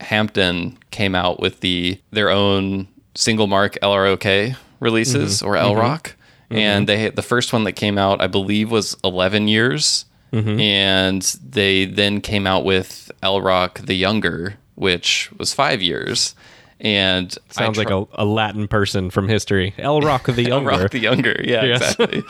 Hampden 0.00 0.78
came 0.90 1.14
out 1.14 1.40
with 1.40 1.60
the 1.60 2.00
their 2.10 2.30
own 2.30 2.88
single 3.14 3.46
mark 3.46 3.78
LROK 3.82 4.56
releases 4.80 5.38
mm-hmm. 5.38 5.48
or 5.48 5.54
LROC, 5.54 6.02
mm-hmm. 6.02 6.56
and 6.56 6.88
they 6.88 7.10
the 7.10 7.22
first 7.22 7.52
one 7.52 7.64
that 7.64 7.72
came 7.72 7.98
out 7.98 8.20
I 8.20 8.26
believe 8.26 8.70
was 8.70 8.96
11 9.04 9.48
years, 9.48 10.04
and 10.32 11.22
they 11.44 11.84
then 11.86 12.20
came 12.20 12.46
out 12.46 12.64
with 12.64 13.10
LROC 13.22 13.86
the 13.86 13.94
Younger, 13.94 14.54
which 14.76 15.30
was 15.38 15.52
five 15.52 15.82
years. 15.82 16.34
And 16.82 17.36
sounds 17.50 17.76
like 17.76 17.90
a, 17.90 18.06
a 18.14 18.24
latin 18.24 18.66
person 18.66 19.10
from 19.10 19.28
history 19.28 19.74
el 19.76 20.00
rock 20.00 20.24
the 20.24 20.42
younger 20.48 20.70
Rock 20.70 20.90
the 20.92 20.98
Younger. 20.98 21.38
Yeah, 21.44 21.64
Yes. 21.64 21.94
exactly. 21.98 22.22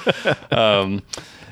um, 0.51 1.03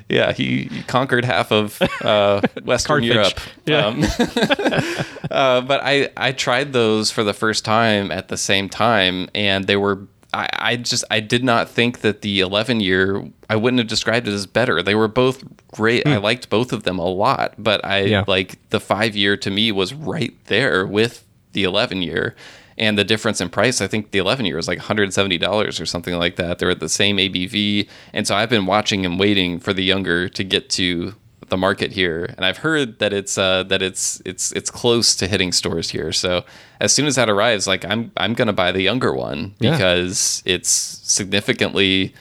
yeah, 0.08 0.32
he, 0.32 0.64
he 0.64 0.82
conquered 0.84 1.24
half 1.24 1.52
of 1.52 1.80
uh, 2.02 2.40
Western 2.64 3.02
Europe. 3.04 3.38
Yeah. 3.66 3.86
Um, 3.86 4.02
uh, 5.30 5.60
but 5.60 5.80
I, 5.82 6.08
I 6.16 6.32
tried 6.32 6.72
those 6.72 7.10
for 7.10 7.22
the 7.22 7.34
first 7.34 7.64
time 7.64 8.10
at 8.10 8.28
the 8.28 8.36
same 8.38 8.68
time, 8.68 9.28
and 9.34 9.66
they 9.66 9.76
were 9.76 10.06
I, 10.34 10.48
I 10.52 10.76
just 10.76 11.04
I 11.10 11.20
did 11.20 11.42
not 11.42 11.70
think 11.70 12.00
that 12.00 12.20
the 12.20 12.40
11 12.40 12.80
year 12.80 13.24
I 13.48 13.56
wouldn't 13.56 13.78
have 13.78 13.88
described 13.88 14.28
it 14.28 14.32
as 14.32 14.46
better. 14.46 14.82
They 14.82 14.94
were 14.94 15.08
both 15.08 15.42
great. 15.72 16.06
I 16.06 16.16
hmm. 16.16 16.24
liked 16.24 16.50
both 16.50 16.72
of 16.72 16.82
them 16.82 16.98
a 16.98 17.06
lot, 17.06 17.54
but 17.58 17.84
I 17.84 18.00
Yeah. 18.02 18.24
like 18.26 18.58
the 18.70 18.80
five 18.80 19.16
year 19.16 19.36
to 19.38 19.50
me 19.50 19.72
was 19.72 19.94
right 19.94 20.34
there 20.46 20.86
with 20.86 21.24
the 21.52 21.64
11 21.64 22.02
year. 22.02 22.36
And 22.76 22.96
the 22.96 23.04
difference 23.04 23.40
in 23.40 23.48
price, 23.48 23.80
I 23.80 23.88
think 23.88 24.12
the 24.12 24.18
11 24.18 24.46
year 24.46 24.56
is 24.56 24.68
like 24.68 24.78
$170 24.78 25.80
or 25.80 25.86
something 25.86 26.14
like 26.14 26.36
that. 26.36 26.58
They're 26.58 26.70
at 26.70 26.78
the 26.78 26.88
same 26.88 27.16
ABV. 27.16 27.88
And 28.12 28.26
so 28.26 28.36
I've 28.36 28.50
been 28.50 28.66
watching 28.66 29.04
and 29.04 29.18
waiting 29.18 29.58
for 29.58 29.72
the 29.72 29.82
younger 29.82 30.28
to 30.28 30.44
get 30.44 30.70
to 30.70 31.14
the 31.48 31.56
market 31.56 31.92
here, 31.92 32.24
and 32.36 32.44
I've 32.44 32.58
heard 32.58 32.98
that 32.98 33.12
it's 33.12 33.36
uh, 33.38 33.62
that 33.64 33.82
it's 33.82 34.20
it's 34.24 34.52
it's 34.52 34.70
close 34.70 35.14
to 35.16 35.26
hitting 35.26 35.52
stores 35.52 35.90
here. 35.90 36.12
So 36.12 36.44
as 36.80 36.92
soon 36.92 37.06
as 37.06 37.14
that 37.16 37.28
arrives, 37.30 37.66
like 37.66 37.84
I'm 37.84 38.12
I'm 38.16 38.34
gonna 38.34 38.52
buy 38.52 38.72
the 38.72 38.82
younger 38.82 39.14
one 39.14 39.54
Yeah. 39.60 39.72
because 39.72 40.42
it's 40.44 40.68
significantly 40.68 42.14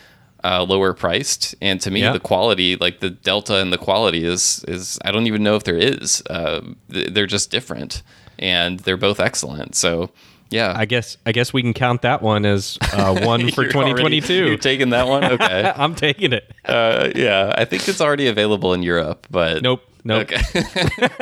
uh, 0.43 0.63
lower 0.63 0.93
priced, 0.93 1.55
and 1.61 1.81
to 1.81 1.91
me 1.91 2.01
Yeah. 2.01 2.13
the 2.13 2.19
quality, 2.19 2.75
like 2.75 2.99
the 2.99 3.09
delta 3.09 3.59
in 3.59 3.69
the 3.71 3.77
quality, 3.77 4.23
is 4.25 4.63
is 4.67 4.99
I 5.03 5.11
don't 5.11 5.27
even 5.27 5.43
know 5.43 5.55
if 5.55 5.63
there 5.63 5.77
is. 5.77 6.21
Uh, 6.29 6.61
th- 6.91 7.13
they're 7.13 7.25
just 7.27 7.49
different, 7.51 8.03
and 8.39 8.79
they're 8.81 8.97
both 8.97 9.19
excellent. 9.19 9.75
So 9.75 10.11
yeah, 10.49 10.73
I 10.75 10.85
guess 10.85 11.17
I 11.25 11.31
guess 11.31 11.51
we 11.53 11.61
can 11.61 11.73
count 11.73 12.01
that 12.03 12.21
one 12.21 12.45
as 12.45 12.77
uh, 12.93 13.19
one 13.25 13.51
for 13.51 13.63
You're 13.63 13.75
already- 13.75 14.19
2022. 14.21 14.33
You're 14.47 14.57
taking 14.57 14.89
that 14.91 15.07
one, 15.07 15.23
okay? 15.23 15.71
I'm 15.75 15.95
taking 15.95 16.33
it. 16.33 16.51
uh, 16.65 17.09
yeah, 17.15 17.53
I 17.57 17.65
think 17.65 17.87
it's 17.87 18.01
already 18.01 18.27
available 18.27 18.73
in 18.73 18.83
Europe, 18.83 19.27
but 19.29 19.61
Nope. 19.61 19.83
Nope. 20.03 20.31
Okay. 20.31 20.41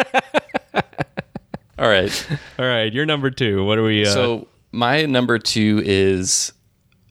All 1.77 1.89
right. 1.89 2.27
All 2.57 2.65
right, 2.65 2.91
you're 2.93 3.05
number 3.05 3.29
two. 3.29 3.65
What 3.65 3.77
are 3.77 3.83
we? 3.83 4.05
Uh, 4.05 4.09
So 4.09 4.47
my 4.71 5.05
number 5.05 5.37
two 5.39 5.81
is 5.85 6.53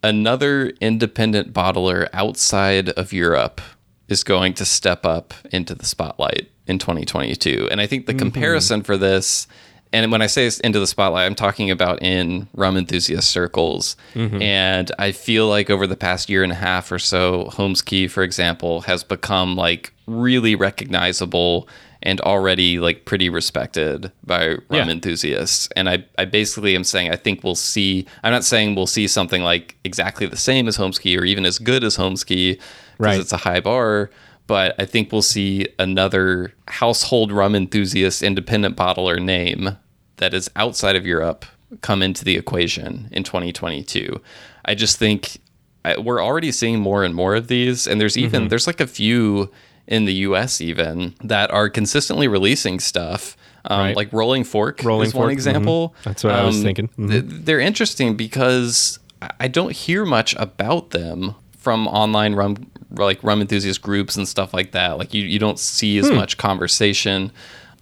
another 0.02 0.68
independent 0.80 1.52
bottler 1.52 2.08
outside 2.14 2.88
of 2.90 3.12
Europe 3.12 3.60
is 4.08 4.24
going 4.24 4.54
to 4.54 4.64
step 4.64 5.04
up 5.04 5.34
into 5.50 5.74
the 5.74 5.84
spotlight 5.84 6.50
in 6.66 6.78
2022. 6.78 7.68
And 7.70 7.80
I 7.80 7.86
think 7.86 8.06
the 8.06 8.14
comparison 8.14 8.82
for 8.82 8.96
this, 8.96 9.46
and 9.94 10.12
when 10.12 10.20
I 10.20 10.26
say 10.26 10.46
it's 10.46 10.60
into 10.60 10.78
the 10.80 10.86
spotlight, 10.86 11.24
I'm 11.26 11.34
talking 11.34 11.70
about 11.70 12.02
in 12.02 12.48
rum 12.54 12.76
enthusiast 12.76 13.30
circles. 13.30 13.96
Mm-hmm. 14.14 14.42
And 14.42 14.92
I 14.98 15.12
feel 15.12 15.48
like 15.48 15.70
over 15.70 15.86
the 15.86 15.96
past 15.96 16.28
year 16.28 16.42
and 16.42 16.52
a 16.52 16.56
half 16.56 16.92
or 16.92 16.98
so, 16.98 17.44
Holmes 17.46 17.80
Cay, 17.80 18.08
for 18.08 18.22
example, 18.22 18.82
has 18.82 19.02
become 19.04 19.56
like 19.56 19.92
really 20.06 20.54
recognizable 20.54 21.68
and 22.02 22.20
already 22.20 22.78
like 22.78 23.06
pretty 23.06 23.30
respected 23.30 24.12
by 24.26 24.48
rum 24.48 24.60
Yeah. 24.70 24.88
enthusiasts. 24.90 25.70
And 25.74 25.88
I, 25.88 26.04
I 26.18 26.26
basically 26.26 26.74
am 26.76 26.84
saying 26.84 27.10
I 27.10 27.16
think 27.16 27.42
we'll 27.42 27.54
see. 27.54 28.06
I'm 28.22 28.32
not 28.32 28.44
saying 28.44 28.74
we'll 28.74 28.86
see 28.86 29.08
something 29.08 29.42
like 29.42 29.74
exactly 29.84 30.26
the 30.26 30.36
same 30.36 30.68
as 30.68 30.76
Holmes 30.76 30.98
Cay 30.98 31.16
or 31.16 31.24
even 31.24 31.46
as 31.46 31.58
good 31.58 31.82
as 31.82 31.96
Holmes 31.96 32.22
Cay 32.24 32.54
because 32.54 32.64
Right. 32.98 33.18
it's 33.20 33.32
a 33.32 33.38
high 33.38 33.60
bar. 33.60 34.10
But 34.46 34.74
I 34.78 34.84
think 34.84 35.10
we'll 35.10 35.22
see 35.22 35.66
another 35.78 36.52
household 36.68 37.32
rum 37.32 37.54
enthusiast 37.54 38.22
independent 38.22 38.76
bottler 38.76 39.18
name 39.22 39.78
that 40.24 40.32
is 40.34 40.50
outside 40.56 40.96
of 40.96 41.04
Europe 41.06 41.44
come 41.82 42.02
into 42.02 42.24
the 42.24 42.36
equation 42.36 43.08
in 43.12 43.22
2022. 43.24 44.20
I 44.64 44.74
just 44.74 44.96
think 44.98 45.36
I, 45.84 45.98
we're 45.98 46.22
already 46.24 46.50
seeing 46.50 46.80
more 46.80 47.04
and 47.04 47.14
more 47.14 47.34
of 47.34 47.48
these, 47.48 47.86
and 47.86 48.00
there's 48.00 48.16
even 48.16 48.48
there's 48.48 48.66
like 48.66 48.80
a 48.80 48.86
few 48.86 49.50
in 49.86 50.06
the 50.06 50.14
U.S. 50.28 50.62
even 50.62 51.14
that 51.22 51.50
are 51.50 51.68
consistently 51.68 52.26
releasing 52.26 52.80
stuff. 52.80 53.36
Um, 53.66 53.78
Right. 53.80 53.96
Like 53.96 54.10
Rolling 54.12 54.44
Fork 54.44 54.82
Rolling 54.82 55.08
is 55.08 55.14
one 55.14 55.24
Fork, 55.24 55.32
example. 55.32 55.94
That's 56.04 56.24
what 56.24 56.32
I 56.34 56.42
was 56.44 56.56
Um, 56.56 56.62
thinking. 56.62 56.88
Mhm. 56.98 57.10
th- 57.10 57.24
they're 57.44 57.60
interesting 57.60 58.16
because 58.16 58.98
I- 59.40 59.48
don't 59.48 59.72
hear 59.72 60.04
much 60.06 60.34
about 60.38 60.90
them 60.90 61.34
from 61.58 61.86
online 61.88 62.34
rum 62.34 62.66
like 62.96 63.18
rum 63.24 63.40
enthusiast 63.40 63.80
groups 63.82 64.16
and 64.16 64.26
stuff 64.28 64.54
like 64.54 64.70
that. 64.72 64.98
Like 64.98 65.12
you, 65.14 65.22
you 65.24 65.38
don't 65.38 65.58
see 65.58 65.98
Hmm. 65.98 66.04
as 66.04 66.10
much 66.12 66.36
conversation 66.36 67.30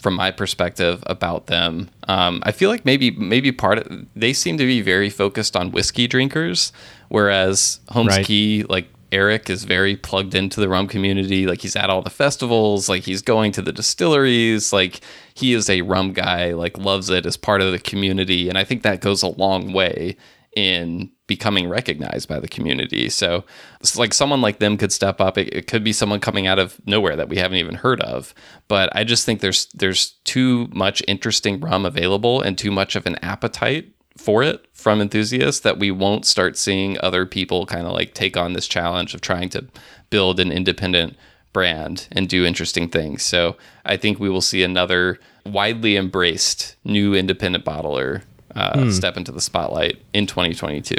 from 0.02 0.14
my 0.14 0.32
perspective 0.32 1.02
about 1.06 1.46
them. 1.46 1.88
Um, 2.08 2.42
I 2.44 2.52
feel 2.52 2.68
like 2.68 2.84
maybe 2.84 3.12
maybe 3.12 3.52
part 3.52 3.78
of 3.78 4.06
they 4.16 4.32
seem 4.32 4.58
to 4.58 4.66
be 4.66 4.82
very 4.82 5.08
focused 5.08 5.56
on 5.56 5.70
whiskey 5.70 6.06
drinkers, 6.08 6.72
whereas 7.08 7.80
Holmes 7.88 8.16
Right. 8.16 8.26
Cay 8.26 8.64
like 8.64 8.88
Eric 9.12 9.50
is 9.50 9.64
very 9.64 9.94
plugged 9.94 10.34
into 10.34 10.58
the 10.58 10.68
rum 10.68 10.88
community. 10.88 11.46
Like 11.46 11.60
he's 11.60 11.76
at 11.76 11.90
all 11.90 12.02
the 12.02 12.10
festivals, 12.10 12.88
like 12.88 13.04
he's 13.04 13.22
going 13.22 13.52
to 13.52 13.62
the 13.62 13.72
distilleries, 13.72 14.72
like 14.72 15.00
he 15.34 15.52
is 15.52 15.70
a 15.70 15.82
rum 15.82 16.12
guy, 16.12 16.52
like 16.52 16.76
loves 16.78 17.10
it 17.10 17.24
as 17.26 17.36
part 17.36 17.60
of 17.60 17.72
the 17.72 17.78
community. 17.78 18.48
And 18.48 18.58
I 18.58 18.64
think 18.64 18.82
that 18.82 19.00
goes 19.00 19.22
a 19.22 19.28
long 19.28 19.72
way 19.72 20.16
in 20.54 21.10
becoming 21.26 21.68
recognized 21.68 22.28
by 22.28 22.38
the 22.38 22.48
community. 22.48 23.08
So 23.08 23.44
it's 23.80 23.96
like 23.96 24.12
someone 24.12 24.42
like 24.42 24.58
them 24.58 24.76
could 24.76 24.92
step 24.92 25.20
up. 25.20 25.38
It, 25.38 25.54
it 25.54 25.66
could 25.66 25.82
be 25.82 25.92
someone 25.92 26.20
coming 26.20 26.46
out 26.46 26.58
of 26.58 26.78
nowhere 26.86 27.16
that 27.16 27.28
we 27.28 27.38
haven't 27.38 27.58
even 27.58 27.76
heard 27.76 28.00
of. 28.02 28.34
But 28.68 28.94
I 28.94 29.04
just 29.04 29.24
think 29.24 29.40
there's 29.40 29.66
there's 29.72 30.10
too 30.24 30.68
much 30.72 31.02
interesting 31.08 31.60
rum 31.60 31.86
available 31.86 32.42
and 32.42 32.58
too 32.58 32.70
much 32.70 32.96
of 32.96 33.06
an 33.06 33.16
appetite 33.22 33.92
for 34.18 34.42
it 34.42 34.66
from 34.74 35.00
enthusiasts 35.00 35.60
that 35.60 35.78
we 35.78 35.90
won't 35.90 36.26
start 36.26 36.58
seeing 36.58 36.98
other 37.00 37.24
people 37.24 37.64
kind 37.64 37.86
of 37.86 37.92
like 37.92 38.12
take 38.12 38.36
on 38.36 38.52
this 38.52 38.68
challenge 38.68 39.14
of 39.14 39.22
trying 39.22 39.48
to 39.48 39.66
build 40.10 40.38
an 40.38 40.52
independent 40.52 41.16
brand 41.52 42.08
and 42.12 42.28
do 42.28 42.44
interesting 42.44 42.88
things. 42.88 43.22
So 43.22 43.56
I 43.84 43.96
think 43.96 44.18
we 44.18 44.28
will 44.28 44.40
see 44.40 44.62
another 44.62 45.18
widely 45.44 45.96
embraced 45.96 46.76
new 46.84 47.14
independent 47.14 47.64
bottler 47.64 48.22
uh, 48.54 48.90
step 48.90 49.16
into 49.16 49.32
the 49.32 49.40
spotlight 49.40 50.00
in 50.12 50.26
2022. 50.26 50.96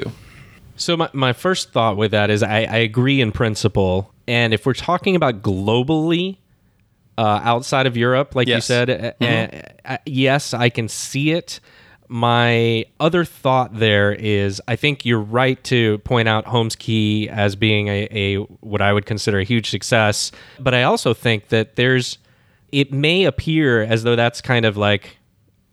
So 0.75 0.97
my, 0.97 1.09
my 1.13 1.33
first 1.33 1.71
thought 1.71 1.97
with 1.97 2.11
that 2.11 2.29
is 2.29 2.41
I, 2.43 2.59
I 2.63 2.77
agree 2.77 3.21
in 3.21 3.31
principle, 3.31 4.11
and 4.27 4.53
if 4.53 4.65
we're 4.65 4.73
talking 4.73 5.15
about 5.15 5.41
globally, 5.41 6.37
uh, 7.17 7.39
outside 7.43 7.85
of 7.85 7.95
Europe, 7.95 8.33
like 8.35 8.47
you 8.47 8.55
Yes. 8.55 8.65
said, 8.65 8.89
uh, 8.89 9.23
uh, 9.23 9.47
uh, 9.85 9.97
yes, 10.05 10.53
I 10.53 10.69
can 10.69 10.87
see 10.87 11.31
it. 11.31 11.59
My 12.09 12.85
other 12.99 13.23
thought 13.23 13.77
there 13.77 14.11
is 14.13 14.61
I 14.67 14.75
think 14.75 15.05
you're 15.05 15.19
right 15.21 15.63
to 15.65 15.99
point 15.99 16.27
out 16.27 16.45
Holmes 16.45 16.75
Cay 16.75 17.27
as 17.29 17.55
being 17.55 17.87
a, 17.87 18.07
a 18.11 18.35
what 18.61 18.81
I 18.81 18.93
would 18.93 19.05
consider 19.05 19.39
a 19.39 19.43
huge 19.43 19.69
success, 19.69 20.31
but 20.59 20.73
I 20.73 20.83
also 20.83 21.13
think 21.13 21.49
that 21.49 21.75
there's 21.75 22.17
it 22.71 22.91
may 22.91 23.25
appear 23.25 23.83
as 23.83 24.03
though 24.03 24.15
that's 24.15 24.41
kind 24.41 24.65
of 24.65 24.75
like 24.75 25.17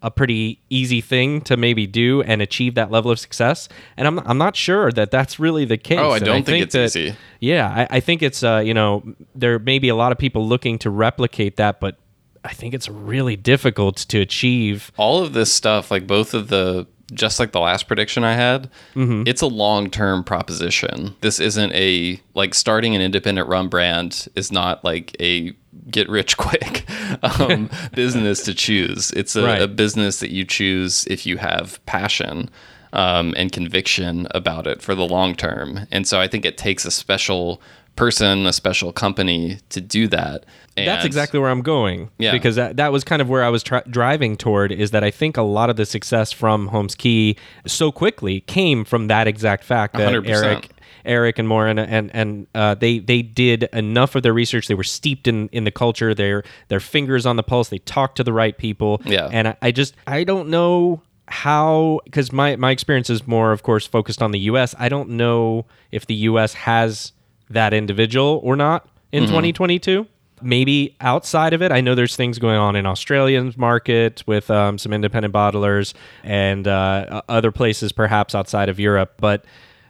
a 0.02 0.10
pretty 0.10 0.60
easy 0.70 1.00
thing 1.00 1.40
to 1.42 1.56
maybe 1.56 1.86
do 1.86 2.22
and 2.22 2.40
achieve 2.40 2.74
that 2.74 2.90
level 2.90 3.10
of 3.10 3.18
success. 3.18 3.68
And 3.96 4.06
I'm, 4.08 4.18
I'm 4.20 4.38
not 4.38 4.56
sure 4.56 4.90
that 4.92 5.10
that's 5.10 5.38
really 5.38 5.64
the 5.64 5.76
case. 5.76 5.98
Oh, 6.00 6.10
I 6.10 6.18
don't 6.18 6.44
think 6.44 6.62
it's 6.64 6.72
that- 6.74 6.86
easy. 6.96 7.14
Yeah, 7.38 7.68
I, 7.90 7.96
I 7.96 8.00
think 8.00 8.22
it's, 8.22 8.42
uh, 8.42 8.62
you 8.64 8.74
know, 8.74 9.02
there 9.34 9.58
may 9.58 9.78
be 9.78 9.88
a 9.88 9.94
lot 9.94 10.12
of 10.12 10.18
people 10.18 10.46
looking 10.46 10.78
to 10.80 10.90
replicate 10.90 11.56
that, 11.56 11.80
but 11.80 11.96
I 12.44 12.52
think 12.54 12.72
it's 12.72 12.88
really 12.88 13.36
difficult 13.36 13.96
to 14.08 14.20
achieve. 14.20 14.90
all 14.96 15.22
of 15.22 15.34
this 15.34 15.52
stuff, 15.52 15.90
like 15.90 16.06
both 16.06 16.32
of 16.32 16.48
the, 16.48 16.86
just 17.12 17.38
like 17.40 17.53
the 17.53 17.61
last 17.61 17.87
prediction 17.87 18.25
I 18.25 18.35
had, 18.35 18.70
it's 18.94 19.42
a 19.42 19.46
long 19.46 19.90
term 19.90 20.23
proposition. 20.25 21.14
This 21.20 21.40
isn't 21.40 21.73
a, 21.73 22.20
like 22.35 22.55
starting 22.55 22.94
an 22.94 23.03
independent 23.03 23.49
rum 23.49 23.68
brand 23.68 24.29
is 24.35 24.51
not 24.53 24.85
like 24.85 25.16
a 25.20 25.53
get 25.90 26.09
rich 26.09 26.37
quick 26.37 26.85
um, 27.23 27.70
business 27.94 28.44
to 28.44 28.55
choose. 28.55 29.11
It's 29.12 29.35
a, 29.37 29.44
Right. 29.44 29.62
a 29.62 29.68
business 29.68 30.20
that 30.20 30.31
you 30.31 30.44
choose 30.44 31.05
if 31.07 31.27
you 31.27 31.37
have 31.38 31.85
passion. 31.87 32.51
Um, 32.92 33.35
and 33.37 33.53
conviction 33.53 34.27
about 34.33 34.66
it 34.66 34.83
for 34.83 34.96
the 34.96 35.07
long 35.07 35.37
term. 35.37 35.87
And 35.92 36.09
so 36.09 36.20
I 36.20 36.27
think 36.27 36.44
it 36.44 36.59
takes 36.59 36.85
a 36.85 36.90
special 36.90 37.62
person, 38.00 38.46
a 38.46 38.52
special 38.52 38.92
company 38.92 39.58
to 39.68 39.80
do 39.80 40.08
that. 40.08 40.44
And 40.76 40.88
That's 40.88 41.04
exactly 41.04 41.38
where 41.38 41.50
I'm 41.50 41.62
going. 41.62 42.10
Yeah. 42.18 42.32
Because 42.32 42.56
that, 42.56 42.76
that 42.76 42.92
was 42.92 43.04
kind 43.04 43.20
of 43.20 43.28
where 43.28 43.44
I 43.44 43.48
was 43.48 43.62
tri- 43.62 43.82
driving 43.88 44.36
toward 44.36 44.72
is 44.72 44.90
that 44.92 45.04
I 45.04 45.10
think 45.10 45.36
a 45.36 45.42
lot 45.42 45.70
of 45.70 45.76
the 45.76 45.86
success 45.86 46.32
from 46.32 46.68
Holmes 46.68 46.94
Cay 46.94 47.36
so 47.66 47.92
quickly 47.92 48.40
came 48.40 48.84
from 48.84 49.08
that 49.08 49.26
exact 49.26 49.64
fact 49.64 49.94
that 49.94 50.12
100%. 50.12 50.28
Eric 50.28 50.70
Eric 51.04 51.38
and 51.38 51.48
Morin 51.48 51.78
and 51.78 52.14
and 52.14 52.46
uh, 52.54 52.74
they 52.74 52.98
they 52.98 53.22
did 53.22 53.64
enough 53.72 54.14
of 54.14 54.22
their 54.22 54.34
research. 54.34 54.68
They 54.68 54.74
were 54.74 54.84
steeped 54.84 55.26
in 55.26 55.48
in 55.48 55.64
the 55.64 55.70
culture. 55.70 56.14
Their 56.14 56.42
their 56.68 56.80
fingers 56.80 57.24
on 57.24 57.36
the 57.36 57.42
pulse. 57.42 57.70
They 57.70 57.78
talked 57.78 58.16
to 58.16 58.24
the 58.24 58.34
right 58.34 58.56
people. 58.56 59.00
Yeah. 59.06 59.28
And 59.32 59.48
I, 59.48 59.56
I 59.62 59.70
just 59.70 59.94
I 60.06 60.24
don't 60.24 60.48
know 60.48 61.00
how 61.26 62.00
because 62.04 62.32
my 62.32 62.56
my 62.56 62.70
experience 62.70 63.08
is 63.08 63.27
more 63.27 63.52
of 63.52 63.62
course 63.62 63.87
focused 63.87 64.20
on 64.20 64.33
the 64.33 64.40
U.S. 64.40 64.75
I 64.79 64.88
don't 64.88 65.10
know 65.10 65.64
if 65.90 66.06
the 66.06 66.14
U.S. 66.14 66.54
has 66.54 67.12
that 67.51 67.73
individual 67.75 68.40
or 68.42 68.57
not 68.57 68.88
in 69.13 69.25
2022. 69.27 70.07
Maybe 70.42 70.96
outside 71.03 71.53
of 71.53 71.61
it, 71.61 71.71
I 71.71 71.83
know 71.83 71.94
there's 71.94 72.17
things 72.17 72.38
going 72.38 72.57
on 72.57 72.75
in 72.75 72.87
Australian 72.87 73.53
market 73.59 74.23
with 74.27 74.51
um, 74.51 74.79
some 74.79 74.92
independent 74.94 75.35
bottlers 75.35 75.92
and 76.25 76.67
uh, 76.67 77.21
other 77.29 77.53
places 77.53 77.92
perhaps 77.92 78.35
outside 78.35 78.71
of 78.71 78.81
Europe. 78.81 79.15
But 79.19 79.44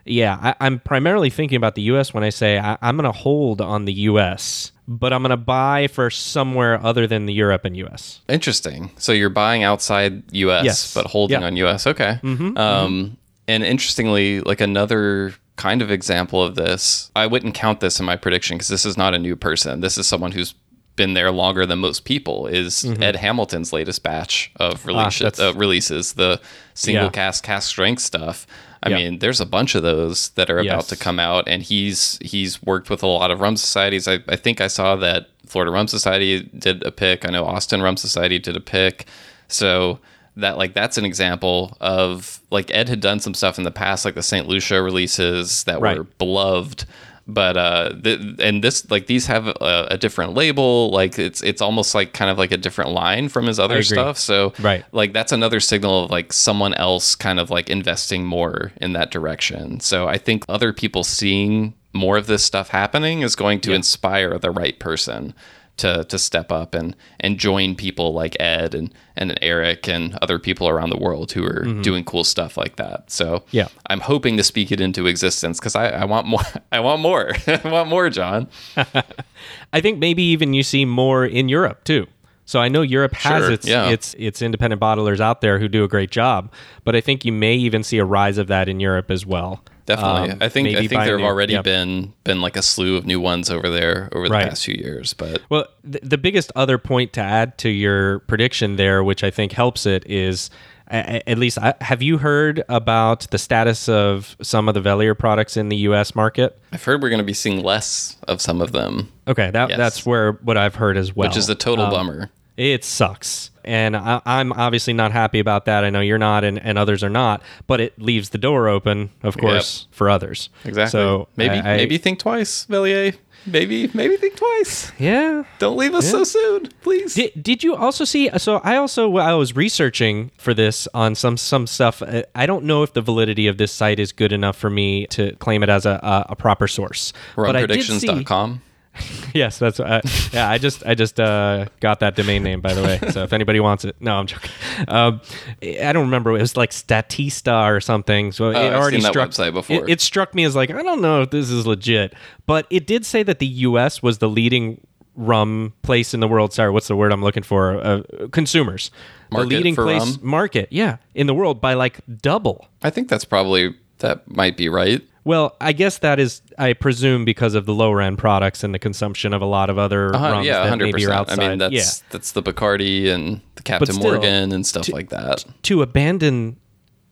yeah, 0.04 0.36
I, 0.42 0.54
I'm 0.66 0.80
primarily 0.80 1.30
thinking 1.30 1.54
about 1.56 1.76
the 1.76 1.82
U.S. 1.82 2.12
when 2.12 2.24
I 2.24 2.30
say 2.30 2.58
I, 2.58 2.76
I'm 2.82 2.96
going 2.96 3.04
to 3.12 3.16
hold 3.16 3.60
on 3.60 3.84
the 3.84 3.92
U.S., 3.92 4.72
but 4.88 5.12
I'm 5.12 5.22
going 5.22 5.30
to 5.30 5.36
buy 5.36 5.86
for 5.86 6.10
somewhere 6.10 6.84
other 6.84 7.06
than 7.06 7.26
the 7.26 7.32
Europe 7.32 7.64
and 7.64 7.76
U.S. 7.76 8.20
Interesting. 8.28 8.90
So 8.96 9.12
you're 9.12 9.28
buying 9.30 9.62
outside 9.62 10.24
U.S. 10.32 10.64
Yes. 10.64 10.94
but 10.94 11.06
holding 11.06 11.44
on 11.44 11.54
U.S. 11.56 11.86
Okay. 11.86 12.18
Um, 12.24 13.16
And 13.46 13.62
interestingly, 13.62 14.40
like 14.40 14.60
another 14.60 15.34
kind 15.60 15.82
of 15.82 15.90
example 15.90 16.42
of 16.42 16.54
this, 16.54 17.10
I 17.14 17.26
wouldn't 17.26 17.54
count 17.54 17.80
this 17.80 18.00
in 18.00 18.06
my 18.06 18.16
prediction 18.16 18.56
because 18.56 18.68
this 18.68 18.86
is 18.86 18.96
not 18.96 19.14
a 19.14 19.18
new 19.18 19.36
person. 19.36 19.80
This 19.80 19.98
is 19.98 20.06
someone 20.06 20.32
who's 20.32 20.54
been 20.96 21.12
there 21.14 21.30
longer 21.30 21.66
than 21.66 21.78
most 21.78 22.04
people. 22.04 22.46
Is 22.46 22.84
Ed 23.00 23.16
Hamilton's 23.16 23.72
latest 23.72 24.02
batch 24.02 24.50
of 24.56 24.84
releases? 24.86 25.32
Mm-hmm. 25.32 25.42
Ah, 25.42 25.48
uh, 25.50 25.52
releases 25.54 26.12
the 26.14 26.40
single 26.74 27.04
Yeah. 27.04 27.10
cask 27.10 27.44
cask 27.44 27.68
strength 27.68 28.02
stuff. 28.02 28.46
I 28.82 28.88
Yeah. 28.90 28.96
mean, 28.96 29.18
there's 29.18 29.40
a 29.40 29.46
bunch 29.46 29.74
of 29.74 29.82
those 29.82 30.30
that 30.30 30.48
are 30.50 30.58
about 30.58 30.84
to 30.88 30.96
come 30.96 31.18
out, 31.20 31.44
and 31.46 31.62
he's 31.62 32.18
he's 32.22 32.62
worked 32.62 32.88
with 32.90 33.02
a 33.02 33.06
lot 33.06 33.30
of 33.30 33.40
rum 33.40 33.56
societies. 33.56 34.08
I, 34.08 34.20
I 34.28 34.36
think 34.36 34.60
I 34.62 34.66
saw 34.68 34.96
that 34.96 35.28
Florida 35.46 35.70
Rum 35.70 35.88
Society 35.88 36.48
did 36.58 36.82
a 36.84 36.90
pick. 36.90 37.26
I 37.26 37.30
know 37.30 37.44
Austin 37.44 37.82
Rum 37.82 37.96
Society 37.98 38.38
did 38.38 38.56
a 38.56 38.60
pick. 38.60 39.06
So 39.48 39.98
that 40.40 40.58
like 40.58 40.74
that's 40.74 40.98
an 40.98 41.04
example 41.04 41.76
of 41.80 42.40
like 42.50 42.70
Ed 42.74 42.88
had 42.88 43.00
done 43.00 43.20
some 43.20 43.34
stuff 43.34 43.58
in 43.58 43.64
the 43.64 43.70
past, 43.70 44.04
like 44.04 44.14
the 44.14 44.22
St. 44.22 44.46
Lucia 44.48 44.82
releases 44.82 45.64
that 45.64 45.80
Right. 45.80 45.98
were 45.98 46.04
beloved. 46.04 46.84
But 47.26 47.56
uh, 47.56 47.90
th- 48.02 48.18
and 48.40 48.64
this 48.64 48.90
like 48.90 49.06
these 49.06 49.26
have 49.26 49.46
a, 49.46 49.86
a 49.92 49.98
different 49.98 50.34
label. 50.34 50.90
Like 50.90 51.16
it's 51.16 51.42
it's 51.42 51.62
almost 51.62 51.94
like 51.94 52.12
kind 52.12 52.28
of 52.30 52.38
like 52.38 52.50
a 52.50 52.56
different 52.56 52.90
line 52.90 53.28
from 53.28 53.46
his 53.46 53.60
other 53.60 53.82
stuff. 53.84 54.18
So 54.18 54.52
Right. 54.58 54.84
like 54.90 55.12
that's 55.12 55.30
another 55.30 55.60
signal 55.60 56.04
of 56.06 56.10
like 56.10 56.32
someone 56.32 56.74
else 56.74 57.14
kind 57.14 57.38
of 57.38 57.48
like 57.50 57.70
investing 57.70 58.24
more 58.26 58.72
in 58.80 58.94
that 58.94 59.12
direction. 59.12 59.78
So 59.78 60.08
I 60.08 60.18
think 60.18 60.44
other 60.48 60.72
people 60.72 61.04
seeing 61.04 61.74
more 61.92 62.16
of 62.16 62.26
this 62.26 62.42
stuff 62.42 62.70
happening 62.70 63.20
is 63.22 63.36
going 63.36 63.60
to 63.60 63.72
inspire 63.74 64.36
the 64.38 64.50
right 64.50 64.78
person 64.80 65.32
to 65.80 66.04
to 66.04 66.18
step 66.18 66.50
up 66.52 66.74
and 66.74 66.94
and 67.20 67.38
join 67.38 67.74
people 67.74 68.12
like 68.12 68.36
Ed 68.40 68.74
and 68.74 68.92
and 69.16 69.38
Eric 69.42 69.88
and 69.88 70.16
other 70.22 70.38
people 70.38 70.68
around 70.68 70.90
the 70.90 70.96
world 70.98 71.32
who 71.32 71.44
are 71.44 71.64
doing 71.82 72.04
cool 72.04 72.24
stuff 72.24 72.56
like 72.56 72.76
that. 72.76 73.10
So 73.10 73.30
Mm-hmm. 73.40 73.56
Yeah. 73.56 73.68
I'm 73.88 74.00
hoping 74.00 74.36
to 74.36 74.42
speak 74.42 74.70
it 74.72 74.80
into 74.80 75.06
existence 75.06 75.58
because 75.60 75.74
I, 75.76 75.88
I 75.88 76.04
want 76.04 76.26
more. 76.26 76.40
I 76.72 76.80
want 76.80 77.00
more. 77.02 77.32
I 77.46 77.60
want 77.68 77.88
more, 77.88 78.08
John. 78.10 78.48
I 79.72 79.80
think 79.80 79.98
maybe 79.98 80.22
even 80.22 80.52
you 80.54 80.62
see 80.62 80.84
more 80.84 81.24
in 81.26 81.48
Europe 81.48 81.84
too. 81.84 82.06
So 82.44 82.58
I 82.60 82.68
know 82.68 82.82
Europe 82.82 83.14
has 83.14 83.42
Sure, 83.44 83.52
its 83.52 83.66
yeah. 83.66 83.90
its 83.90 84.14
its 84.18 84.42
independent 84.42 84.80
bottlers 84.82 85.20
out 85.20 85.40
there 85.40 85.58
who 85.60 85.68
do 85.68 85.84
a 85.84 85.88
great 85.88 86.10
job, 86.10 86.52
but 86.84 86.96
I 86.96 87.00
think 87.00 87.24
you 87.24 87.32
may 87.32 87.54
even 87.54 87.82
see 87.84 87.98
a 87.98 88.04
rise 88.04 88.38
of 88.38 88.48
that 88.48 88.68
in 88.68 88.80
Europe 88.80 89.10
as 89.10 89.24
well. 89.24 89.62
Definitely. 89.96 90.30
Um, 90.32 90.38
I 90.40 90.48
think 90.48 90.68
I 90.68 90.86
think 90.86 91.02
there 91.04 91.18
have 91.18 91.26
already 91.26 91.54
yeah. 91.54 91.62
been 91.62 92.12
been 92.24 92.40
like 92.40 92.56
a 92.56 92.62
slew 92.62 92.96
of 92.96 93.06
new 93.06 93.20
ones 93.20 93.50
over 93.50 93.68
there 93.68 94.08
over 94.12 94.28
the 94.28 94.32
Right. 94.32 94.48
past 94.48 94.64
few 94.64 94.74
years. 94.74 95.14
But 95.14 95.42
Well, 95.48 95.66
th- 95.90 96.02
the 96.04 96.18
biggest 96.18 96.52
other 96.54 96.78
point 96.78 97.12
to 97.14 97.20
add 97.20 97.58
to 97.58 97.68
your 97.68 98.20
prediction 98.20 98.76
there, 98.76 99.02
which 99.02 99.24
I 99.24 99.30
think 99.30 99.52
helps 99.52 99.86
it, 99.86 100.04
is 100.06 100.50
a- 100.92 101.28
at 101.28 101.38
least 101.38 101.58
I, 101.58 101.74
have 101.80 102.02
you 102.02 102.18
heard 102.18 102.62
about 102.68 103.30
the 103.30 103.38
status 103.38 103.88
of 103.88 104.36
some 104.42 104.68
of 104.68 104.74
the 104.74 104.80
Velier 104.80 105.16
products 105.18 105.56
in 105.56 105.68
the 105.68 105.76
U.S. 105.88 106.14
market? 106.14 106.58
I've 106.72 106.82
heard 106.84 107.00
we're 107.02 107.10
going 107.10 107.18
to 107.18 107.24
be 107.24 107.32
seeing 107.32 107.62
less 107.62 108.16
of 108.28 108.40
some 108.40 108.60
of 108.60 108.72
them, 108.72 109.08
Okay, 109.28 109.50
that, 109.52 109.68
Yes. 109.70 109.78
that's 109.78 110.06
where 110.06 110.32
what 110.42 110.56
I've 110.56 110.74
heard 110.76 110.96
as 110.96 111.14
well. 111.14 111.28
which 111.28 111.36
is 111.36 111.48
a 111.48 111.54
total 111.54 111.84
Um, 111.86 111.90
bummer. 111.92 112.30
It 112.56 112.84
sucks. 112.84 113.50
And 113.64 113.96
I, 113.96 114.20
I'm 114.26 114.52
obviously 114.52 114.92
not 114.92 115.12
happy 115.12 115.38
about 115.38 115.64
that. 115.66 115.84
I 115.84 115.90
know 115.90 116.00
you're 116.00 116.18
not, 116.18 116.44
and, 116.44 116.58
and 116.62 116.78
others 116.78 117.02
are 117.04 117.10
not, 117.10 117.42
but 117.66 117.80
it 117.80 118.00
leaves 118.00 118.30
the 118.30 118.38
door 118.38 118.68
open, 118.68 119.10
of 119.22 119.36
course, 119.36 119.86
for 119.90 120.08
others. 120.10 120.48
Exactly. 120.64 120.90
So 120.90 121.28
maybe 121.36 121.56
I- 121.58 121.76
maybe 121.76 121.98
think 121.98 122.18
twice, 122.18 122.66
Velier. 122.66 123.16
Maybe 123.46 123.90
maybe 123.94 124.18
think 124.18 124.36
twice. 124.36 124.92
Yeah. 124.98 125.44
Don't 125.58 125.78
leave 125.78 125.94
us 125.94 126.10
so 126.10 126.24
soon, 126.24 126.68
please. 126.82 127.14
Did, 127.14 127.42
did 127.42 127.64
you 127.64 127.74
also 127.74 128.04
see? 128.04 128.28
So 128.36 128.56
I 128.62 128.76
also 128.76 129.16
I 129.16 129.32
was 129.32 129.56
researching 129.56 130.30
for 130.36 130.52
this 130.52 130.86
on 130.92 131.14
some 131.14 131.38
some 131.38 131.66
stuff. 131.66 132.02
uh, 132.02 132.24
I 132.34 132.44
don't 132.44 132.64
know 132.66 132.82
if 132.82 132.92
the 132.92 133.00
validity 133.00 133.46
of 133.46 133.56
this 133.56 133.72
site 133.72 133.98
is 133.98 134.12
good 134.12 134.32
enough 134.34 134.58
for 134.58 134.68
me 134.68 135.06
to 135.06 135.34
claim 135.36 135.62
it 135.62 135.70
as 135.70 135.86
a 135.86 135.98
a, 136.02 136.32
a 136.32 136.36
proper 136.36 136.68
source. 136.68 137.14
But 137.34 137.56
I 137.56 137.64
did 137.64 137.82
see- 137.82 138.06
Runpredictions.com. 138.08 138.60
Yes, 139.32 139.60
that's 139.60 139.78
uh, 139.78 140.00
yeah. 140.32 140.50
I 140.50 140.58
just 140.58 140.84
I 140.84 140.96
just 140.96 141.20
uh, 141.20 141.66
got 141.78 142.00
that 142.00 142.16
domain 142.16 142.42
name 142.42 142.60
by 142.60 142.74
the 142.74 142.82
way. 142.82 142.98
So 143.12 143.22
if 143.22 143.32
anybody 143.32 143.60
wants 143.60 143.84
it, 143.84 143.94
no, 144.00 144.16
I'm 144.16 144.26
joking. 144.26 144.50
Um, 144.88 145.20
I 145.62 145.92
don't 145.92 146.06
remember. 146.06 146.36
It 146.36 146.40
was 146.40 146.56
like 146.56 146.70
Statista 146.70 147.70
or 147.70 147.80
something. 147.80 148.32
So 148.32 148.50
it 148.50 148.56
Oh, 148.56 148.66
I've 148.66 148.74
already 148.74 148.96
seen 148.96 149.04
that 149.04 149.12
struck 149.12 149.30
website 149.30 149.52
before. 149.52 149.88
It, 149.88 149.90
it 149.90 150.00
struck 150.00 150.34
me 150.34 150.42
as 150.42 150.56
like 150.56 150.70
I 150.70 150.82
don't 150.82 151.00
know 151.00 151.22
if 151.22 151.30
this 151.30 151.48
is 151.48 151.64
legit, 151.64 152.14
but 152.46 152.66
it 152.70 152.88
did 152.88 153.06
say 153.06 153.22
that 153.22 153.38
the 153.38 153.46
U.S. 153.46 154.02
was 154.02 154.18
the 154.18 154.28
leading 154.28 154.80
rum 155.14 155.74
place 155.82 156.14
in 156.14 156.20
the 156.20 156.28
world. 156.28 156.52
Sorry, 156.52 156.70
what's 156.70 156.88
the 156.88 156.96
word 156.96 157.12
I'm 157.12 157.22
looking 157.22 157.42
for? 157.42 157.80
Uh, 157.80 158.02
consumers. 158.32 158.90
Market 159.30 159.48
the 159.48 159.56
leading 159.56 159.74
for 159.76 159.84
place 159.84 160.16
rum? 160.16 160.18
market, 160.22 160.68
yeah, 160.72 160.96
in 161.14 161.26
the 161.28 161.34
world 161.34 161.60
by 161.60 161.74
like 161.74 162.00
double. 162.20 162.66
I 162.82 162.90
think 162.90 163.08
that's 163.08 163.24
probably 163.24 163.76
that 163.98 164.28
might 164.28 164.56
be 164.56 164.68
right. 164.68 165.02
Well, 165.30 165.54
I 165.60 165.72
guess 165.72 165.98
that 165.98 166.18
is, 166.18 166.42
I 166.58 166.72
presume, 166.72 167.24
because 167.24 167.54
of 167.54 167.64
the 167.64 167.72
lower 167.72 168.00
end 168.00 168.18
products 168.18 168.64
and 168.64 168.74
the 168.74 168.80
consumption 168.80 169.32
of 169.32 169.40
a 169.40 169.46
lot 169.46 169.70
of 169.70 169.78
other 169.78 170.12
Uh, 170.12 170.32
rums 170.32 170.44
yeah, 170.44 170.58
that 170.58 170.68
hundred 170.68 170.86
maybe 170.86 171.06
are 171.06 171.12
outside. 171.12 171.38
I 171.38 171.48
mean, 171.50 171.58
that's 171.58 171.72
yeah. 171.72 172.06
that's 172.10 172.32
the 172.32 172.42
Bacardi 172.42 173.06
and 173.06 173.40
the 173.54 173.62
Captain 173.62 173.94
still, 173.94 174.10
Morgan 174.10 174.50
and 174.50 174.66
stuff 174.66 174.88
like 174.88 175.10
that. 175.10 175.44
To 175.62 175.82
abandon 175.82 176.56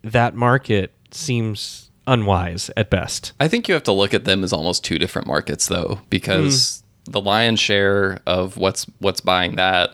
that 0.03 0.35
market 0.35 0.93
seems 1.13 1.93
unwise 2.09 2.73
at 2.77 2.91
best. 2.91 3.35
I 3.39 3.47
think 3.47 3.69
you 3.69 3.75
have 3.75 3.85
to 3.85 3.93
look 3.93 4.13
at 4.13 4.25
them 4.25 4.43
as 4.43 4.53
almost 4.53 4.83
two 4.83 4.99
different 4.99 5.29
markets, 5.29 5.69
though, 5.69 6.01
because 6.11 6.83
the 7.05 7.21
lion's 7.21 7.61
share 7.61 8.19
of 8.27 8.57
what's 8.57 8.85
what's 8.99 9.21
buying 9.21 9.55
that 9.55 9.91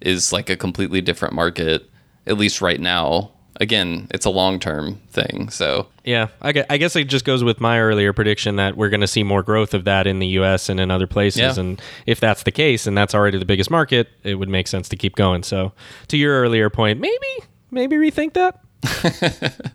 is 0.00 0.32
like 0.32 0.48
a 0.48 0.56
completely 0.56 1.02
different 1.02 1.34
market, 1.34 1.90
at 2.26 2.38
least 2.38 2.62
right 2.62 2.80
now. 2.80 3.32
Again, 3.60 4.08
it's 4.10 4.26
a 4.26 4.30
long 4.30 4.60
term 4.60 5.00
thing, 5.10 5.48
so 5.48 5.88
Yeah, 6.04 6.28
I 6.42 6.52
guess 6.52 6.94
it 6.94 7.04
just 7.04 7.24
goes 7.24 7.42
with 7.42 7.60
my 7.60 7.80
earlier 7.80 8.12
prediction 8.12 8.56
that 8.56 8.76
we're 8.76 8.90
going 8.90 9.00
to 9.00 9.06
see 9.06 9.22
more 9.22 9.42
growth 9.42 9.74
of 9.74 9.84
that 9.84 10.06
in 10.06 10.18
the 10.18 10.26
U.S. 10.28 10.68
and 10.68 10.78
in 10.78 10.90
other 10.90 11.06
places. 11.06 11.56
Yeah. 11.56 11.60
And 11.60 11.82
if 12.06 12.20
that's 12.20 12.42
the 12.42 12.50
case, 12.52 12.86
and 12.86 12.96
that's 12.96 13.14
already 13.14 13.38
the 13.38 13.44
biggest 13.44 13.70
market, 13.70 14.08
it 14.22 14.34
would 14.34 14.48
make 14.48 14.68
sense 14.68 14.88
to 14.90 14.96
keep 14.96 15.16
going. 15.16 15.42
So, 15.42 15.72
to 16.08 16.16
your 16.16 16.40
earlier 16.40 16.70
point, 16.70 17.00
maybe 17.00 17.26
maybe 17.70 17.96
rethink 17.96 18.34
that. 18.34 18.60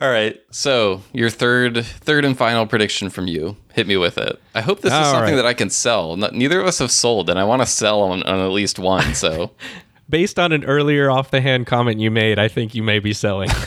All 0.00 0.08
right. 0.08 0.40
So 0.52 1.02
your 1.12 1.30
third, 1.30 1.84
third 1.84 2.24
and 2.24 2.38
final 2.38 2.64
prediction 2.64 3.10
from 3.10 3.26
you. 3.26 3.56
Hit 3.72 3.88
me 3.88 3.96
with 3.96 4.18
it. 4.18 4.40
I 4.54 4.60
hope 4.60 4.82
this 4.82 4.92
is 4.92 5.06
something 5.06 5.34
right. 5.34 5.36
that 5.36 5.46
I 5.46 5.54
can 5.54 5.68
sell. 5.68 6.16
Neither 6.16 6.60
of 6.60 6.66
us 6.66 6.78
have 6.78 6.92
sold, 6.92 7.28
and 7.28 7.38
I 7.38 7.44
want 7.44 7.62
to 7.62 7.66
sell 7.66 8.02
on, 8.02 8.22
on 8.22 8.38
at 8.38 8.52
least 8.52 8.78
one. 8.78 9.14
So 9.14 9.50
Based 10.10 10.38
on 10.38 10.52
an 10.52 10.64
earlier 10.64 11.10
off 11.10 11.30
the 11.30 11.40
hand 11.40 11.66
comment 11.66 12.00
you 12.00 12.10
made, 12.10 12.38
I 12.38 12.48
think 12.48 12.74
you 12.74 12.82
may 12.82 12.98
be 12.98 13.12
selling. 13.12 13.50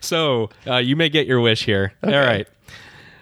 so 0.00 0.50
uh, 0.66 0.76
you 0.76 0.96
may 0.96 1.08
get 1.08 1.26
your 1.26 1.40
wish 1.40 1.64
here. 1.64 1.92
All 2.02 2.10
right. 2.10 2.46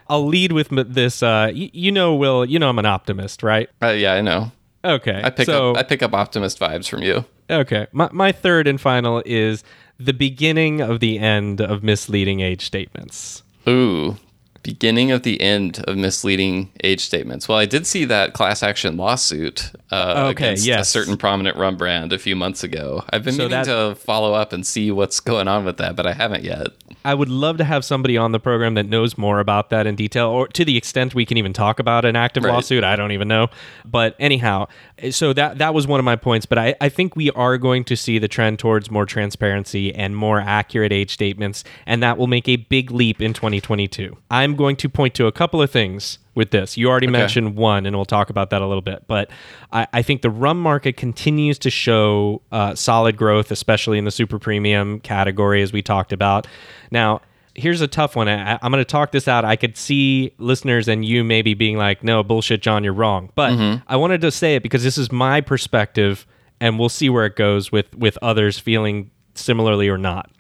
I'll 0.09 0.27
lead 0.27 0.53
with 0.53 0.73
m- 0.73 0.93
this. 0.93 1.23
Uh, 1.23 1.51
y- 1.55 1.71
you 1.73 1.93
know, 1.93 2.15
Will, 2.15 2.45
you 2.45 2.59
know 2.59 2.69
I'm 2.69 2.79
an 2.79 2.87
optimist, 2.87 3.43
right? 3.43 3.69
uh, 3.83 3.89
yeah, 3.89 4.15
I 4.15 4.21
know. 4.21 4.53
Okay. 4.85 5.21
I 5.25 5.31
pick 5.31 5.47
so, 5.47 5.73
up 5.73 5.77
I 5.79 5.83
pick 5.83 6.03
up 6.03 6.13
optimist 6.13 6.59
vibes 6.59 6.89
from 6.89 7.03
you. 7.03 7.25
Okay. 7.51 7.87
My, 7.93 8.09
my 8.13 8.33
third 8.33 8.67
and 8.67 8.81
final 8.81 9.23
is 9.25 9.65
the 9.99 10.13
beginning 10.13 10.81
of 10.81 11.01
the 11.01 11.19
end 11.19 11.61
of 11.61 11.83
misleading 11.83 12.41
age 12.41 12.65
statements. 12.65 13.43
Ooh, 13.69 14.17
beginning 14.65 15.13
of 15.13 15.23
the 15.23 15.41
end 15.41 15.85
of 15.87 15.97
misleading 15.97 16.71
age 16.83 17.01
statements. 17.01 17.47
Well, 17.49 17.59
I 17.59 17.67
did 17.67 17.87
see 17.87 18.05
that 18.07 18.33
class 18.33 18.63
action 18.63 18.97
lawsuit 18.97 19.71
uh, 19.93 20.31
Okay, 20.33 20.55
against 20.55 20.67
a 20.69 20.85
certain 20.85 21.17
prominent 21.17 21.57
rum 21.57 21.77
brand 21.77 22.13
a 22.13 22.19
few 22.19 22.35
months 22.35 22.65
ago. 22.65 23.05
I've 23.11 23.23
been 23.23 23.35
So 23.35 23.45
meaning 23.45 23.51
that- 23.51 23.65
to 23.67 23.95
follow 23.95 24.33
up 24.35 24.53
and 24.53 24.67
see 24.67 24.91
what's 24.91 25.21
going 25.21 25.47
on 25.47 25.65
with 25.65 25.77
that, 25.77 25.95
but 25.95 26.07
I 26.07 26.15
haven't 26.15 26.43
yet. 26.43 26.69
I 27.05 27.13
would 27.15 27.29
love 27.29 27.59
to 27.59 27.65
have 27.65 27.85
somebody 27.85 28.17
on 28.17 28.33
the 28.33 28.41
program 28.41 28.75
that 28.75 28.87
knows 28.87 29.19
more 29.19 29.39
about 29.39 29.69
that 29.69 29.87
in 29.87 29.95
detail, 29.95 30.29
or 30.29 30.49
to 30.49 30.65
the 30.65 30.77
extent 30.79 31.15
we 31.15 31.27
can 31.27 31.37
even 31.37 31.53
talk 31.53 31.79
about 31.79 32.07
an 32.07 32.17
active 32.17 32.45
Right. 32.45 32.53
lawsuit. 32.55 32.83
I 32.83 32.97
don't 32.97 33.13
even 33.13 33.29
know. 33.29 33.49
But 33.85 34.17
anyhow, 34.19 34.69
so 35.11 35.35
that 35.35 35.59
that 35.59 35.75
was 35.75 35.87
one 35.87 36.01
of 36.01 36.05
my 36.05 36.17
points. 36.17 36.47
But 36.47 36.57
I, 36.59 36.75
I 36.81 36.89
think 36.89 37.15
we 37.15 37.31
are 37.33 37.59
going 37.59 37.85
to 37.85 37.97
see 37.97 38.19
the 38.19 38.29
trend 38.29 38.59
towards 38.59 38.91
more 38.91 39.05
transparency 39.05 39.95
and 39.95 40.17
more 40.17 40.41
accurate 40.41 40.93
age 40.93 41.11
statements, 41.13 41.63
and 41.85 42.03
that 42.03 42.17
will 42.17 42.27
make 42.27 42.49
a 42.49 42.57
big 42.57 42.91
leap 42.91 43.21
in 43.21 43.35
2022. 43.35 44.17
I'm 44.31 44.54
going 44.55 44.77
to 44.77 44.89
point 44.89 45.15
to 45.15 45.27
a 45.27 45.33
couple 45.33 45.61
of 45.61 45.71
things 45.71 46.19
with 46.35 46.51
this. 46.51 46.77
You 46.77 46.89
already 46.89 47.07
mentioned 47.21 47.57
one, 47.57 47.87
and 47.87 47.95
we'll 47.95 48.05
talk 48.05 48.31
about 48.31 48.51
that 48.51 48.63
a 48.63 48.67
little 48.67 48.83
bit. 48.83 49.05
But 49.07 49.31
I, 49.73 49.87
I 49.93 50.03
think 50.03 50.23
the 50.23 50.31
rum 50.31 50.61
market 50.61 50.97
continues 50.97 51.59
to 51.61 51.71
show 51.71 52.43
uh, 52.53 52.75
solid 52.75 53.17
growth, 53.17 53.51
especially 53.51 53.99
in 53.99 54.05
the 54.05 54.11
super 54.11 54.39
premium 54.39 55.01
category, 55.01 55.63
as 55.63 55.73
we 55.73 55.83
talked 55.83 56.13
about. 56.13 56.47
Now, 56.91 57.21
here's 57.55 57.81
a 57.81 57.87
tough 57.89 58.17
one. 58.17 58.29
I, 58.29 58.59
I'm 58.61 58.73
going 58.73 58.81
to 58.81 58.85
talk 58.85 59.13
this 59.13 59.29
out. 59.29 59.45
I 59.45 59.57
could 59.57 59.77
see 59.77 60.35
listeners 60.39 60.89
and 60.89 61.05
you 61.05 61.23
maybe 61.23 61.55
being 61.55 61.77
like, 61.77 62.03
no, 62.03 62.23
bullshit, 62.23 62.63
John, 62.63 62.83
you're 62.83 62.93
wrong. 62.93 63.31
But 63.35 63.53
I 63.87 63.97
wanted 63.97 64.21
to 64.23 64.31
say 64.31 64.57
it 64.57 64.63
because 64.63 64.83
this 64.83 64.99
is 64.99 65.13
my 65.13 65.41
perspective, 65.41 66.27
and 66.61 66.79
we'll 66.79 66.89
see 66.89 67.09
where 67.09 67.27
it 67.27 67.37
goes 67.37 67.71
with, 67.71 67.95
with 67.97 68.19
others 68.23 68.59
feeling 68.59 69.11
similarly 69.35 69.89
or 69.89 69.99
not. 69.99 70.31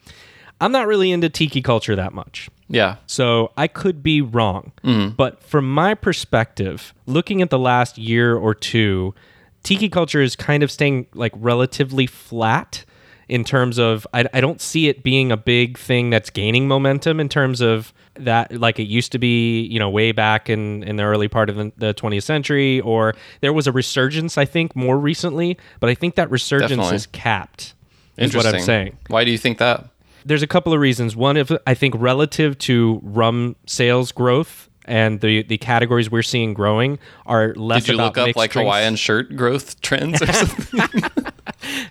I'm 0.60 0.72
not 0.72 0.86
really 0.86 1.10
into 1.10 1.28
tiki 1.28 1.62
culture 1.62 1.96
that 1.96 2.12
much. 2.12 2.48
Yeah. 2.68 2.96
So 3.06 3.52
I 3.56 3.66
could 3.68 4.02
be 4.02 4.20
wrong. 4.20 4.72
Mm-hmm. 4.82 5.14
But 5.16 5.42
from 5.42 5.72
my 5.72 5.94
perspective, 5.94 6.94
looking 7.06 7.42
at 7.42 7.50
the 7.50 7.58
last 7.58 7.98
year 7.98 8.36
or 8.36 8.54
two, 8.54 9.14
tiki 9.62 9.88
culture 9.88 10.20
is 10.22 10.34
kind 10.36 10.62
of 10.62 10.70
staying 10.70 11.06
like 11.14 11.32
relatively 11.36 12.06
flat. 12.06 12.84
in 13.28 13.42
terms 13.42 13.78
of 13.78 14.06
I, 14.12 14.26
I 14.34 14.40
don't 14.42 14.60
see 14.60 14.88
it 14.88 15.02
being 15.02 15.32
a 15.32 15.36
big 15.36 15.78
thing 15.78 16.10
that's 16.10 16.28
gaining 16.30 16.68
momentum 16.68 17.20
in 17.20 17.28
terms 17.30 17.62
of 17.62 17.92
that 18.16 18.52
like 18.60 18.78
it 18.78 18.84
used 18.86 19.12
to 19.12 19.18
be 19.18 19.62
you 19.62 19.78
know 19.78 19.88
way 19.88 20.12
back 20.12 20.50
in 20.50 20.82
in 20.82 20.96
the 20.96 21.02
early 21.04 21.26
part 21.26 21.48
of 21.48 21.56
the, 21.56 21.72
the 21.78 21.94
20th 21.94 22.22
century 22.22 22.80
or 22.82 23.14
there 23.40 23.52
was 23.54 23.66
a 23.66 23.72
resurgence 23.72 24.36
i 24.36 24.44
think 24.44 24.76
more 24.76 24.98
recently 24.98 25.56
but 25.80 25.88
i 25.88 25.94
think 25.94 26.14
that 26.16 26.30
resurgence 26.30 26.70
Definitely. 26.70 26.96
is 26.96 27.06
capped 27.06 27.74
is 28.18 28.36
what 28.36 28.44
i'm 28.46 28.60
saying 28.60 28.96
Why 29.08 29.24
do 29.24 29.30
you 29.30 29.38
think 29.38 29.56
that? 29.58 29.86
There's 30.24 30.42
a 30.42 30.46
couple 30.46 30.72
of 30.72 30.80
reasons. 30.80 31.16
One, 31.16 31.36
if 31.36 31.50
I 31.66 31.74
think 31.74 31.94
relative 31.96 32.58
to 32.58 33.00
rum 33.02 33.56
sales 33.66 34.12
growth 34.12 34.68
and 34.86 35.20
the 35.20 35.42
the 35.44 35.58
categories 35.58 36.10
we're 36.10 36.22
seeing 36.22 36.54
growing 36.54 36.98
are 37.26 37.54
less 37.54 37.84
Did 37.84 37.92
you 37.92 37.94
about 37.94 38.16
look 38.16 38.28
up 38.28 38.36
like 38.36 38.50
drinks. 38.52 38.66
Hawaiian 38.66 38.96
shirt 38.96 39.34
growth 39.36 39.80
trends 39.80 40.20
or 40.22 40.26
something? 40.32 40.80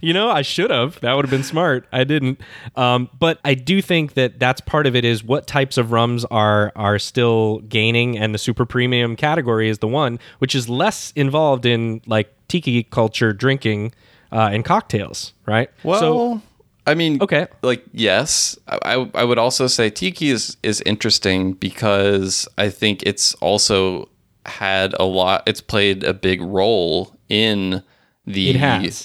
You 0.01 0.13
know, 0.13 0.29
I 0.29 0.41
should 0.41 0.69
have. 0.69 0.99
That 0.99 1.13
would 1.13 1.25
have 1.25 1.31
been 1.31 1.43
smart. 1.43 1.87
I 1.91 2.03
didn't. 2.03 2.41
Um, 2.75 3.09
but 3.17 3.39
I 3.43 3.53
do 3.53 3.81
think 3.81 4.13
that 4.13 4.37
that's 4.37 4.61
part 4.61 4.85
of 4.85 4.95
it. 4.95 5.05
Is 5.05 5.23
what 5.23 5.47
types 5.47 5.77
of 5.77 5.91
rums 5.91 6.25
are 6.25 6.71
are 6.75 6.99
still 6.99 7.59
gaining, 7.59 8.17
and 8.17 8.35
the 8.35 8.37
super 8.37 8.65
premium 8.65 9.15
category 9.15 9.69
is 9.69 9.79
the 9.79 9.87
one 9.87 10.19
which 10.39 10.53
is 10.53 10.69
less 10.69 11.11
involved 11.15 11.65
in 11.65 12.01
like 12.05 12.33
tiki 12.47 12.83
culture 12.83 13.33
drinking 13.33 13.93
uh, 14.31 14.49
and 14.51 14.65
cocktails, 14.65 15.33
right? 15.45 15.69
Well, 15.83 15.99
so 15.99 16.41
I 16.85 16.95
mean, 16.95 17.21
Okay. 17.21 17.47
like 17.61 17.83
yes, 17.93 18.57
I, 18.67 19.09
I 19.15 19.23
would 19.23 19.37
also 19.37 19.67
say 19.67 19.89
tiki 19.89 20.29
is 20.29 20.57
is 20.63 20.81
interesting 20.81 21.53
because 21.53 22.47
I 22.57 22.69
think 22.69 23.03
it's 23.03 23.33
also 23.35 24.09
had 24.45 24.93
a 24.99 25.05
lot. 25.05 25.43
It's 25.47 25.61
played 25.61 26.03
a 26.03 26.13
big 26.13 26.41
role 26.41 27.15
in 27.29 27.83
the 28.25 28.53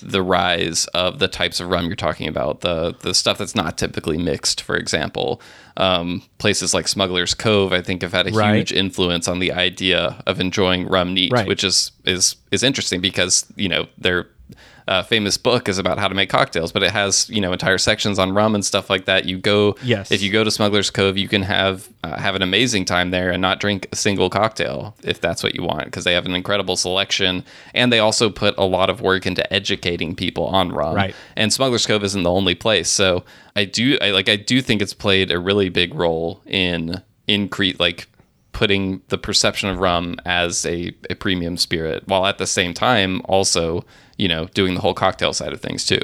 the 0.02 0.22
rise 0.22 0.86
of 0.94 1.18
the 1.18 1.26
types 1.28 1.58
of 1.60 1.68
rum 1.68 1.86
you're 1.86 1.96
talking 1.96 2.28
about. 2.28 2.60
The 2.60 2.94
the 3.00 3.14
stuff 3.14 3.38
that's 3.38 3.54
not 3.54 3.76
typically 3.78 4.18
mixed, 4.18 4.60
for 4.60 4.76
example. 4.76 5.40
Um, 5.76 6.22
places 6.38 6.74
like 6.74 6.88
Smuggler's 6.88 7.34
Cove, 7.34 7.72
I 7.72 7.80
think, 7.82 8.02
have 8.02 8.12
had 8.12 8.26
a 8.26 8.30
Right. 8.32 8.56
huge 8.56 8.72
influence 8.72 9.28
on 9.28 9.38
the 9.38 9.52
idea 9.52 10.20
of 10.26 10.40
enjoying 10.40 10.88
rum 10.88 11.14
neat, 11.14 11.32
Right. 11.32 11.46
which 11.48 11.62
is 11.64 11.92
is 12.04 12.36
is 12.50 12.62
interesting 12.64 13.00
because 13.00 13.46
you 13.56 13.68
know 13.68 13.86
they're 13.98 14.26
uh, 14.88 15.02
famous 15.02 15.36
book 15.36 15.68
is 15.68 15.78
about 15.78 15.98
how 15.98 16.08
to 16.08 16.14
make 16.14 16.30
cocktails, 16.30 16.72
but 16.72 16.82
it 16.82 16.90
has 16.90 17.28
you 17.28 17.40
know 17.40 17.52
entire 17.52 17.78
sections 17.78 18.18
on 18.18 18.32
rum 18.32 18.54
and 18.54 18.64
stuff 18.64 18.88
like 18.88 19.04
that. 19.04 19.26
You 19.26 19.38
go, 19.38 19.76
Yes. 19.82 20.10
If 20.10 20.22
you 20.22 20.32
go 20.32 20.42
to 20.42 20.50
Smuggler's 20.50 20.90
Cove, 20.90 21.18
you 21.18 21.28
can 21.28 21.42
have 21.42 21.88
uh, 22.02 22.18
have 22.18 22.34
an 22.34 22.42
amazing 22.42 22.86
time 22.86 23.10
there 23.10 23.30
and 23.30 23.42
not 23.42 23.60
drink 23.60 23.86
a 23.92 23.96
single 23.96 24.30
cocktail 24.30 24.96
if 25.02 25.20
that's 25.20 25.42
what 25.42 25.54
you 25.54 25.62
want, 25.62 25.84
because 25.84 26.04
they 26.04 26.14
have 26.14 26.26
an 26.26 26.34
incredible 26.34 26.76
selection 26.76 27.44
and 27.74 27.92
they 27.92 27.98
also 27.98 28.30
put 28.30 28.56
a 28.56 28.64
lot 28.64 28.88
of 28.88 29.00
work 29.02 29.26
into 29.26 29.52
educating 29.52 30.16
people 30.16 30.46
on 30.46 30.70
rum. 30.70 30.94
Right. 30.94 31.14
And 31.36 31.52
Smuggler's 31.52 31.86
Cove 31.86 32.02
isn't 32.02 32.22
the 32.22 32.30
only 32.30 32.54
place, 32.54 32.88
so 32.88 33.24
I 33.54 33.66
do 33.66 33.98
I 34.00 34.10
like 34.10 34.30
I 34.30 34.36
do 34.36 34.62
think 34.62 34.80
it's 34.80 34.94
played 34.94 35.30
a 35.30 35.38
really 35.38 35.68
big 35.68 35.94
role 35.94 36.40
in 36.46 37.02
increase 37.26 37.78
like 37.78 38.08
putting 38.52 39.02
the 39.08 39.18
perception 39.18 39.68
of 39.68 39.78
rum 39.78 40.16
as 40.24 40.64
a, 40.64 40.90
a 41.10 41.14
premium 41.14 41.56
spirit 41.56 42.02
while 42.06 42.26
at 42.26 42.38
the 42.38 42.46
same 42.46 42.72
time 42.72 43.20
also 43.26 43.84
you 44.18 44.28
know 44.28 44.46
doing 44.54 44.74
the 44.74 44.80
whole 44.80 44.94
cocktail 44.94 45.32
side 45.32 45.52
of 45.52 45.60
things 45.60 45.86
too 45.86 46.00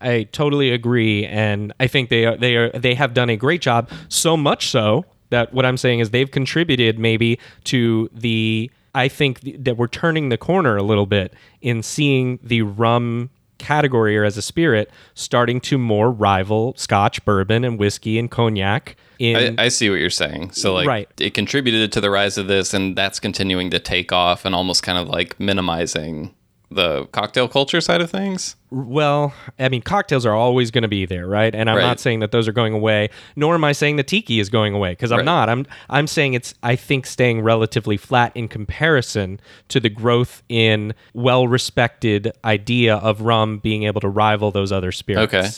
I 0.00 0.24
totally 0.24 0.72
agree, 0.72 1.24
and 1.24 1.72
I 1.80 1.86
think 1.86 2.10
they 2.10 2.26
are 2.26 2.36
they 2.36 2.56
are 2.56 2.70
they 2.70 2.94
have 2.94 3.14
done 3.14 3.30
a 3.30 3.36
great 3.36 3.62
job. 3.62 3.90
So 4.08 4.36
much 4.36 4.68
so 4.68 5.06
that 5.30 5.54
what 5.54 5.64
I'm 5.64 5.76
saying 5.76 6.00
is 6.00 6.10
they've 6.10 6.30
contributed 6.30 6.98
maybe 6.98 7.38
to 7.64 8.10
the. 8.12 8.70
I 8.94 9.08
think 9.08 9.40
th- 9.40 9.56
that 9.60 9.76
we're 9.76 9.88
turning 9.88 10.28
the 10.28 10.38
corner 10.38 10.76
a 10.76 10.82
little 10.82 11.06
bit 11.06 11.34
in 11.60 11.82
seeing 11.82 12.38
the 12.42 12.62
rum 12.62 13.30
category 13.58 14.16
or 14.16 14.24
as 14.24 14.36
a 14.36 14.42
spirit 14.42 14.90
starting 15.14 15.60
to 15.62 15.78
more 15.78 16.10
rival 16.10 16.74
Scotch, 16.76 17.24
bourbon, 17.24 17.64
and 17.64 17.78
whiskey 17.78 18.18
and 18.18 18.30
cognac. 18.30 18.96
In 19.18 19.58
I, 19.58 19.64
I 19.64 19.68
see 19.68 19.88
what 19.88 19.98
you're 19.98 20.10
saying 20.10 20.50
so 20.50 20.74
like 20.74 20.86
Right. 20.86 21.08
it 21.18 21.32
contributed 21.32 21.90
to 21.92 22.02
the 22.02 22.10
rise 22.10 22.36
of 22.36 22.48
this 22.48 22.74
and 22.74 22.94
that's 22.94 23.18
continuing 23.18 23.70
to 23.70 23.78
take 23.78 24.12
off 24.12 24.44
and 24.44 24.54
almost 24.54 24.82
kind 24.82 24.98
of 24.98 25.08
like 25.08 25.40
minimizing 25.40 26.34
the 26.70 27.06
cocktail 27.12 27.46
culture 27.48 27.80
side 27.80 28.00
of 28.00 28.10
things 28.10 28.56
Well, 28.70 29.32
I 29.58 29.68
mean, 29.68 29.82
cocktails 29.82 30.26
are 30.26 30.34
always 30.34 30.72
going 30.72 30.82
to 30.82 30.88
be 30.88 31.06
there, 31.06 31.26
right? 31.28 31.54
And 31.54 31.70
I'm 31.70 31.76
Right. 31.76 31.82
not 31.82 32.00
saying 32.00 32.18
that 32.20 32.32
those 32.32 32.48
are 32.48 32.52
going 32.52 32.74
away, 32.74 33.08
nor 33.36 33.54
am 33.54 33.62
I 33.62 33.70
saying 33.70 33.94
the 33.96 34.02
tiki 34.02 34.40
is 34.40 34.48
going 34.50 34.74
away 34.74 34.90
because 34.90 35.12
I'm 35.12 35.18
Right. 35.18 35.24
not. 35.24 35.48
I'm 35.48 35.64
I'm 35.88 36.06
saying 36.08 36.34
it's 36.34 36.54
I 36.64 36.74
think 36.74 37.06
staying 37.06 37.42
relatively 37.42 37.96
flat 37.96 38.32
in 38.34 38.48
comparison 38.48 39.38
to 39.68 39.78
the 39.78 39.88
growth 39.88 40.42
in 40.48 40.92
well-respected 41.14 42.32
idea 42.44 42.96
of 42.96 43.20
rum 43.20 43.58
being 43.58 43.84
able 43.84 44.00
to 44.00 44.08
rival 44.08 44.50
those 44.50 44.72
other 44.72 44.90
spirits. 44.92 45.32
Okay. 45.34 45.48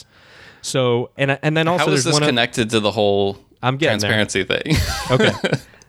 So 0.61 1.11
and 1.17 1.39
and 1.43 1.57
then 1.57 1.69
also 1.69 1.87
how 1.87 1.93
is 1.93 2.05
this 2.05 2.19
connected 2.19 2.69
to 2.71 2.81
the 2.81 2.91
whole 2.91 3.39
I'm 3.63 3.77
getting 3.79 4.01
there. 4.01 4.11
transparency 4.11 4.45
thing 4.45 4.77
okay. 5.11 5.33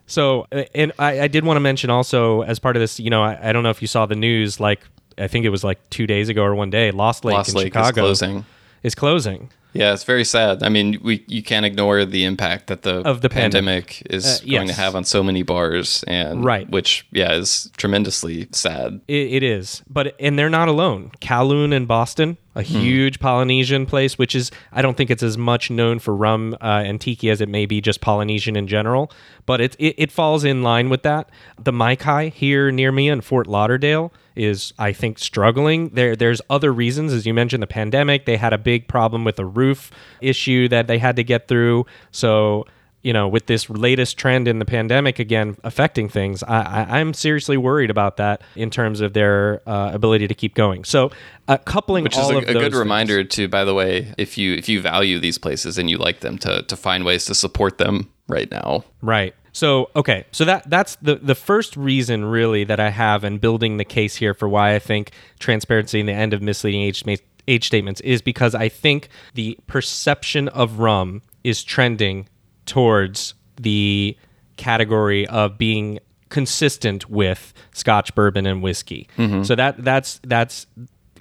So, 0.07 0.47
and 0.73 0.91
I, 0.97 1.21
I 1.21 1.27
did 1.27 1.45
want 1.45 1.57
to 1.57 1.61
mention 1.61 1.91
also 1.91 2.41
as 2.41 2.57
part 2.57 2.75
of 2.75 2.79
this, 2.79 2.99
you 2.99 3.11
know, 3.11 3.21
I, 3.21 3.49
I 3.49 3.53
don't 3.53 3.61
know 3.61 3.69
if 3.69 3.79
you 3.79 3.87
saw 3.87 4.07
the 4.07 4.15
news, 4.15 4.59
like 4.59 4.79
I 5.19 5.27
think 5.27 5.45
it 5.45 5.49
was 5.49 5.63
like 5.63 5.79
two 5.89 6.07
days 6.07 6.29
ago 6.29 6.43
or 6.43 6.55
one 6.55 6.69
day, 6.69 6.91
Lost 6.91 7.25
Lake 7.25 7.35
Lost 7.35 7.49
in 7.49 7.55
Lake 7.55 7.65
Chicago 7.67 8.09
is 8.09 8.19
closing 8.19 8.45
is 8.83 8.95
closing. 8.95 9.49
Yeah, 9.71 9.93
it's 9.93 10.03
very 10.03 10.23
sad. 10.23 10.63
I 10.63 10.69
mean, 10.69 10.97
we 11.03 11.23
you 11.27 11.43
can't 11.43 11.63
ignore 11.65 12.03
the 12.03 12.23
impact 12.23 12.67
that 12.67 12.81
the 12.81 13.07
Of 13.07 13.21
the 13.21 13.29
pandemic, 13.29 14.01
is 14.09 14.25
Uh, 14.41 14.49
going 14.49 14.67
to 14.67 14.73
have 14.73 14.95
on 14.95 15.03
so 15.03 15.21
many 15.21 15.43
bars, 15.43 16.03
and 16.07 16.43
Right. 16.43 16.67
which 16.71 17.05
yeah 17.11 17.33
is 17.33 17.69
tremendously 17.77 18.47
sad. 18.51 18.99
It, 19.07 19.33
it 19.33 19.43
is, 19.43 19.83
but 19.87 20.15
and 20.19 20.39
they're 20.39 20.49
not 20.49 20.69
alone. 20.69 21.11
Kowloon 21.21 21.71
in 21.71 21.85
Boston, 21.85 22.37
a 22.55 22.63
huge 22.63 23.19
Polynesian 23.19 23.85
place, 23.85 24.17
which 24.17 24.33
is 24.33 24.49
I 24.73 24.81
don't 24.81 24.97
think 24.97 25.11
it's 25.11 25.21
as 25.21 25.37
much 25.37 25.69
known 25.69 25.99
for 25.99 26.15
rum 26.15 26.55
uh, 26.61 26.81
and 26.87 26.99
tiki 26.99 27.29
as 27.29 27.39
it 27.39 27.47
may 27.49 27.67
be 27.67 27.79
just 27.79 28.01
Polynesian 28.01 28.55
in 28.55 28.65
general, 28.65 29.11
but 29.45 29.61
it, 29.61 29.75
it 29.77 29.93
it 29.99 30.11
falls 30.11 30.43
in 30.43 30.63
line 30.63 30.89
with 30.89 31.03
that. 31.03 31.29
The 31.63 31.71
Mai-Kai 31.71 32.29
here 32.29 32.71
near 32.71 32.91
me 32.91 33.07
in 33.07 33.21
Fort 33.21 33.45
Lauderdale 33.45 34.11
is 34.39 34.73
I 34.79 34.93
think 34.93 35.19
struggling. 35.19 35.89
There 35.89 36.15
there's 36.15 36.41
other 36.49 36.71
reasons, 36.71 37.13
as 37.13 37.25
you 37.25 37.33
mentioned, 37.33 37.61
the 37.61 37.67
pandemic. 37.67 38.25
They 38.25 38.37
had 38.37 38.53
a 38.53 38.57
big 38.57 38.87
problem 38.87 39.23
with 39.23 39.37
a 39.39 39.45
roof 39.45 39.91
issue 40.21 40.67
that 40.69 40.87
they 40.87 40.97
had 40.97 41.15
to 41.17 41.23
get 41.23 41.47
through. 41.47 41.85
So 42.11 42.65
you 43.01 43.13
know, 43.13 43.27
with 43.29 43.45
this 43.45 43.69
latest 43.69 44.17
trend 44.17 44.47
in 44.47 44.59
the 44.59 44.65
pandemic 44.65 45.19
again 45.19 45.55
affecting 45.63 46.09
things, 46.09 46.43
I, 46.43 46.61
I, 46.61 46.99
I'm 46.99 47.13
seriously 47.13 47.55
worried 47.55 47.89
about 47.89 48.17
that 48.17 48.41
in 48.55 48.69
terms 48.69 48.99
of 48.99 49.13
their 49.13 49.61
uh, 49.65 49.91
ability 49.93 50.27
to 50.27 50.33
keep 50.33 50.53
going. 50.53 50.83
So, 50.83 51.11
uh, 51.47 51.57
coupling 51.57 52.03
Which 52.03 52.17
is 52.17 52.29
a, 52.29 52.37
of 52.37 52.43
a 52.43 52.53
good 52.53 52.61
things- 52.61 52.75
reminder 52.75 53.23
to, 53.23 53.47
by 53.47 53.63
the 53.63 53.73
way, 53.73 54.13
if 54.17 54.37
you 54.37 54.53
if 54.53 54.67
you 54.67 54.81
value 54.81 55.19
these 55.19 55.37
places 55.37 55.77
and 55.77 55.89
you 55.89 55.97
like 55.97 56.19
them, 56.19 56.37
to 56.39 56.63
to 56.63 56.75
find 56.75 57.05
ways 57.05 57.25
to 57.25 57.35
support 57.35 57.77
them 57.77 58.09
right 58.27 58.51
now. 58.51 58.83
Right. 59.01 59.33
So 59.51 59.89
okay, 59.95 60.25
so 60.31 60.45
that 60.45 60.69
that's 60.69 60.95
the 60.97 61.15
the 61.15 61.35
first 61.35 61.75
reason 61.75 62.25
really 62.25 62.63
that 62.63 62.79
I 62.79 62.89
have 62.89 63.23
in 63.23 63.37
building 63.37 63.77
the 63.77 63.85
case 63.85 64.15
here 64.15 64.33
for 64.33 64.47
why 64.47 64.75
I 64.75 64.79
think 64.79 65.11
transparency 65.39 65.99
and 65.99 66.07
the 66.07 66.13
end 66.13 66.33
of 66.33 66.41
misleading 66.41 66.81
age 66.81 67.03
age 67.47 67.65
statements 67.65 67.99
is 68.01 68.21
because 68.21 68.53
I 68.55 68.69
think 68.69 69.09
the 69.33 69.57
perception 69.67 70.47
of 70.49 70.79
rum 70.79 71.21
is 71.43 71.63
trending 71.63 72.29
towards 72.65 73.33
the 73.59 74.15
category 74.57 75.25
of 75.27 75.57
being 75.57 75.99
consistent 76.29 77.09
with 77.09 77.53
Scotch, 77.73 78.13
bourbon, 78.13 78.45
and 78.45 78.61
whiskey. 78.61 79.07
Mm-hmm. 79.17 79.43
So 79.43 79.55
that 79.55 79.83
that's 79.83 80.19
that's 80.23 80.67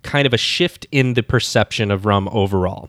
kind 0.03 0.27
of 0.27 0.35
a 0.35 0.39
shift 0.39 0.87
in 0.93 1.15
the 1.15 1.23
perception 1.23 1.91
of 1.91 2.07
rum 2.07 2.29
overall. 2.33 2.89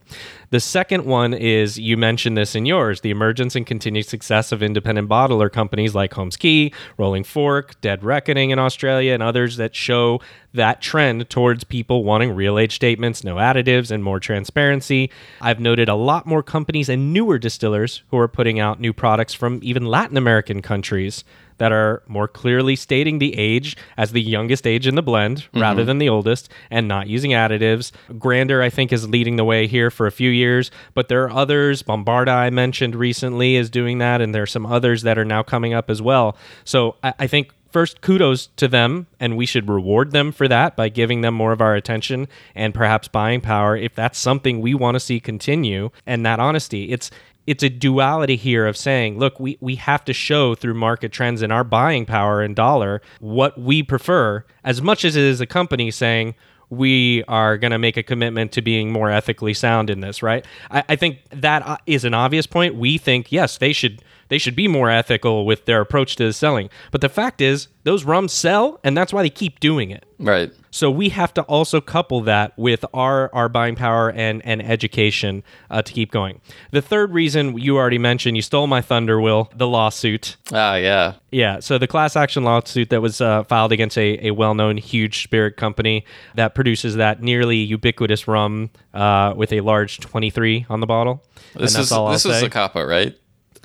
The 0.51 0.60
second 0.60 1.05
one 1.05 1.36
is 1.36 1.78
you 1.78 1.95
mentioned 1.95 2.36
this 2.36 2.55
in 2.55 2.66
yours 2.66 3.01
the 3.01 3.12
emergence 3.12 3.55
and 3.55 3.66
continued 3.66 4.07
success 4.07 4.51
of 4.51 4.64
independent 4.64 5.07
bottler 5.07 5.51
companies 5.51 5.93
like 5.93 6.14
Holmes 6.14 6.38
Cay, 6.38 6.72
Rolling 6.97 7.24
Fork, 7.24 7.80
Dead 7.82 8.03
Reckoning 8.03 8.49
in 8.49 8.57
Australia, 8.57 9.14
and 9.14 9.22
others 9.22 9.57
that 9.57 9.76
show 9.76 10.20
that 10.53 10.82
trend 10.82 11.30
towards 11.30 11.64
people 11.64 12.03
wanting 12.03 12.34
real 12.34 12.57
age 12.57 12.74
statements, 12.76 13.24
no 13.24 13.36
additives, 13.36 13.91
and 13.91 14.03
more 14.03 14.20
transparency. 14.20 15.12
I've 15.39 15.60
noted 15.60 15.88
a 15.88 15.95
lot 15.95 16.26
more 16.26 16.41
companies 16.41 16.89
and 16.89 17.14
newer 17.14 17.38
distillers 17.38 18.01
who 18.10 18.18
are 18.18 18.28
putting 18.28 18.60
out 18.60 18.80
new 18.80 18.91
products 18.91 19.36
from 19.36 19.60
even 19.62 19.86
Latin 19.86 20.18
American 20.18 20.64
countries 20.64 21.24
that 21.60 21.72
are 21.72 22.03
more 22.07 22.28
clearly 22.28 22.76
stating 22.76 23.20
the 23.20 23.38
age 23.38 23.78
as 23.95 24.12
the 24.12 24.22
youngest 24.22 24.66
age 24.68 24.88
in 24.88 24.95
the 24.95 25.01
blend 25.01 25.38
mm-hmm. 25.38 25.62
rather 25.62 25.86
than 25.86 25.99
the 25.99 26.10
oldest 26.10 26.49
and 26.70 26.88
not 26.88 27.07
using 27.07 27.32
additives. 27.32 27.91
Grander, 28.18 28.62
I 28.62 28.70
think, 28.70 28.91
is 28.91 29.07
leading 29.07 29.36
the 29.36 29.45
way 29.45 29.68
here 29.68 29.91
for 29.91 30.07
a 30.07 30.12
few 30.12 30.30
years, 30.30 30.72
but 30.93 31.07
there 31.07 31.24
are 31.24 31.32
others. 31.32 31.84
Bombarda, 31.84 32.34
I 32.34 32.49
mentioned 32.49 32.95
recently, 32.95 33.55
is 33.55 33.70
doing 33.70 33.99
that, 33.99 34.20
and 34.20 34.34
there 34.34 34.43
are 34.43 34.47
some 34.47 34.66
others 34.66 35.03
that 35.03 35.18
are 35.18 35.26
now 35.26 35.43
coming 35.43 35.74
up 35.74 35.89
as 35.89 36.01
well. 36.01 36.36
So 36.66 36.95
I, 37.03 37.14
I 37.20 37.28
think. 37.28 37.53
First, 37.72 38.01
kudos 38.01 38.47
to 38.55 38.68
them, 38.68 39.05
and 39.20 39.38
we 39.38 39.45
should 39.45 39.70
reward 39.70 40.12
them 40.12 40.32
for 40.32 40.47
that 40.47 40.76
by 40.76 40.89
giving 40.89 41.22
them 41.22 41.36
more 41.36 41.51
of 41.51 41.62
our 41.62 41.76
attention 41.76 42.28
and 42.55 42.74
perhaps 42.74 43.07
buying 43.07 43.41
power 43.41 43.78
if 43.78 43.93
that's 43.93 44.18
something 44.18 44.60
we 44.60 44.74
want 44.74 44.95
to 44.95 44.99
see 44.99 45.20
continue. 45.20 45.91
And 46.07 46.26
that 46.26 46.39
honesty, 46.39 46.91
it's 46.91 47.12
it's 47.50 47.64
a 47.64 47.70
duality 47.70 48.36
here 48.36 48.68
of 48.68 48.78
saying, 48.78 49.18
look, 49.18 49.39
we, 49.39 49.58
we 49.60 49.74
have 49.78 50.06
to 50.06 50.14
show 50.14 50.54
through 50.54 50.76
market 50.76 51.12
trends 51.12 51.41
and 51.41 51.52
our 51.52 51.64
buying 51.64 52.06
power 52.06 52.43
and 52.43 52.56
dollar 52.56 53.02
what 53.22 53.60
we 53.60 53.82
prefer, 53.82 54.45
as 54.64 54.84
much 54.84 55.04
as 55.04 55.16
it 55.16 55.24
is 55.24 55.41
a 55.41 55.47
company 55.47 55.89
saying, 55.89 56.36
we 56.70 57.24
are 57.28 57.58
going 57.58 57.72
to 57.72 57.80
make 57.80 57.97
a 57.97 58.04
commitment 58.04 58.52
to 58.52 58.62
being 58.62 58.91
more 58.91 59.10
ethically 59.10 59.56
sound 59.56 59.89
in 59.89 60.02
this, 60.02 60.22
right? 60.22 60.45
I, 60.70 60.84
I 60.89 60.95
think 60.95 61.22
that 61.32 61.66
uh, 61.66 61.78
an 61.88 62.14
obvious 62.14 62.45
point. 62.45 62.76
We 62.76 63.00
think 63.00 63.32
yes, 63.32 63.58
they 63.58 63.74
should 63.74 64.04
they 64.28 64.38
should 64.38 64.56
be 64.56 64.68
more 64.68 64.91
ethical 64.91 65.47
with 65.47 65.66
their 65.66 65.82
approach 65.82 66.18
to 66.18 66.26
the 66.26 66.34
selling. 66.34 66.70
But 66.91 67.02
the 67.02 67.10
fact 67.10 67.41
is, 67.41 67.68
those 67.84 68.04
rums 68.04 68.32
sell, 68.32 68.80
and 68.84 68.95
that's 68.95 69.12
why 69.12 69.24
they 69.24 69.32
keep 69.32 69.60
doing 69.60 69.89
it. 69.89 70.06
Right. 70.20 70.52
So 70.72 70.92
we 70.92 71.10
have 71.10 71.34
to 71.36 71.42
also 71.44 71.82
couple 71.82 72.22
that 72.22 72.58
with 72.58 72.86
our 72.94 73.34
our 73.34 73.50
buying 73.50 73.76
power 73.76 74.12
and 74.12 74.46
and 74.46 74.62
education 74.62 75.44
uh, 75.70 75.82
to 75.82 75.94
keep 75.94 76.12
going. 76.12 76.42
The 76.72 76.82
third 76.82 77.14
reason 77.14 77.58
you 77.58 77.78
already 77.78 77.98
mentioned, 77.98 78.36
you 78.36 78.42
stole 78.42 78.68
my 78.68 78.82
thunder, 78.82 79.20
Will, 79.20 79.52
the 79.56 79.68
lawsuit. 79.68 80.38
Ah, 80.52 80.76
yeah. 80.76 81.14
Yeah, 81.32 81.60
so 81.60 81.78
the 81.78 81.88
class 81.88 82.16
action 82.16 82.44
lawsuit 82.44 82.90
that 82.90 83.02
was 83.02 83.22
uh, 83.22 83.44
filed 83.44 83.72
against 83.72 83.98
a, 83.98 84.28
a 84.28 84.32
well 84.32 84.56
known 84.56 84.78
huge 84.78 85.24
spirit 85.24 85.58
company 85.58 86.06
that 86.36 86.56
produces 86.56 86.96
that 86.96 87.22
nearly 87.22 87.58
ubiquitous 87.58 88.28
rum 88.28 88.70
uh, 88.94 89.34
with 89.36 89.54
a 89.54 89.62
large 89.62 90.00
23 90.00 90.66
on 90.70 90.80
the 90.80 90.88
bottle. 90.88 91.24
This 91.56 91.78
is 91.78 91.90
this 91.90 92.26
is 92.26 92.42
the 92.42 92.50
coppa, 92.50 92.88
right? 92.88 93.16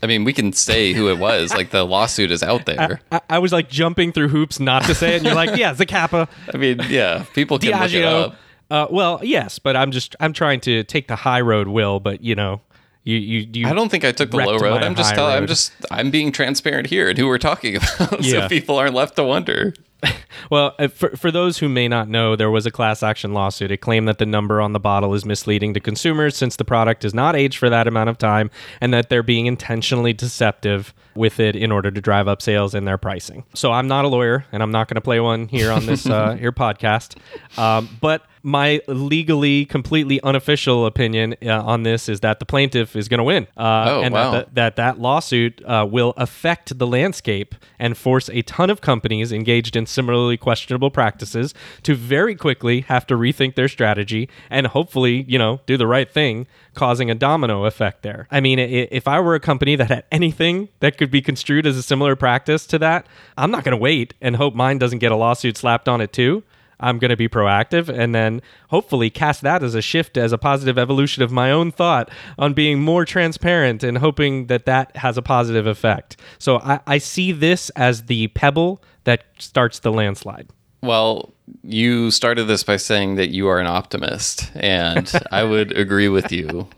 I 0.03 0.07
mean, 0.07 0.24
we 0.24 0.32
can 0.32 0.53
say 0.53 0.92
who 0.92 1.09
it 1.09 1.18
was. 1.18 1.53
like 1.55 1.70
the 1.70 1.84
lawsuit 1.84 2.30
is 2.30 2.42
out 2.42 2.66
there. 2.66 3.01
I, 3.12 3.20
I 3.30 3.38
was 3.38 3.53
like 3.53 3.68
jumping 3.70 4.12
through 4.12 4.28
hoops 4.28 4.61
not 4.61 4.84
to 4.84 4.95
say 4.95 5.14
it, 5.14 5.16
and 5.18 5.26
you're 5.26 5.34
like, 5.34 5.57
yeah, 5.57 5.72
Zacapa. 5.74 6.28
I 6.53 6.57
mean, 6.57 6.80
yeah, 6.88 7.24
people 7.34 7.59
can 7.59 7.70
look 7.80 7.92
it 7.92 8.05
up. 8.05 8.36
Uh, 8.70 8.86
well, 8.90 9.20
yes, 9.22 9.59
but 9.59 9.76
I'm 9.76 9.90
just 9.90 10.16
I'm 10.20 10.32
trying 10.32 10.61
to 10.61 10.84
take 10.84 11.09
the 11.09 11.16
high 11.16 11.40
road, 11.40 11.68
Will. 11.68 12.01
But 12.01 12.22
you 12.22 12.34
know, 12.34 12.61
you 13.05 13.16
you, 13.16 13.49
you 13.53 13.66
I 13.68 13.72
don't 13.74 13.90
think 13.90 14.05
I 14.05 14.12
took 14.12 14.30
the 14.30 14.38
low 14.38 14.59
road. 14.59 14.82
I'm 14.82 14.95
just 14.95 15.11
high 15.11 15.16
telling. 15.16 15.36
I'm 15.36 15.47
just 15.47 15.72
I'm 15.90 16.11
being 16.11 16.32
transparent 16.32 16.88
here 16.88 17.09
and 17.09 17.18
who 17.18 17.26
we're 17.28 17.38
talking 17.38 17.76
about, 17.99 18.22
Yeah. 18.22 18.42
so 18.42 18.49
people 18.49 18.76
aren't 18.76 18.95
left 18.95 19.16
to 19.16 19.24
wonder. 19.24 19.74
Well, 20.51 20.74
uh, 20.78 20.88
for, 20.88 21.16
for 21.16 21.30
those 21.30 21.59
who 21.59 21.68
may 21.68 21.88
not 21.88 22.09
know, 22.09 22.36
there 22.36 22.51
was 22.51 22.66
a 22.66 22.70
class 22.70 23.03
action 23.03 23.32
lawsuit. 23.32 23.70
It 23.70 23.78
claimed 23.78 24.09
that 24.09 24.18
the 24.18 24.26
number 24.26 24.61
on 24.61 24.72
the 24.72 24.80
bottle 24.80 25.14
is 25.14 25.24
misleading 25.24 25.74
to 25.74 25.80
consumers 25.80 26.36
since 26.36 26.57
the 26.57 26.64
product 26.64 27.05
is 27.05 27.14
not 27.14 27.34
aged 27.36 27.59
for 27.59 27.70
that 27.70 27.86
amount 27.86 28.11
of 28.11 28.18
time 28.18 28.51
and 28.80 28.92
that 28.92 29.09
they're 29.09 29.22
being 29.22 29.47
intentionally 29.47 30.12
deceptive 30.12 30.92
with 31.14 31.40
it 31.40 31.57
in 31.57 31.72
order 31.72 31.90
to 31.90 32.01
drive 32.01 32.28
up 32.28 32.42
sales 32.42 32.74
and 32.74 32.86
their 32.86 32.99
pricing. 32.99 33.45
So 33.55 33.72
I'm 33.72 33.88
not 33.88 34.05
a 34.05 34.09
lawyer 34.09 34.45
and 34.53 34.62
I'm 34.62 34.70
not 34.70 34.88
going 34.88 34.97
to 34.97 35.01
play 35.01 35.20
one 35.20 35.49
here 35.49 35.70
on 35.70 35.86
this 35.86 36.07
uh, 36.11 36.34
here 36.34 36.53
podcast. 36.53 37.16
Um, 37.59 37.88
but 38.01 38.26
my 38.47 38.78
legally, 38.86 39.64
completely 39.64 40.20
unofficial 40.22 40.84
opinion 40.84 41.34
uh, 41.42 41.62
on 41.64 41.82
this 41.82 42.11
is 42.11 42.20
that 42.20 42.40
the 42.40 42.45
plaintiff 42.45 42.95
is 42.95 43.09
going 43.09 43.18
to 43.18 43.24
win, 43.24 43.47
uh, 43.57 43.86
Oh, 43.88 44.03
and 44.03 44.12
wow. 44.12 44.30
that, 44.32 44.49
the, 44.49 44.55
that 44.55 44.76
that 44.76 45.01
lawsuit 45.01 45.62
uh, 45.64 45.86
will 45.90 46.12
affect 46.18 46.78
the 46.78 46.86
landscape 46.86 47.55
and 47.78 47.97
force 47.97 48.28
a 48.28 48.42
ton 48.42 48.68
of 48.68 48.82
companies 48.82 49.32
engaged 49.32 49.76
in 49.76 49.86
similarly 49.86 50.36
questionable 50.36 50.90
practices 50.90 51.55
to 51.84 51.95
very 51.95 52.34
quickly 52.34 52.82
have 52.82 53.07
to 53.07 53.14
rethink 53.14 53.55
their 53.55 53.66
strategy 53.66 54.28
and 54.51 54.66
hopefully, 54.68 55.24
you 55.26 55.38
know, 55.38 55.61
do 55.64 55.78
the 55.78 55.86
right 55.86 56.11
thing, 56.11 56.47
causing 56.74 57.11
a 57.11 57.14
domino 57.14 57.64
effect 57.64 58.03
there. 58.03 58.28
I 58.30 58.40
mean, 58.40 58.59
if 58.59 59.09
I 59.09 59.20
were 59.20 59.34
a 59.34 59.40
company 59.40 59.74
that 59.76 59.88
had 59.88 60.05
anything 60.12 60.68
that 60.80 60.99
could 60.99 61.11
be 61.11 61.22
construed 61.22 61.66
as 61.66 61.78
a 61.78 61.82
similar 61.82 62.14
practice 62.14 62.66
to 62.66 62.78
that, 62.80 63.07
I'm 63.38 63.51
not 63.51 63.64
going 63.64 63.76
to 63.76 63.80
wait 63.82 64.12
and 64.20 64.36
hope 64.36 64.55
mine 64.55 64.76
doesn't 64.76 64.99
get 64.99 65.12
a 65.12 65.16
lawsuit 65.16 65.57
slapped 65.57 65.88
on 65.88 66.03
it 66.03 66.12
too. 66.12 66.42
I'm 66.81 66.99
going 66.99 67.11
to 67.11 67.16
be 67.16 67.29
proactive 67.29 67.89
and 67.89 68.14
then 68.14 68.43
hopefully 68.68 69.11
cast 69.11 69.43
that 69.43 69.62
as 69.62 69.75
a 69.75 69.83
shift, 69.83 70.16
as 70.16 70.33
a 70.33 70.39
positive 70.39 70.79
evolution 70.79 71.22
of 71.22 71.31
my 71.33 71.51
own 71.51 71.70
thought 71.70 72.11
on 72.39 72.53
being 72.53 72.81
more 72.81 73.05
transparent 73.05 73.83
and 73.83 73.99
hoping 73.99 74.47
that 74.47 74.66
that 74.66 74.97
has 74.97 75.16
a 75.16 75.22
positive 75.22 75.66
effect. 75.66 76.16
So 76.39 76.59
I, 76.59 76.81
I 76.87 76.99
see 76.99 77.33
this 77.33 77.70
as 77.70 78.05
the 78.05 78.29
pebble 78.29 78.83
that 79.05 79.25
starts 79.39 79.79
the 79.81 79.93
landslide. 79.93 80.49
Well, 80.83 81.33
you 81.62 82.11
started 82.11 82.45
this 82.45 82.62
by 82.62 82.77
saying 82.77 83.14
that 83.16 83.31
you 83.31 83.49
are 83.49 83.59
an 83.59 83.66
optimist, 83.66 84.51
and 84.55 85.11
I 85.31 85.45
would 85.51 85.77
agree 85.77 86.09
with 86.09 86.31
you. 86.31 86.68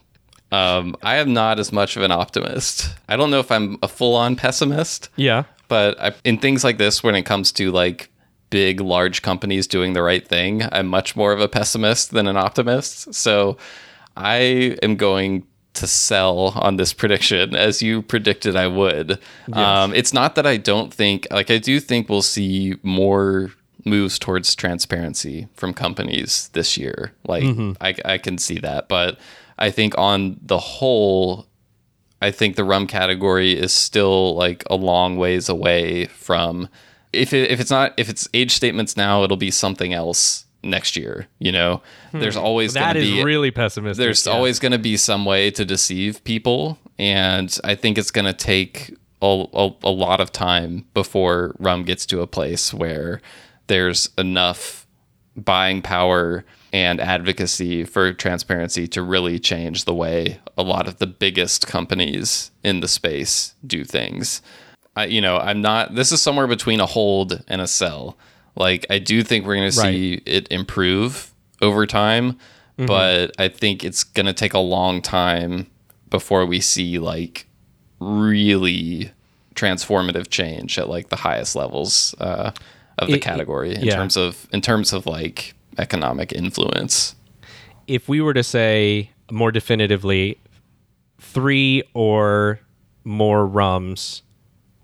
Um, 0.53 0.97
I 1.03 1.16
am 1.16 1.32
not 1.32 1.59
as 1.59 1.72
much 1.72 1.97
of 1.97 2.03
an 2.05 2.12
optimist. 2.12 2.94
I 3.09 3.16
don't 3.16 3.30
know 3.32 3.40
if 3.40 3.51
I'm 3.51 3.78
a 3.82 3.88
full-on 3.88 4.36
pessimist, 4.36 5.09
Yeah. 5.16 5.42
but 5.66 6.01
I, 6.01 6.12
in 6.24 6.38
things 6.38 6.62
like 6.62 6.78
this, 6.78 7.03
when 7.03 7.16
it 7.16 7.22
comes 7.22 7.51
to 7.53 7.72
like 7.72 8.11
big, 8.51 8.80
large 8.80 9.22
companies 9.22 9.66
doing 9.66 9.92
the 9.92 10.03
right 10.03 10.26
thing, 10.26 10.62
I'm 10.72 10.86
much 10.86 11.16
more 11.16 11.32
of 11.32 11.40
a 11.40 11.49
pessimist 11.49 12.12
than 12.12 12.26
an 12.26 12.36
optimist. 12.36 13.14
So 13.14 13.57
I 14.16 14.76
am 14.82 14.97
going 14.97 15.47
to 15.74 15.86
sell 15.86 16.53
on 16.57 16.76
this 16.76 16.94
prediction 16.94 17.55
as 17.55 17.82
you 17.82 18.01
predicted 18.01 18.57
I 18.57 18.66
would. 18.66 19.18
Um, 19.53 19.92
it's 19.94 20.14
not 20.14 20.34
that 20.36 20.47
I 20.47 20.57
don't 20.57 20.94
think, 20.94 21.26
like, 21.30 21.51
I 21.51 21.59
do 21.59 21.80
think 21.80 22.09
we'll 22.09 22.22
see 22.22 22.76
more 22.82 23.51
moves 23.84 24.18
towards 24.18 24.55
transparency 24.55 25.49
from 25.55 25.74
companies 25.74 26.49
this 26.55 26.76
year. 26.76 27.12
Like, 27.26 27.44
I, 27.80 27.94
I 28.05 28.18
can 28.18 28.38
see 28.38 28.59
that. 28.61 28.88
But 28.88 29.18
I 29.59 29.70
think 29.70 29.97
on 29.99 30.38
the 30.42 30.59
whole, 30.59 31.47
I 32.22 32.30
think 32.30 32.57
the 32.57 32.64
rum 32.64 32.86
category 32.86 33.53
is 33.53 33.72
still 33.72 34.34
like 34.34 34.64
a 34.70 34.76
long 34.76 35.18
ways 35.18 35.49
away 35.49 36.07
from 36.07 36.68
if 37.16 37.32
it, 37.32 37.50
if 37.50 37.60
it's 37.60 37.70
not 37.70 37.92
if 37.96 38.08
it's 38.08 38.28
age 38.34 38.52
statements 38.52 38.96
now 38.96 39.22
it'll 39.22 39.36
be 39.36 39.50
something 39.50 39.92
else 39.92 40.44
next 40.62 40.96
year 40.96 41.26
you 41.38 41.52
know 41.52 41.82
hmm. 42.10 42.20
there's 42.20 42.36
always 42.36 42.74
gonna 42.74 42.98
is 42.98 43.10
be 43.10 43.24
really 43.24 43.50
pessimistic. 43.50 44.02
there's 44.02 44.26
yeah. 44.26 44.32
always 44.32 44.58
going 44.58 44.72
to 44.72 44.78
be 44.78 44.96
some 44.96 45.24
way 45.24 45.50
to 45.50 45.64
deceive 45.64 46.22
people 46.24 46.78
and 46.98 47.58
i 47.64 47.74
think 47.74 47.98
it's 47.98 48.10
going 48.10 48.24
to 48.24 48.32
take 48.32 48.94
a, 49.22 49.46
a, 49.52 49.70
a 49.84 49.90
lot 49.90 50.20
of 50.20 50.32
time 50.32 50.84
before 50.92 51.54
rum 51.58 51.84
gets 51.84 52.04
to 52.06 52.20
a 52.20 52.26
place 52.26 52.74
where 52.74 53.20
there's 53.68 54.10
enough 54.18 54.86
buying 55.36 55.82
power 55.82 56.44
and 56.72 57.00
advocacy 57.00 57.84
for 57.84 58.12
transparency 58.12 58.86
to 58.88 59.02
really 59.02 59.38
change 59.38 59.84
the 59.84 59.94
way 59.94 60.40
a 60.58 60.62
lot 60.62 60.88
of 60.88 60.98
the 60.98 61.06
biggest 61.06 61.66
companies 61.66 62.50
in 62.62 62.80
the 62.80 62.88
space 62.88 63.54
do 63.66 63.84
things. 63.84 64.42
I, 64.97 65.05
you 65.07 65.20
know, 65.20 65.36
I'm 65.38 65.61
not. 65.61 65.94
This 65.94 66.11
is 66.11 66.20
somewhere 66.22 66.47
between 66.47 66.80
a 66.80 66.86
hold 66.86 67.42
and 67.49 67.61
a 67.61 67.66
sell. 67.66 68.16
Like, 68.57 68.86
I 68.88 68.99
do 68.99 69.22
think 69.22 69.44
we're 69.47 69.57
going 69.57 69.70
to 69.70 69.76
see 69.76 70.14
it 70.24 70.51
improve 70.51 71.30
over 71.61 71.86
time, 71.86 72.38
but 72.78 73.32
I 73.38 73.49
think 73.49 73.84
it's 73.84 74.03
going 74.05 74.26
to 74.26 74.32
take 74.32 74.55
a 74.55 74.59
long 74.59 75.03
time 75.03 75.66
before 76.09 76.47
we 76.47 76.61
see 76.61 76.99
like 76.99 77.47
really 78.01 79.11
transformative 79.55 80.28
change 80.30 80.78
at 80.78 80.88
like 80.88 81.09
the 81.09 81.16
highest 81.16 81.57
levels 81.57 82.14
uh, 82.18 82.53
of 82.99 83.09
the 83.09 83.14
It- 83.14 83.22
category 83.22 83.74
in 83.74 83.82
yeah. 83.84 83.97
terms 83.97 84.16
of 84.16 84.47
in 84.53 84.61
terms 84.61 84.92
of 84.92 85.07
like 85.07 85.55
economic 85.78 86.32
influence. 86.32 87.14
if 87.86 88.09
we 88.09 88.20
were 88.20 88.34
to 88.34 88.42
say 88.42 89.11
more 89.30 89.53
definitively, 89.53 90.38
three 91.20 91.82
or 91.94 92.61
more 93.05 93.47
rums 93.47 94.22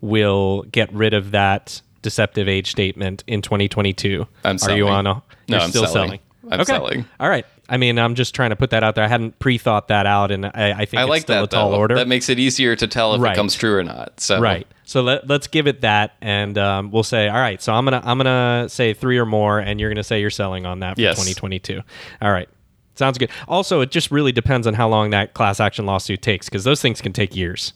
will 0.02 0.62
get 0.70 0.92
rid 0.92 1.14
of 1.14 1.30
that 1.30 1.80
deceptive 2.02 2.48
age 2.48 2.70
statement 2.70 3.24
in 3.26 3.40
2022. 3.40 4.26
I'm 4.44 4.58
selling. 4.58 4.74
Are 4.74 4.76
you 4.76 4.88
on 4.88 5.06
a? 5.06 5.22
No, 5.48 5.56
I'm 5.58 5.70
still 5.70 5.86
selling. 5.86 6.08
selling. 6.08 6.20
I'm 6.50 6.60
okay. 6.60 6.72
selling. 6.72 7.04
All 7.20 7.28
right. 7.30 7.46
I 7.68 7.76
mean, 7.78 7.98
I'm 7.98 8.14
just 8.16 8.34
trying 8.34 8.50
to 8.50 8.56
put 8.56 8.70
that 8.70 8.82
out 8.82 8.96
there. 8.96 9.04
I 9.04 9.08
hadn't 9.08 9.38
pre-thought 9.38 9.88
that 9.88 10.04
out, 10.04 10.30
and 10.32 10.44
I, 10.44 10.72
I 10.80 10.84
think 10.84 10.94
I 11.00 11.02
it's 11.04 11.08
like 11.10 11.22
still 11.22 11.42
that 11.42 11.50
tall 11.50 11.72
order. 11.72 11.94
That 11.94 12.08
makes 12.08 12.28
it 12.28 12.38
easier 12.38 12.76
to 12.76 12.86
tell 12.86 13.14
if 13.14 13.20
Right. 13.22 13.32
it 13.32 13.36
comes 13.36 13.54
true 13.54 13.76
or 13.78 13.84
not. 13.84 14.20
So 14.20 14.40
Right. 14.40 14.66
So 14.84 15.00
let, 15.00 15.26
let's 15.28 15.46
give 15.46 15.66
it 15.68 15.80
that, 15.82 16.14
and 16.20 16.58
um, 16.58 16.90
we'll 16.90 17.04
say, 17.04 17.28
all 17.28 17.38
right. 17.40 17.62
So 17.62 17.72
I'm 17.72 17.84
gonna 17.84 18.02
I'm 18.04 18.18
gonna 18.18 18.66
say 18.68 18.92
three 18.92 19.16
or 19.16 19.24
more, 19.24 19.58
and 19.60 19.80
you're 19.80 19.88
gonna 19.88 20.02
say 20.02 20.20
you're 20.20 20.28
selling 20.30 20.66
on 20.66 20.80
that 20.80 20.96
for 20.96 21.00
Yes. 21.00 21.14
2022. 21.16 21.80
All 22.20 22.32
right. 22.32 22.48
Sounds 22.96 23.16
good. 23.16 23.30
Also, 23.48 23.80
it 23.80 23.90
just 23.90 24.10
really 24.10 24.32
depends 24.32 24.66
on 24.66 24.74
how 24.74 24.88
long 24.88 25.10
that 25.10 25.32
class 25.32 25.60
action 25.60 25.86
lawsuit 25.86 26.20
takes, 26.20 26.48
because 26.48 26.64
those 26.64 26.82
things 26.82 27.00
can 27.00 27.12
take 27.12 27.34
years. 27.34 27.72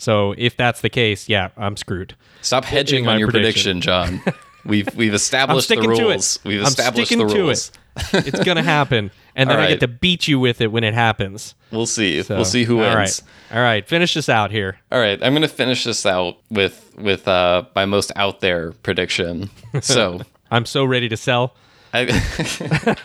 So 0.00 0.34
if 0.38 0.56
that's 0.56 0.80
the 0.80 0.88
case, 0.88 1.28
yeah, 1.28 1.50
I'm 1.58 1.76
screwed. 1.76 2.14
Stop 2.40 2.64
hedging 2.64 3.06
on 3.06 3.18
your 3.18 3.30
prediction. 3.30 3.80
prediction, 3.80 4.20
John. 4.22 4.22
We've 4.64 4.94
we've 4.94 5.14
established 5.14 5.70
the 5.70 5.76
rules. 5.80 6.36
it. 6.36 6.42
We've 6.44 6.60
I'm 6.60 6.66
established 6.66 7.10
the 7.10 7.16
to 7.16 7.24
rules. 7.26 7.72
it. 8.14 8.26
It's 8.26 8.44
gonna 8.44 8.62
happen, 8.62 9.10
and 9.34 9.48
then 9.48 9.56
All 9.56 9.64
I 9.64 9.68
get 9.68 9.80
to 9.80 9.88
beat 9.88 10.28
you 10.28 10.38
with 10.38 10.60
it 10.60 10.70
when 10.70 10.84
it 10.84 10.92
happens. 10.92 11.54
We'll 11.70 11.86
see. 11.86 12.22
So, 12.22 12.36
we'll 12.36 12.44
see 12.44 12.64
who 12.64 12.76
all 12.82 12.94
wins. 12.94 13.22
right. 13.50 13.56
All 13.56 13.62
right. 13.62 13.88
Finish 13.88 14.12
this 14.14 14.28
out 14.28 14.50
here. 14.50 14.78
All 14.92 15.00
right, 15.00 15.18
I'm 15.22 15.32
gonna 15.32 15.48
finish 15.48 15.84
this 15.84 16.04
out 16.04 16.36
with 16.50 16.92
with 16.98 17.26
uh, 17.26 17.64
my 17.74 17.86
most 17.86 18.12
out 18.16 18.40
there 18.40 18.72
prediction. 18.82 19.48
So, 19.80 20.20
I'm 20.50 20.66
so 20.66 20.84
ready 20.84 21.08
to 21.08 21.16
sell. 21.16 21.56
I, 21.94 22.96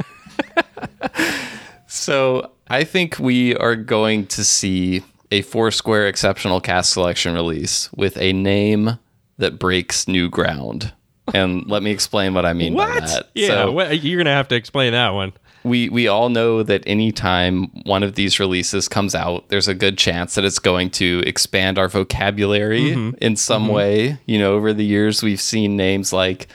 so 1.87 2.51
I 2.67 2.83
think 2.83 3.17
we 3.19 3.55
are 3.55 3.75
going 3.75 4.27
to 4.27 4.43
see 4.43 5.03
a 5.36 5.41
Foursquare 5.41 6.07
exceptional 6.07 6.61
cask 6.61 6.93
selection 6.93 7.33
release 7.33 7.91
with 7.93 8.17
a 8.17 8.31
name 8.31 8.97
that 9.38 9.59
breaks 9.59 10.07
new 10.07 10.29
ground. 10.29 10.93
And 11.33 11.67
let 11.67 11.83
me 11.83 11.91
explain 11.91 12.33
what 12.33 12.45
I 12.45 12.53
mean 12.53 12.75
by 12.75 12.99
that. 13.01 13.29
Yeah, 13.33 13.47
So- 13.47 13.71
wha- 13.71 13.89
you're 13.89 14.17
gonna 14.17 14.29
have 14.36 14.47
to 14.49 14.55
explain 14.55 14.93
that 14.93 15.13
one. 15.13 15.33
we 15.63 15.89
we 15.89 16.07
all 16.07 16.29
know 16.29 16.63
that 16.63 16.83
anytime 16.86 17.71
one 17.86 18.03
of 18.03 18.13
these 18.15 18.39
releases 18.39 18.88
comes 18.88 19.15
out, 19.15 19.49
there's 19.49 19.67
a 19.67 19.73
good 19.73 19.97
chance 19.97 20.36
that 20.36 20.45
it's 20.45 20.59
going 20.59 20.91
to 20.91 21.23
expand 21.25 21.77
our 21.77 21.89
vocabulary 21.89 22.91
mm-hmm. 22.91 23.17
in 23.19 23.36
some 23.36 23.63
mm-hmm. 23.63 23.73
way. 23.73 24.17
You 24.27 24.39
know, 24.39 24.53
over 24.53 24.73
the 24.73 24.86
years 24.86 25.21
we've 25.23 25.41
seen 25.41 25.75
names 25.75 26.13
like 26.13 26.47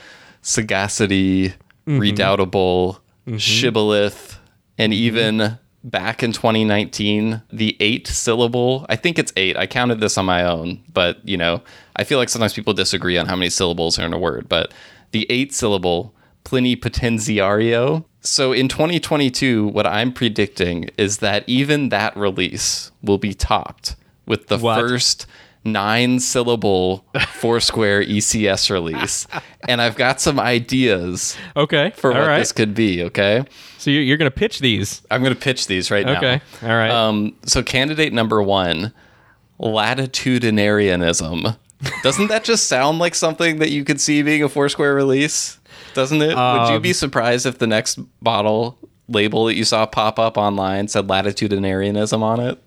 Sagacity, 0.42 1.48
mm-hmm. 1.50 1.98
Redoubtable, 1.98 3.00
shibboleth, 3.36 4.38
and 4.78 4.94
even 4.94 5.58
back 5.82 6.22
in 6.22 6.32
2019, 6.32 7.42
the 7.50 7.76
eight 7.80 8.06
syllable, 8.06 8.86
I 8.88 8.96
think 8.96 9.18
it's 9.18 9.32
eight. 9.36 9.56
I 9.56 9.66
counted 9.66 10.00
this 10.00 10.18
on 10.18 10.26
my 10.26 10.44
own, 10.44 10.82
but 10.92 11.26
you 11.26 11.36
know, 11.36 11.62
I 11.96 12.04
feel 12.04 12.18
like 12.18 12.28
sometimes 12.28 12.52
people 12.52 12.74
disagree 12.74 13.16
on 13.18 13.26
how 13.26 13.36
many 13.36 13.50
syllables 13.50 13.98
are 13.98 14.04
in 14.06 14.12
a 14.12 14.18
word, 14.18 14.48
but 14.48 14.72
the 15.12 15.26
eight 15.30 15.52
syllable 15.54 16.14
Plenipotenziario. 16.44 18.04
So 18.20 18.52
in 18.52 18.68
2022, 18.68 19.68
what 19.68 19.86
I'm 19.86 20.12
predicting 20.12 20.90
is 20.98 21.18
that 21.18 21.44
even 21.46 21.88
that 21.90 22.16
release 22.16 22.90
will 23.02 23.18
be 23.18 23.34
topped 23.34 23.96
with 24.26 24.48
the 24.48 24.58
What? 24.58 24.78
first 24.80 25.26
nine 25.64 26.18
syllable 26.20 27.04
Foursquare 27.32 28.02
ECS 28.04 28.70
release. 28.70 29.26
And 29.68 29.80
I've 29.82 29.96
got 29.96 30.20
some 30.20 30.40
ideas 30.40 31.36
Okay. 31.56 31.92
for 31.96 32.12
All 32.12 32.18
what 32.20 32.26
right. 32.28 32.38
this 32.38 32.52
could 32.52 32.74
be, 32.74 33.02
okay? 33.04 33.44
So 33.78 33.90
you're, 33.90 34.02
you're 34.02 34.16
going 34.16 34.30
to 34.30 34.36
pitch 34.36 34.60
these. 34.60 35.02
I'm 35.10 35.22
going 35.22 35.34
to 35.34 35.40
pitch 35.40 35.66
these 35.66 35.90
right 35.90 36.06
now. 36.06 36.16
Okay. 36.16 36.40
All 36.62 36.68
right. 36.68 36.90
Um, 36.90 37.36
so 37.44 37.62
candidate 37.62 38.12
number 38.12 38.42
one, 38.42 38.92
latitudinarianism. 39.60 41.56
Doesn't 42.02 42.28
that 42.28 42.44
just 42.44 42.66
sound 42.66 42.98
like 42.98 43.14
something 43.14 43.58
that 43.58 43.70
you 43.70 43.84
could 43.84 44.00
see 44.00 44.22
being 44.22 44.42
a 44.42 44.48
Foursquare 44.48 44.94
release? 44.94 45.58
Doesn't 45.94 46.20
it? 46.22 46.28
Would 46.28 46.36
Um, 46.38 46.74
you 46.74 46.80
be 46.80 46.92
surprised 46.92 47.46
if 47.46 47.58
the 47.58 47.66
next 47.66 47.98
bottle 48.22 48.78
label 49.08 49.46
that 49.46 49.56
you 49.56 49.64
saw 49.64 49.86
pop 49.86 50.18
up 50.18 50.36
online 50.38 50.88
said 50.88 51.06
latitudinarianism 51.08 52.22
on 52.22 52.38
it? 52.40 52.62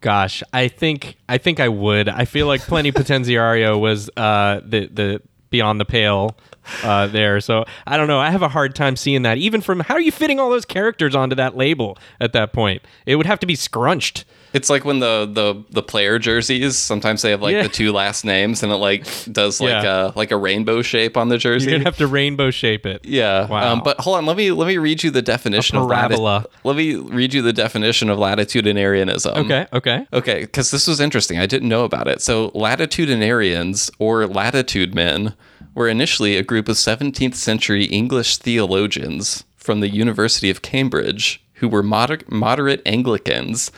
Gosh, 0.00 0.42
I 0.52 0.68
think 0.68 1.16
I 1.28 1.38
think 1.38 1.58
I 1.58 1.68
would. 1.68 2.08
I 2.08 2.26
feel 2.26 2.46
like 2.46 2.60
Plenipotenziario 2.62 3.80
was 3.80 4.10
uh, 4.16 4.60
the 4.64 4.86
the 4.86 5.22
beyond 5.50 5.80
the 5.80 5.84
pale 5.84 6.36
uh, 6.82 7.06
there. 7.06 7.40
So 7.40 7.64
I 7.86 7.96
don't 7.96 8.08
know. 8.08 8.18
I 8.18 8.30
have 8.30 8.42
a 8.42 8.48
hard 8.48 8.74
time 8.74 8.96
seeing 8.96 9.22
that. 9.22 9.38
Even 9.38 9.60
from 9.60 9.80
how 9.80 9.94
are 9.94 10.00
you 10.00 10.12
fitting 10.12 10.38
all 10.38 10.50
those 10.50 10.64
characters 10.64 11.14
onto 11.14 11.36
that 11.36 11.56
label 11.56 11.98
at 12.20 12.32
that 12.34 12.52
point? 12.52 12.82
It 13.06 13.16
would 13.16 13.26
have 13.26 13.40
to 13.40 13.46
be 13.46 13.54
scrunched. 13.54 14.24
It's 14.52 14.70
like 14.70 14.84
when 14.84 15.00
the 15.00 15.28
the 15.30 15.62
the 15.70 15.82
player 15.82 16.18
jerseys 16.18 16.78
sometimes 16.78 17.20
they 17.22 17.30
have 17.30 17.42
like 17.42 17.52
Yeah. 17.54 17.64
the 17.64 17.68
two 17.68 17.92
last 17.92 18.24
names 18.24 18.62
and 18.62 18.72
it 18.72 18.76
like 18.76 19.04
does 19.30 19.60
like 19.60 19.70
Yeah. 19.82 20.12
a 20.12 20.12
like 20.18 20.30
a 20.30 20.36
rainbow 20.36 20.80
shape 20.82 21.16
on 21.16 21.28
the 21.28 21.36
jersey. 21.38 21.68
You're 21.70 21.78
gonna 21.78 21.88
have 21.88 21.98
to 21.98 22.06
rainbow 22.06 22.50
shape 22.50 22.86
it. 22.86 23.04
Yeah. 23.04 23.46
Wow. 23.48 23.72
Um, 23.74 23.82
but 23.84 24.00
hold 24.00 24.16
on, 24.16 24.24
let 24.26 24.36
me 24.36 24.50
let 24.52 24.66
me 24.66 24.78
read 24.78 25.02
you 25.02 25.10
the 25.10 25.20
definition 25.22 25.76
of 25.76 25.84
lati- 25.88 25.94
parabola. 26.08 26.46
Let 26.64 26.76
me 26.76 26.94
read 26.94 27.34
you 27.34 27.42
the 27.42 27.52
definition 27.52 28.08
of 28.08 28.18
latitudinarianism. 28.18 29.36
Okay. 29.44 29.66
Okay. 29.72 30.06
Okay, 30.12 30.40
because 30.40 30.70
this 30.70 30.86
was 30.86 31.00
interesting. 31.00 31.38
I 31.38 31.46
didn't 31.46 31.68
know 31.68 31.84
about 31.84 32.08
it. 32.08 32.22
So, 32.22 32.50
latitudinarians 32.52 33.90
or 33.98 34.26
latitude 34.26 34.94
men 34.94 35.34
were 35.74 35.88
initially 35.88 36.36
a 36.36 36.42
group 36.42 36.68
of 36.68 36.76
17th 36.76 37.34
century 37.34 37.84
English 37.84 38.38
theologians 38.38 39.44
from 39.56 39.80
the 39.80 39.88
University 39.88 40.48
of 40.50 40.62
Cambridge 40.62 41.42
who 41.54 41.68
were 41.68 41.82
moder- 41.82 42.20
moderate 42.28 42.80
Anglicans. 42.86 43.70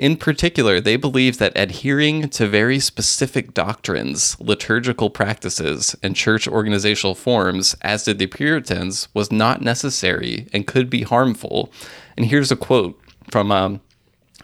In 0.00 0.16
particular, 0.16 0.80
they 0.80 0.96
believed 0.96 1.38
that 1.40 1.52
adhering 1.54 2.30
to 2.30 2.48
very 2.48 2.80
specific 2.80 3.52
doctrines, 3.52 4.34
liturgical 4.40 5.10
practices, 5.10 5.94
and 6.02 6.16
church 6.16 6.48
organizational 6.48 7.14
forms, 7.14 7.76
as 7.82 8.04
did 8.04 8.18
the 8.18 8.26
Puritans, 8.26 9.08
was 9.12 9.30
not 9.30 9.60
necessary 9.60 10.48
and 10.54 10.66
could 10.66 10.88
be 10.88 11.02
harmful. 11.02 11.70
And 12.16 12.24
here's 12.24 12.50
a 12.50 12.56
quote 12.56 12.98
from 13.30 13.52
um, 13.52 13.82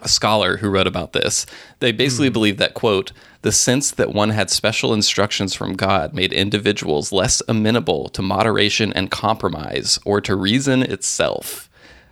a 0.03 0.07
scholar 0.07 0.57
who 0.57 0.69
wrote 0.69 0.85
about 0.85 1.13
this. 1.13 1.47
They 1.79 1.91
basically 1.91 2.29
believed 2.29 2.59
that, 2.59 2.75
quote, 2.75 3.11
the 3.41 3.51
sense 3.51 3.89
that 3.89 4.13
one 4.13 4.29
had 4.29 4.51
special 4.51 4.93
instructions 4.93 5.55
from 5.55 5.73
God 5.73 6.13
made 6.13 6.33
individuals 6.33 7.11
less 7.11 7.41
amenable 7.47 8.09
to 8.09 8.21
moderation 8.21 8.93
and 8.93 9.09
compromise 9.09 9.97
or 10.05 10.21
to 10.21 10.35
reason 10.35 10.83
itself. 10.83 11.66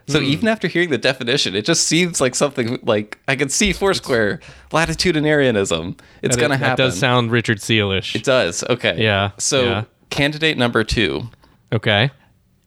So 0.08 0.20
hmm. 0.20 0.26
even 0.26 0.48
after 0.48 0.68
hearing 0.68 0.92
the 0.92 0.98
definition, 0.98 1.56
it 1.56 1.66
just 1.66 1.88
seems 1.88 2.22
like 2.22 2.36
something 2.36 2.80
like 2.84 3.18
I 3.28 3.36
can 3.36 3.50
see 3.50 3.74
Foursquare 3.74 4.40
latitudinarianism. 4.72 6.00
It's 6.22 6.36
going 6.36 6.52
to 6.52 6.58
happen. 6.58 6.78
that 6.78 6.78
does 6.78 7.00
sound 7.00 7.32
Richard 7.32 7.58
Sealish. 7.58 8.16
it 8.16 8.24
does. 8.24 8.64
Okay. 8.64 9.02
Yeah, 9.02 9.32
So 9.40 9.64
yeah. 9.64 9.84
candidate 10.12 10.58
number 10.58 10.84
two, 10.84 11.30
okay. 11.74 12.12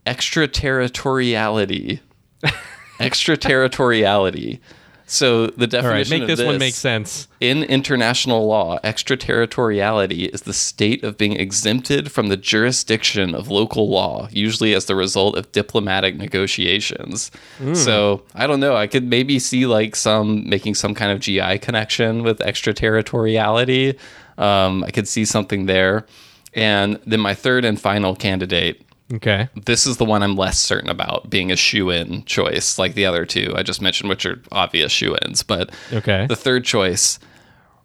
extraterritoriality. 0.07 2.01
extraterritoriality. 3.01 4.61
So 5.09 5.47
the 5.47 5.67
definition 5.67 5.87
All 5.87 5.93
right. 5.93 6.11
Make 6.11 6.23
of 6.23 6.37
this, 6.37 6.47
one 6.47 6.59
make 6.59 6.75
sense. 6.75 7.29
In 7.41 7.63
international 7.65 8.47
law, 8.47 8.79
extraterritoriality 8.85 10.27
is 10.27 10.43
the 10.43 10.53
state 10.53 11.03
of 11.03 11.17
being 11.17 11.33
exempted 11.33 12.13
from 12.13 12.29
the 12.29 12.37
jurisdiction 12.37 13.35
of 13.35 13.49
local 13.49 13.89
law, 13.89 14.29
usually 14.31 14.75
as 14.75 14.85
the 14.85 14.95
result 14.95 15.37
of 15.37 15.51
diplomatic 15.53 16.17
negotiations. 16.17 17.31
Hmm. 17.57 17.75
So 17.75 18.23
I 18.35 18.47
don't 18.47 18.61
know. 18.61 18.77
I 18.77 18.87
could 18.87 19.05
maybe 19.05 19.39
see 19.39 19.65
like 19.67 19.97
some 19.97 20.47
making 20.47 20.75
some 20.75 20.95
kind 20.95 21.11
of 21.11 21.21
GI 21.21 21.59
connection 21.61 22.23
with 22.23 22.43
extraterritoriality. 22.43 23.99
Um, 24.37 24.85
I 24.85 24.91
could 24.91 25.09
see 25.09 25.25
something 25.25 25.65
there. 25.65 26.05
And 26.53 27.01
then 27.07 27.21
my 27.21 27.35
third 27.35 27.65
and 27.65 27.81
final 27.81 28.15
candidate 28.15 28.83
Okay. 29.15 29.49
this 29.65 29.87
is 29.87 29.97
the 29.97 30.05
one 30.05 30.23
I'm 30.23 30.37
less 30.37 30.59
certain 30.59 30.91
about 30.91 31.31
being 31.31 31.51
a 31.51 31.57
shoe 31.57 31.89
in 31.91 32.25
choice, 32.25 32.79
like 32.79 32.95
the 32.95 33.07
other 33.07 33.25
two 33.25 33.55
I 33.57 33.63
just 33.63 33.81
mentioned, 33.81 34.11
which 34.11 34.27
are 34.27 34.41
obvious 34.53 34.93
shoe 34.93 35.17
ins. 35.25 35.43
But 35.43 35.71
Okay. 35.93 36.27
the 36.29 36.37
third 36.37 36.65
choice, 36.65 37.19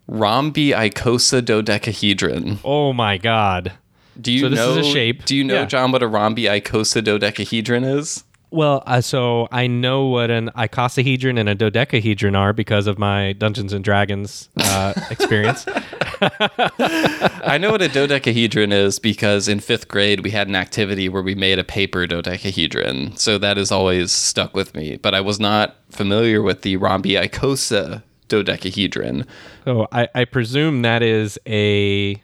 rhombicosidodecahedron. 0.09 2.59
Oh 2.63 2.93
my 2.93 3.17
God. 3.17 3.71
Do 4.19 4.32
you 4.32 4.41
So 4.41 4.49
this 4.49 4.57
know? 4.59 4.78
is 4.78 4.88
a 4.88 4.91
shape. 4.91 5.26
Do 5.26 5.36
you 5.36 5.43
know, 5.43 5.55
Yeah. 5.61 5.65
John, 5.65 5.91
what 5.91 6.03
a 6.03 6.07
rhombicosidodecahedron 6.09 7.97
is? 7.97 8.24
Well, 8.54 8.84
uh, 8.86 9.01
so 9.01 9.47
I 9.51 9.66
know 9.66 10.06
what 10.06 10.30
an 10.30 10.51
icosahedron 10.56 11.39
and 11.39 11.49
a 11.49 11.56
dodecahedron 11.56 12.36
are 12.36 12.54
because 12.54 12.86
of 12.86 12.99
my 12.99 13.34
Dungeons 13.34 13.74
and 13.74 13.84
Dragons 13.84 14.47
uh, 14.58 14.93
experience. 15.10 15.66
I 16.22 17.58
know 17.60 17.72
what 17.72 17.82
a 17.82 17.89
dodecahedron 17.89 18.72
is 18.72 18.99
because 18.99 19.47
in 19.47 19.60
fifth 19.60 19.88
grade 19.88 20.20
we 20.20 20.30
had 20.30 20.47
an 20.47 20.56
activity 20.56 21.10
where 21.10 21.24
we 21.24 21.34
made 21.34 21.58
a 21.58 21.64
paper 21.64 22.06
dodecahedron. 22.06 23.18
So 23.18 23.39
that 23.39 23.58
has 23.58 23.72
always 23.72 24.12
stuck 24.12 24.54
with 24.54 24.76
me. 24.76 24.97
But 24.97 25.16
I 25.16 25.22
was 25.22 25.39
not 25.39 25.76
familiar 25.89 26.43
with 26.43 26.62
the 26.62 26.78
rhombiicosa 26.78 28.04
dodecahedron. 28.28 29.26
So 29.66 29.88
I, 29.91 30.10
I 30.14 30.26
presume 30.26 30.84
that 30.84 31.01
is 31.01 31.39
a 31.47 32.22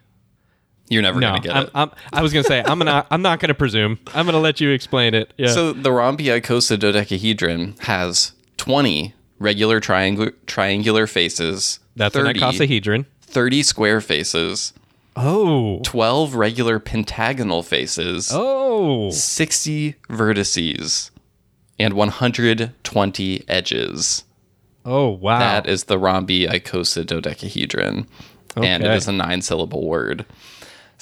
You're 0.90 1.00
never 1.02 1.20
no. 1.20 1.28
gonna 1.28 1.40
get 1.40 1.56
I'm, 1.56 1.64
it. 1.64 1.70
I'm, 1.74 1.90
I 2.12 2.20
was 2.20 2.32
gonna 2.32 2.44
say 2.44 2.62
I'm 2.64 2.78
gonna 2.78 3.06
I'm 3.10 3.22
not 3.22 3.40
gonna 3.40 3.54
presume. 3.54 3.98
I'm 4.12 4.26
gonna 4.26 4.40
let 4.40 4.60
you 4.60 4.70
explain 4.70 5.14
it. 5.14 5.32
Yeah. 5.38 5.48
So 5.48 5.72
the 5.72 5.90
rhombicosidodecahedron 5.90 7.78
has 7.80 8.32
20 8.58 9.14
regular 9.38 9.80
triangular 9.80 10.32
triangular 10.46 11.06
faces. 11.06 11.78
that's 11.96 12.14
30, 12.14 12.30
an 12.30 12.36
icosahedron. 12.36 13.06
30 13.22 13.62
square 13.62 14.00
faces, 14.00 14.72
Oh. 15.16 15.80
12 15.84 16.34
regular 16.34 16.78
pentagonal 16.80 17.62
faces, 17.62 18.30
Oh. 18.32 19.10
60 19.10 19.94
vertices, 20.08 21.10
and 21.78 21.94
120 21.94 23.44
edges. 23.48 24.24
Oh 24.84 25.08
wow. 25.08 25.38
That 25.38 25.68
is 25.68 25.84
the 25.84 25.96
rhombicosidodecahedron. 25.98 28.06
And 28.56 28.82
it 28.84 28.90
is 28.90 29.06
a 29.06 29.12
nine 29.12 29.42
syllable 29.42 29.86
word. 29.86 30.24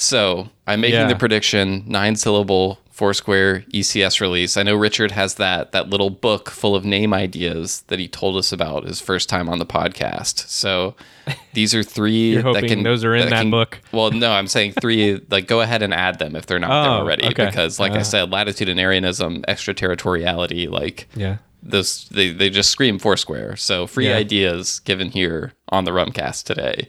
So 0.00 0.48
I'm 0.66 0.80
making 0.80 1.00
Yeah. 1.00 1.08
the 1.08 1.16
prediction 1.16 1.82
nine 1.86 2.14
syllable 2.16 2.78
Foursquare 2.92 3.64
ECS 3.72 4.20
release. 4.20 4.56
I 4.56 4.62
know 4.64 4.74
Richard 4.74 5.12
has 5.12 5.34
that 5.34 5.70
that 5.72 5.88
little 5.90 6.10
book 6.10 6.50
full 6.50 6.74
of 6.74 6.84
name 6.84 7.12
ideas 7.14 7.82
that 7.88 7.98
he 8.00 8.08
told 8.08 8.36
us 8.36 8.50
about 8.52 8.84
his 8.84 9.00
first 9.00 9.28
time 9.28 9.48
on 9.48 9.58
the 9.60 9.66
podcast. 9.66 10.48
So 10.48 10.94
these 11.52 11.74
are 11.74 11.82
3 11.84 12.32
You're 12.32 12.42
that 12.42 12.54
hoping 12.54 12.68
can 12.68 12.82
those 12.82 13.04
are 13.04 13.14
in 13.14 13.28
that 13.30 13.42
can- 13.42 13.50
book. 13.50 13.80
Well, 13.92 14.10
no, 14.10 14.32
I'm 14.32 14.46
saying 14.48 14.72
three. 14.80 15.20
like, 15.30 15.46
go 15.46 15.60
ahead 15.60 15.82
and 15.82 15.92
add 15.94 16.18
them 16.18 16.34
if 16.34 16.46
they're 16.46 16.58
not 16.58 16.82
there 16.84 16.92
Oh, 16.92 16.96
already, 16.96 17.26
okay. 17.26 17.46
because, 17.46 17.78
like 17.78 17.92
I 17.92 18.00
Uh. 18.00 18.04
said, 18.04 18.30
latitudinarianism, 18.30 19.44
extraterritoriality, 19.46 20.66
like 20.68 21.08
yeah. 21.14 21.36
those 21.62 22.08
they, 22.10 22.30
they 22.30 22.50
just 22.50 22.70
scream 22.70 22.98
Foursquare. 22.98 23.54
So 23.56 23.86
free 23.86 24.08
Yeah. 24.08 24.16
ideas 24.16 24.80
given 24.80 25.10
here 25.12 25.52
on 25.68 25.84
the 25.84 25.90
Rumcast 25.92 26.44
today. 26.44 26.88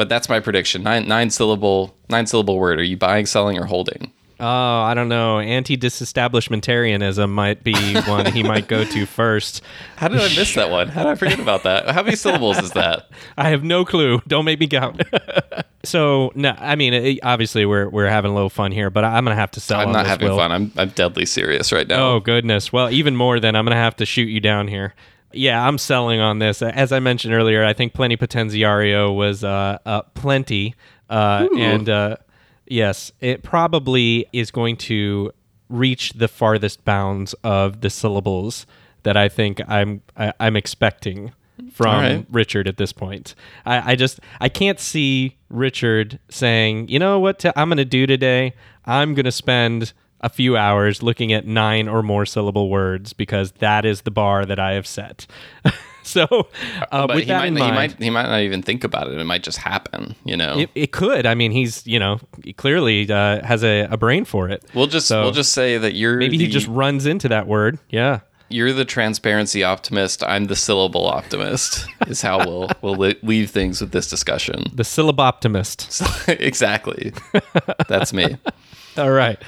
But 0.00 0.08
that's 0.08 0.30
my 0.30 0.40
prediction. 0.40 0.82
Nine 0.82 1.06
nine 1.06 1.28
syllable 1.28 1.94
nine 2.08 2.26
syllable 2.26 2.56
word. 2.58 2.78
Are 2.78 2.82
you 2.82 2.96
buying, 2.96 3.26
selling, 3.26 3.58
or 3.58 3.66
holding? 3.66 4.10
Oh, 4.40 4.80
I 4.80 4.94
don't 4.94 5.10
know. 5.10 5.40
Anti-disestablishmentarianism 5.40 7.28
might 7.28 7.62
be 7.62 7.74
one 8.08 8.24
he 8.32 8.42
might 8.42 8.66
go 8.66 8.84
to 8.84 9.04
first. 9.20 9.60
How 9.96 10.08
did 10.08 10.22
I 10.22 10.34
miss 10.34 10.54
that 10.54 10.70
one? 10.70 10.88
How 10.88 11.02
did 11.02 11.10
I 11.10 11.14
forget 11.16 11.38
about 11.38 11.64
that? 11.64 11.90
How 11.90 12.02
many 12.02 12.16
syllables 12.16 12.56
is 12.56 12.70
that? 12.70 13.10
I 13.36 13.50
have 13.50 13.62
no 13.62 13.84
clue. 13.84 14.22
Don't 14.26 14.46
make 14.46 14.58
me 14.58 14.68
count. 14.68 15.02
so 15.84 16.32
no, 16.34 16.54
I 16.56 16.76
mean, 16.76 16.94
it, 16.94 17.18
obviously 17.22 17.66
we're 17.66 17.90
we're 17.90 18.08
having 18.08 18.30
a 18.30 18.34
little 18.34 18.48
fun 18.48 18.72
here, 18.72 18.88
but 18.88 19.04
I'm 19.04 19.26
gonna 19.26 19.36
have 19.36 19.50
to 19.50 19.60
sell. 19.60 19.80
I'm 19.80 19.92
not 19.92 20.06
having 20.06 20.30
Will. 20.30 20.38
fun. 20.38 20.50
I'm 20.50 20.72
I'm 20.78 20.88
deadly 20.88 21.26
serious 21.26 21.72
right 21.72 21.86
now. 21.86 22.12
Oh 22.12 22.20
goodness. 22.20 22.72
Well, 22.72 22.88
even 22.88 23.16
more 23.16 23.38
than 23.38 23.54
I'm 23.54 23.66
gonna 23.66 23.76
have 23.76 23.96
to 23.96 24.06
shoot 24.06 24.30
you 24.30 24.40
down 24.40 24.66
here. 24.66 24.94
Yeah, 25.32 25.66
I'm 25.66 25.78
selling 25.78 26.20
on 26.20 26.38
this. 26.38 26.62
As 26.62 26.92
I 26.92 26.98
mentioned 27.00 27.34
earlier, 27.34 27.64
I 27.64 27.72
think 27.72 27.92
Plenipotenziario 27.92 29.14
was 29.14 29.44
uh, 29.44 29.78
uh, 29.86 30.02
plenty, 30.14 30.74
uh, 31.08 31.48
and 31.56 31.88
uh, 31.88 32.16
yes, 32.66 33.12
it 33.20 33.42
probably 33.42 34.26
is 34.32 34.50
going 34.50 34.76
to 34.76 35.32
reach 35.68 36.14
the 36.14 36.28
farthest 36.28 36.84
bounds 36.84 37.32
of 37.44 37.80
the 37.80 37.90
syllables 37.90 38.66
that 39.04 39.16
I 39.16 39.28
think 39.28 39.60
I'm 39.68 40.02
I, 40.16 40.32
I'm 40.40 40.56
expecting 40.56 41.32
from 41.72 42.02
right. 42.02 42.26
Richard 42.30 42.66
at 42.66 42.76
this 42.76 42.92
point. 42.92 43.34
I, 43.64 43.92
I 43.92 43.96
just 43.96 44.20
I 44.40 44.48
can't 44.48 44.80
see 44.80 45.36
Richard 45.48 46.18
saying, 46.28 46.88
you 46.88 46.98
know 46.98 47.18
what 47.18 47.44
i 47.44 47.52
I'm 47.56 47.68
going 47.68 47.78
to 47.78 47.84
do 47.84 48.06
today? 48.06 48.54
I'm 48.84 49.14
going 49.14 49.24
to 49.24 49.32
spend 49.32 49.92
a 50.20 50.28
few 50.28 50.56
hours 50.56 51.02
looking 51.02 51.32
at 51.32 51.46
nine 51.46 51.88
or 51.88 52.02
more 52.02 52.26
syllable 52.26 52.68
words 52.68 53.12
because 53.12 53.52
that 53.52 53.84
is 53.84 54.02
the 54.02 54.10
bar 54.10 54.44
that 54.46 54.58
I 54.58 54.72
have 54.74 54.86
set. 54.86 55.26
so, 56.02 56.24
uh, 56.92 57.06
But 57.06 57.16
with 57.16 57.18
he 57.20 57.24
that 57.26 57.38
might, 57.38 57.46
in 57.46 57.56
he 57.56 57.60
mind, 57.62 57.74
might 57.74 57.98
he 58.02 58.10
might 58.10 58.26
not 58.26 58.40
even 58.40 58.62
think 58.62 58.84
about 58.84 59.08
it. 59.08 59.18
It 59.18 59.24
might 59.24 59.42
just 59.42 59.58
happen. 59.58 60.14
You 60.24 60.36
know. 60.36 60.58
it, 60.58 60.70
it 60.74 60.92
could. 60.92 61.26
I 61.26 61.34
mean, 61.34 61.50
he's 61.52 61.86
you 61.86 61.98
know 61.98 62.20
he 62.44 62.52
clearly 62.52 63.10
uh, 63.10 63.44
has 63.44 63.64
a, 63.64 63.82
a 63.90 63.96
brain 63.96 64.24
for 64.24 64.48
it. 64.48 64.64
we'll 64.74 64.86
just 64.86 65.06
So, 65.08 65.22
we'll 65.22 65.32
just 65.32 65.52
say 65.52 65.78
that 65.78 65.94
you're 65.94 66.16
maybe 66.16 66.36
the, 66.38 66.44
he 66.46 66.50
just 66.50 66.66
runs 66.68 67.06
into 67.06 67.28
that 67.28 67.46
word. 67.46 67.78
Yeah. 67.88 68.20
you're 68.50 68.72
the 68.72 68.84
transparency 68.84 69.62
optimist. 69.62 70.22
I'm 70.24 70.46
the 70.46 70.56
syllable 70.56 71.06
optimist. 71.06 71.86
is 72.08 72.20
how 72.20 72.38
we'll 72.44 72.68
we'll 72.82 72.96
le- 72.96 73.14
leave 73.22 73.50
things 73.50 73.80
with 73.80 73.92
this 73.92 74.08
discussion. 74.10 74.64
The 74.74 74.82
syllaboptimist. 74.82 76.28
exactly. 76.40 77.12
That's 77.88 78.12
me. 78.12 78.36
All 78.98 79.10
right. 79.12 79.38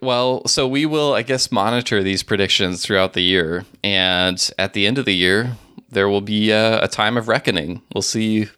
Well, 0.00 0.46
so 0.46 0.68
we 0.68 0.86
will, 0.86 1.14
I 1.14 1.22
guess, 1.22 1.50
monitor 1.50 2.02
these 2.02 2.22
predictions 2.22 2.82
throughout 2.84 3.14
the 3.14 3.22
year, 3.22 3.64
and 3.82 4.50
at 4.58 4.72
the 4.72 4.86
end 4.86 4.98
of 4.98 5.04
the 5.04 5.14
year, 5.14 5.56
there 5.90 6.08
will 6.08 6.20
be 6.20 6.50
a, 6.50 6.82
a 6.84 6.88
time 6.88 7.16
of 7.16 7.28
reckoning. 7.28 7.82
We'll 7.94 8.02
see 8.02 8.48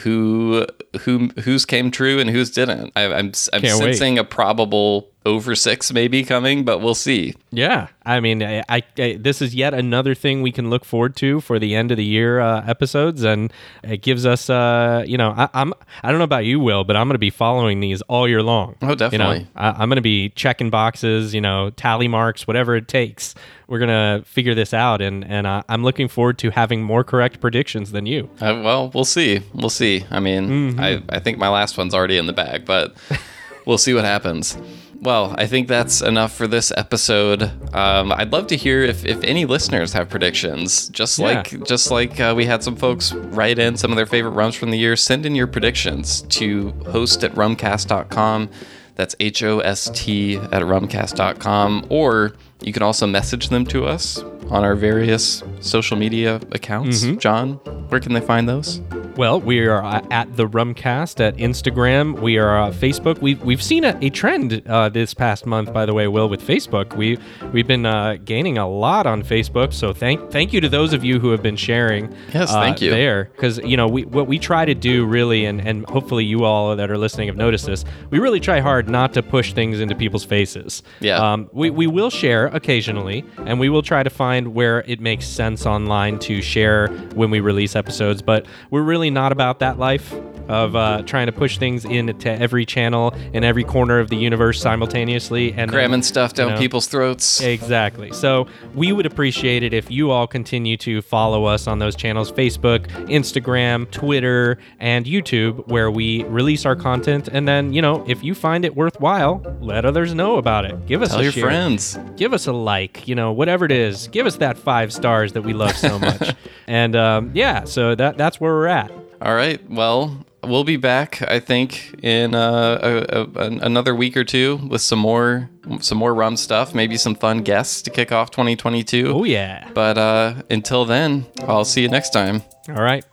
who 0.00 0.66
who 1.02 1.28
who's 1.40 1.64
came 1.64 1.90
true 1.90 2.18
and 2.18 2.30
who's 2.30 2.50
didn't. 2.50 2.92
I, 2.96 3.04
I'm 3.06 3.32
I'm 3.52 3.60
Can't 3.62 3.80
wait. 3.80 3.94
sensing 3.94 4.18
a 4.18 4.24
probable 4.24 5.09
over 5.26 5.54
six 5.54 5.92
maybe 5.92 6.24
coming, 6.24 6.64
but 6.64 6.78
we'll 6.78 6.94
see. 6.94 7.34
Yeah, 7.50 7.88
I 8.06 8.20
mean, 8.20 8.42
I, 8.42 8.62
I, 8.68 8.82
I 8.98 9.18
this 9.20 9.42
is 9.42 9.54
yet 9.54 9.74
another 9.74 10.14
thing 10.14 10.40
we 10.40 10.50
can 10.52 10.70
look 10.70 10.84
forward 10.84 11.14
to 11.16 11.40
for 11.40 11.58
the 11.58 11.74
end 11.74 11.90
of 11.90 11.96
the 11.98 12.04
year 12.04 12.40
uh, 12.40 12.64
episodes, 12.66 13.22
and 13.22 13.52
it 13.82 14.00
gives 14.02 14.24
us, 14.24 14.48
uh, 14.48 15.04
you 15.06 15.18
know, 15.18 15.34
I, 15.36 15.48
I'm 15.52 15.74
I 16.02 16.08
don't 16.10 16.18
know 16.18 16.24
about 16.24 16.44
you, 16.46 16.58
Will, 16.58 16.84
but 16.84 16.96
I'm 16.96 17.06
going 17.06 17.14
to 17.14 17.18
be 17.18 17.28
following 17.30 17.80
these 17.80 18.00
all 18.02 18.26
year 18.28 18.42
long. 18.42 18.76
Oh, 18.80 18.94
definitely. 18.94 19.38
You 19.40 19.42
know, 19.42 19.48
I, 19.56 19.70
I'm 19.72 19.88
going 19.90 19.96
to 19.96 20.00
be 20.02 20.30
checking 20.30 20.70
boxes, 20.70 21.34
you 21.34 21.40
know, 21.40 21.70
tally 21.70 22.08
marks, 22.08 22.46
whatever 22.46 22.74
it 22.76 22.88
takes. 22.88 23.34
We're 23.68 23.78
gonna 23.78 24.22
figure 24.26 24.54
this 24.56 24.74
out, 24.74 25.00
and 25.00 25.24
and 25.24 25.46
uh, 25.46 25.62
I'm 25.68 25.84
looking 25.84 26.08
forward 26.08 26.38
to 26.38 26.50
having 26.50 26.82
more 26.82 27.04
correct 27.04 27.40
predictions 27.40 27.92
than 27.92 28.04
you. 28.04 28.28
Uh, 28.40 28.60
well, 28.64 28.90
we'll 28.92 29.04
see. 29.04 29.42
We'll 29.54 29.70
see. 29.70 30.04
I 30.10 30.18
mean, 30.18 30.48
Mm-hmm. 30.48 30.80
I, 30.80 31.02
I 31.08 31.20
think 31.20 31.38
my 31.38 31.48
last 31.48 31.78
one's 31.78 31.94
already 31.94 32.16
in 32.16 32.26
the 32.26 32.32
bag, 32.32 32.64
but 32.64 32.96
we'll 33.66 33.78
see 33.78 33.94
what 33.94 34.04
happens. 34.04 34.58
Well, 35.02 35.34
I 35.38 35.46
think 35.46 35.66
that's 35.66 36.02
enough 36.02 36.32
for 36.34 36.46
this 36.46 36.70
episode. 36.76 37.44
Um, 37.74 38.12
I'd 38.12 38.32
love 38.32 38.48
to 38.48 38.56
hear 38.56 38.82
if, 38.82 39.06
if 39.06 39.22
any 39.24 39.46
listeners 39.46 39.94
have 39.94 40.10
predictions. 40.10 40.88
Just 40.90 41.18
Yeah. 41.18 41.24
like 41.26 41.64
just 41.64 41.90
like 41.90 42.20
uh, 42.20 42.34
we 42.36 42.44
had 42.44 42.62
some 42.62 42.76
folks 42.76 43.12
write 43.14 43.58
in 43.58 43.78
some 43.78 43.90
of 43.92 43.96
their 43.96 44.04
favorite 44.04 44.32
rums 44.32 44.56
from 44.56 44.70
the 44.70 44.78
year. 44.78 44.96
Send 44.96 45.24
in 45.24 45.34
your 45.34 45.46
predictions 45.46 46.20
to 46.22 46.72
host 46.90 47.24
at 47.24 47.32
rumcast.com. 47.34 48.50
That's 48.96 49.16
H 49.20 49.42
O 49.42 49.60
S 49.60 49.90
T 49.94 50.36
at 50.36 50.62
rumcast.com. 50.62 51.86
Or 51.88 52.34
you 52.60 52.72
can 52.74 52.82
also 52.82 53.06
message 53.06 53.48
them 53.48 53.64
to 53.66 53.86
us 53.86 54.18
on 54.50 54.64
our 54.64 54.74
various 54.74 55.42
social 55.60 55.96
media 55.96 56.36
accounts. 56.52 57.04
Mm-hmm. 57.04 57.16
John, 57.18 57.52
where 57.88 58.00
can 58.00 58.12
they 58.12 58.20
find 58.20 58.46
those? 58.46 58.82
Well, 59.20 59.38
we 59.38 59.66
are 59.66 59.84
uh, 59.84 60.00
at 60.10 60.34
the 60.34 60.48
Rumcast 60.48 61.20
at 61.20 61.36
Instagram. 61.36 62.22
We 62.22 62.38
are 62.38 62.58
uh, 62.58 62.70
Facebook. 62.70 63.20
We've 63.20 63.38
we've 63.42 63.62
seen 63.62 63.84
a, 63.84 63.98
a 64.00 64.08
trend 64.08 64.62
uh, 64.66 64.88
this 64.88 65.12
past 65.12 65.44
month, 65.44 65.74
by 65.74 65.84
the 65.84 65.92
way, 65.92 66.08
Will, 66.08 66.26
with 66.26 66.40
Facebook. 66.40 66.96
We 66.96 67.18
we've 67.52 67.66
been 67.66 67.84
uh, 67.84 68.16
gaining 68.24 68.56
a 68.56 68.66
lot 68.66 69.06
on 69.06 69.22
Facebook. 69.22 69.74
So 69.74 69.92
thank 69.92 70.30
thank 70.30 70.54
you 70.54 70.62
to 70.62 70.70
those 70.70 70.94
of 70.94 71.04
you 71.04 71.20
who 71.20 71.32
have 71.32 71.42
been 71.42 71.56
sharing. 71.56 72.10
Yes, 72.32 72.50
uh, 72.50 72.62
thank 72.62 72.80
you. 72.80 72.88
There, 72.88 73.24
because 73.24 73.58
you 73.58 73.76
know 73.76 73.86
we 73.86 74.06
what 74.06 74.26
we 74.26 74.38
try 74.38 74.64
to 74.64 74.74
do 74.74 75.04
really, 75.04 75.44
and 75.44 75.60
and 75.60 75.84
hopefully 75.90 76.24
you 76.24 76.44
all 76.44 76.74
that 76.74 76.90
are 76.90 76.96
listening 76.96 77.26
have 77.26 77.36
noticed 77.36 77.66
this. 77.66 77.84
We 78.08 78.20
really 78.20 78.40
try 78.40 78.60
hard 78.60 78.88
not 78.88 79.12
to 79.12 79.22
push 79.22 79.52
things 79.52 79.80
into 79.80 79.94
people's 79.94 80.24
faces. 80.24 80.82
Yeah. 81.00 81.18
Um, 81.18 81.50
we 81.52 81.68
we 81.68 81.86
will 81.86 82.08
share 82.08 82.46
occasionally, 82.46 83.26
and 83.44 83.60
we 83.60 83.68
will 83.68 83.82
try 83.82 84.02
to 84.02 84.08
find 84.08 84.54
where 84.54 84.82
it 84.86 84.98
makes 84.98 85.26
sense 85.26 85.66
online 85.66 86.18
to 86.20 86.40
share 86.40 86.88
when 87.14 87.30
we 87.30 87.40
release 87.40 87.76
episodes. 87.76 88.22
But 88.22 88.46
we're 88.70 88.80
really 88.80 89.09
not 89.10 89.32
about 89.32 89.58
that 89.60 89.78
life 89.78 90.12
of 90.50 90.74
uh, 90.74 91.00
trying 91.02 91.26
to 91.26 91.32
push 91.32 91.58
things 91.58 91.84
into 91.84 92.28
every 92.28 92.66
channel 92.66 93.14
and 93.32 93.44
every 93.44 93.62
corner 93.62 94.00
of 94.00 94.10
the 94.10 94.16
universe 94.16 94.60
simultaneously 94.60 95.52
and 95.52 95.70
Cramming 95.70 96.02
stuff 96.02 96.34
down 96.34 96.50
know. 96.50 96.58
people's 96.58 96.88
throats. 96.88 97.40
Exactly. 97.40 98.12
So 98.12 98.48
we 98.74 98.90
would 98.90 99.06
appreciate 99.06 99.62
it 99.62 99.72
if 99.72 99.92
you 99.92 100.10
all 100.10 100.26
continue 100.26 100.76
to 100.78 101.02
follow 101.02 101.44
us 101.44 101.68
on 101.68 101.78
those 101.78 101.94
channels 101.94 102.32
Facebook, 102.32 102.88
Instagram, 103.08 103.88
Twitter, 103.92 104.58
and 104.80 105.06
YouTube, 105.06 105.68
where 105.68 105.88
we 105.88 106.24
release 106.24 106.66
our 106.66 106.74
content. 106.74 107.28
And 107.28 107.46
then, 107.46 107.72
you 107.72 107.80
know, 107.80 108.04
if 108.08 108.24
you 108.24 108.34
find 108.34 108.64
it 108.64 108.74
worthwhile, 108.74 109.42
let 109.60 109.84
others 109.84 110.14
know 110.14 110.36
about 110.36 110.64
it. 110.64 110.84
Give 110.86 111.00
us 111.00 111.10
Tell 111.10 111.22
your 111.22 111.30
share. 111.30 111.44
friends. 111.44 111.96
Give 112.16 112.34
us 112.34 112.48
a 112.48 112.52
like, 112.52 113.06
you 113.06 113.14
know, 113.14 113.30
whatever 113.30 113.64
it 113.66 113.72
is. 113.72 114.08
Give 114.08 114.26
us 114.26 114.36
that 114.38 114.58
five 114.58 114.92
stars 114.92 115.32
that 115.34 115.42
we 115.42 115.52
love 115.52 115.76
so 115.76 115.96
much. 115.96 116.34
and 116.66 116.96
um, 116.96 117.30
yeah, 117.34 117.62
so 117.62 117.94
that 117.94 118.18
that's 118.18 118.40
where 118.40 118.52
we're 118.52 118.66
at. 118.66 118.99
All 119.22 119.34
right. 119.34 119.60
Well, 119.70 120.24
we'll 120.42 120.64
be 120.64 120.76
back. 120.76 121.20
I 121.22 121.40
think 121.40 121.94
in 122.02 122.34
uh, 122.34 122.78
a, 122.82 123.20
a, 123.20 123.44
an- 123.46 123.60
another 123.60 123.94
week 123.94 124.16
or 124.16 124.24
two 124.24 124.56
with 124.68 124.80
some 124.80 124.98
more 124.98 125.50
some 125.80 125.98
more 125.98 126.14
rum 126.14 126.36
stuff. 126.36 126.74
Maybe 126.74 126.96
some 126.96 127.14
fun 127.14 127.38
guests 127.42 127.82
to 127.82 127.90
kick 127.90 128.12
off 128.12 128.30
2022. 128.30 129.12
Oh, 129.14 129.24
yeah. 129.24 129.68
But 129.74 129.98
uh, 129.98 130.42
until 130.50 130.84
then, 130.84 131.26
I'll 131.46 131.64
see 131.66 131.82
you 131.82 131.88
next 131.88 132.10
time. 132.10 132.42
All 132.68 132.82
right. 132.82 133.04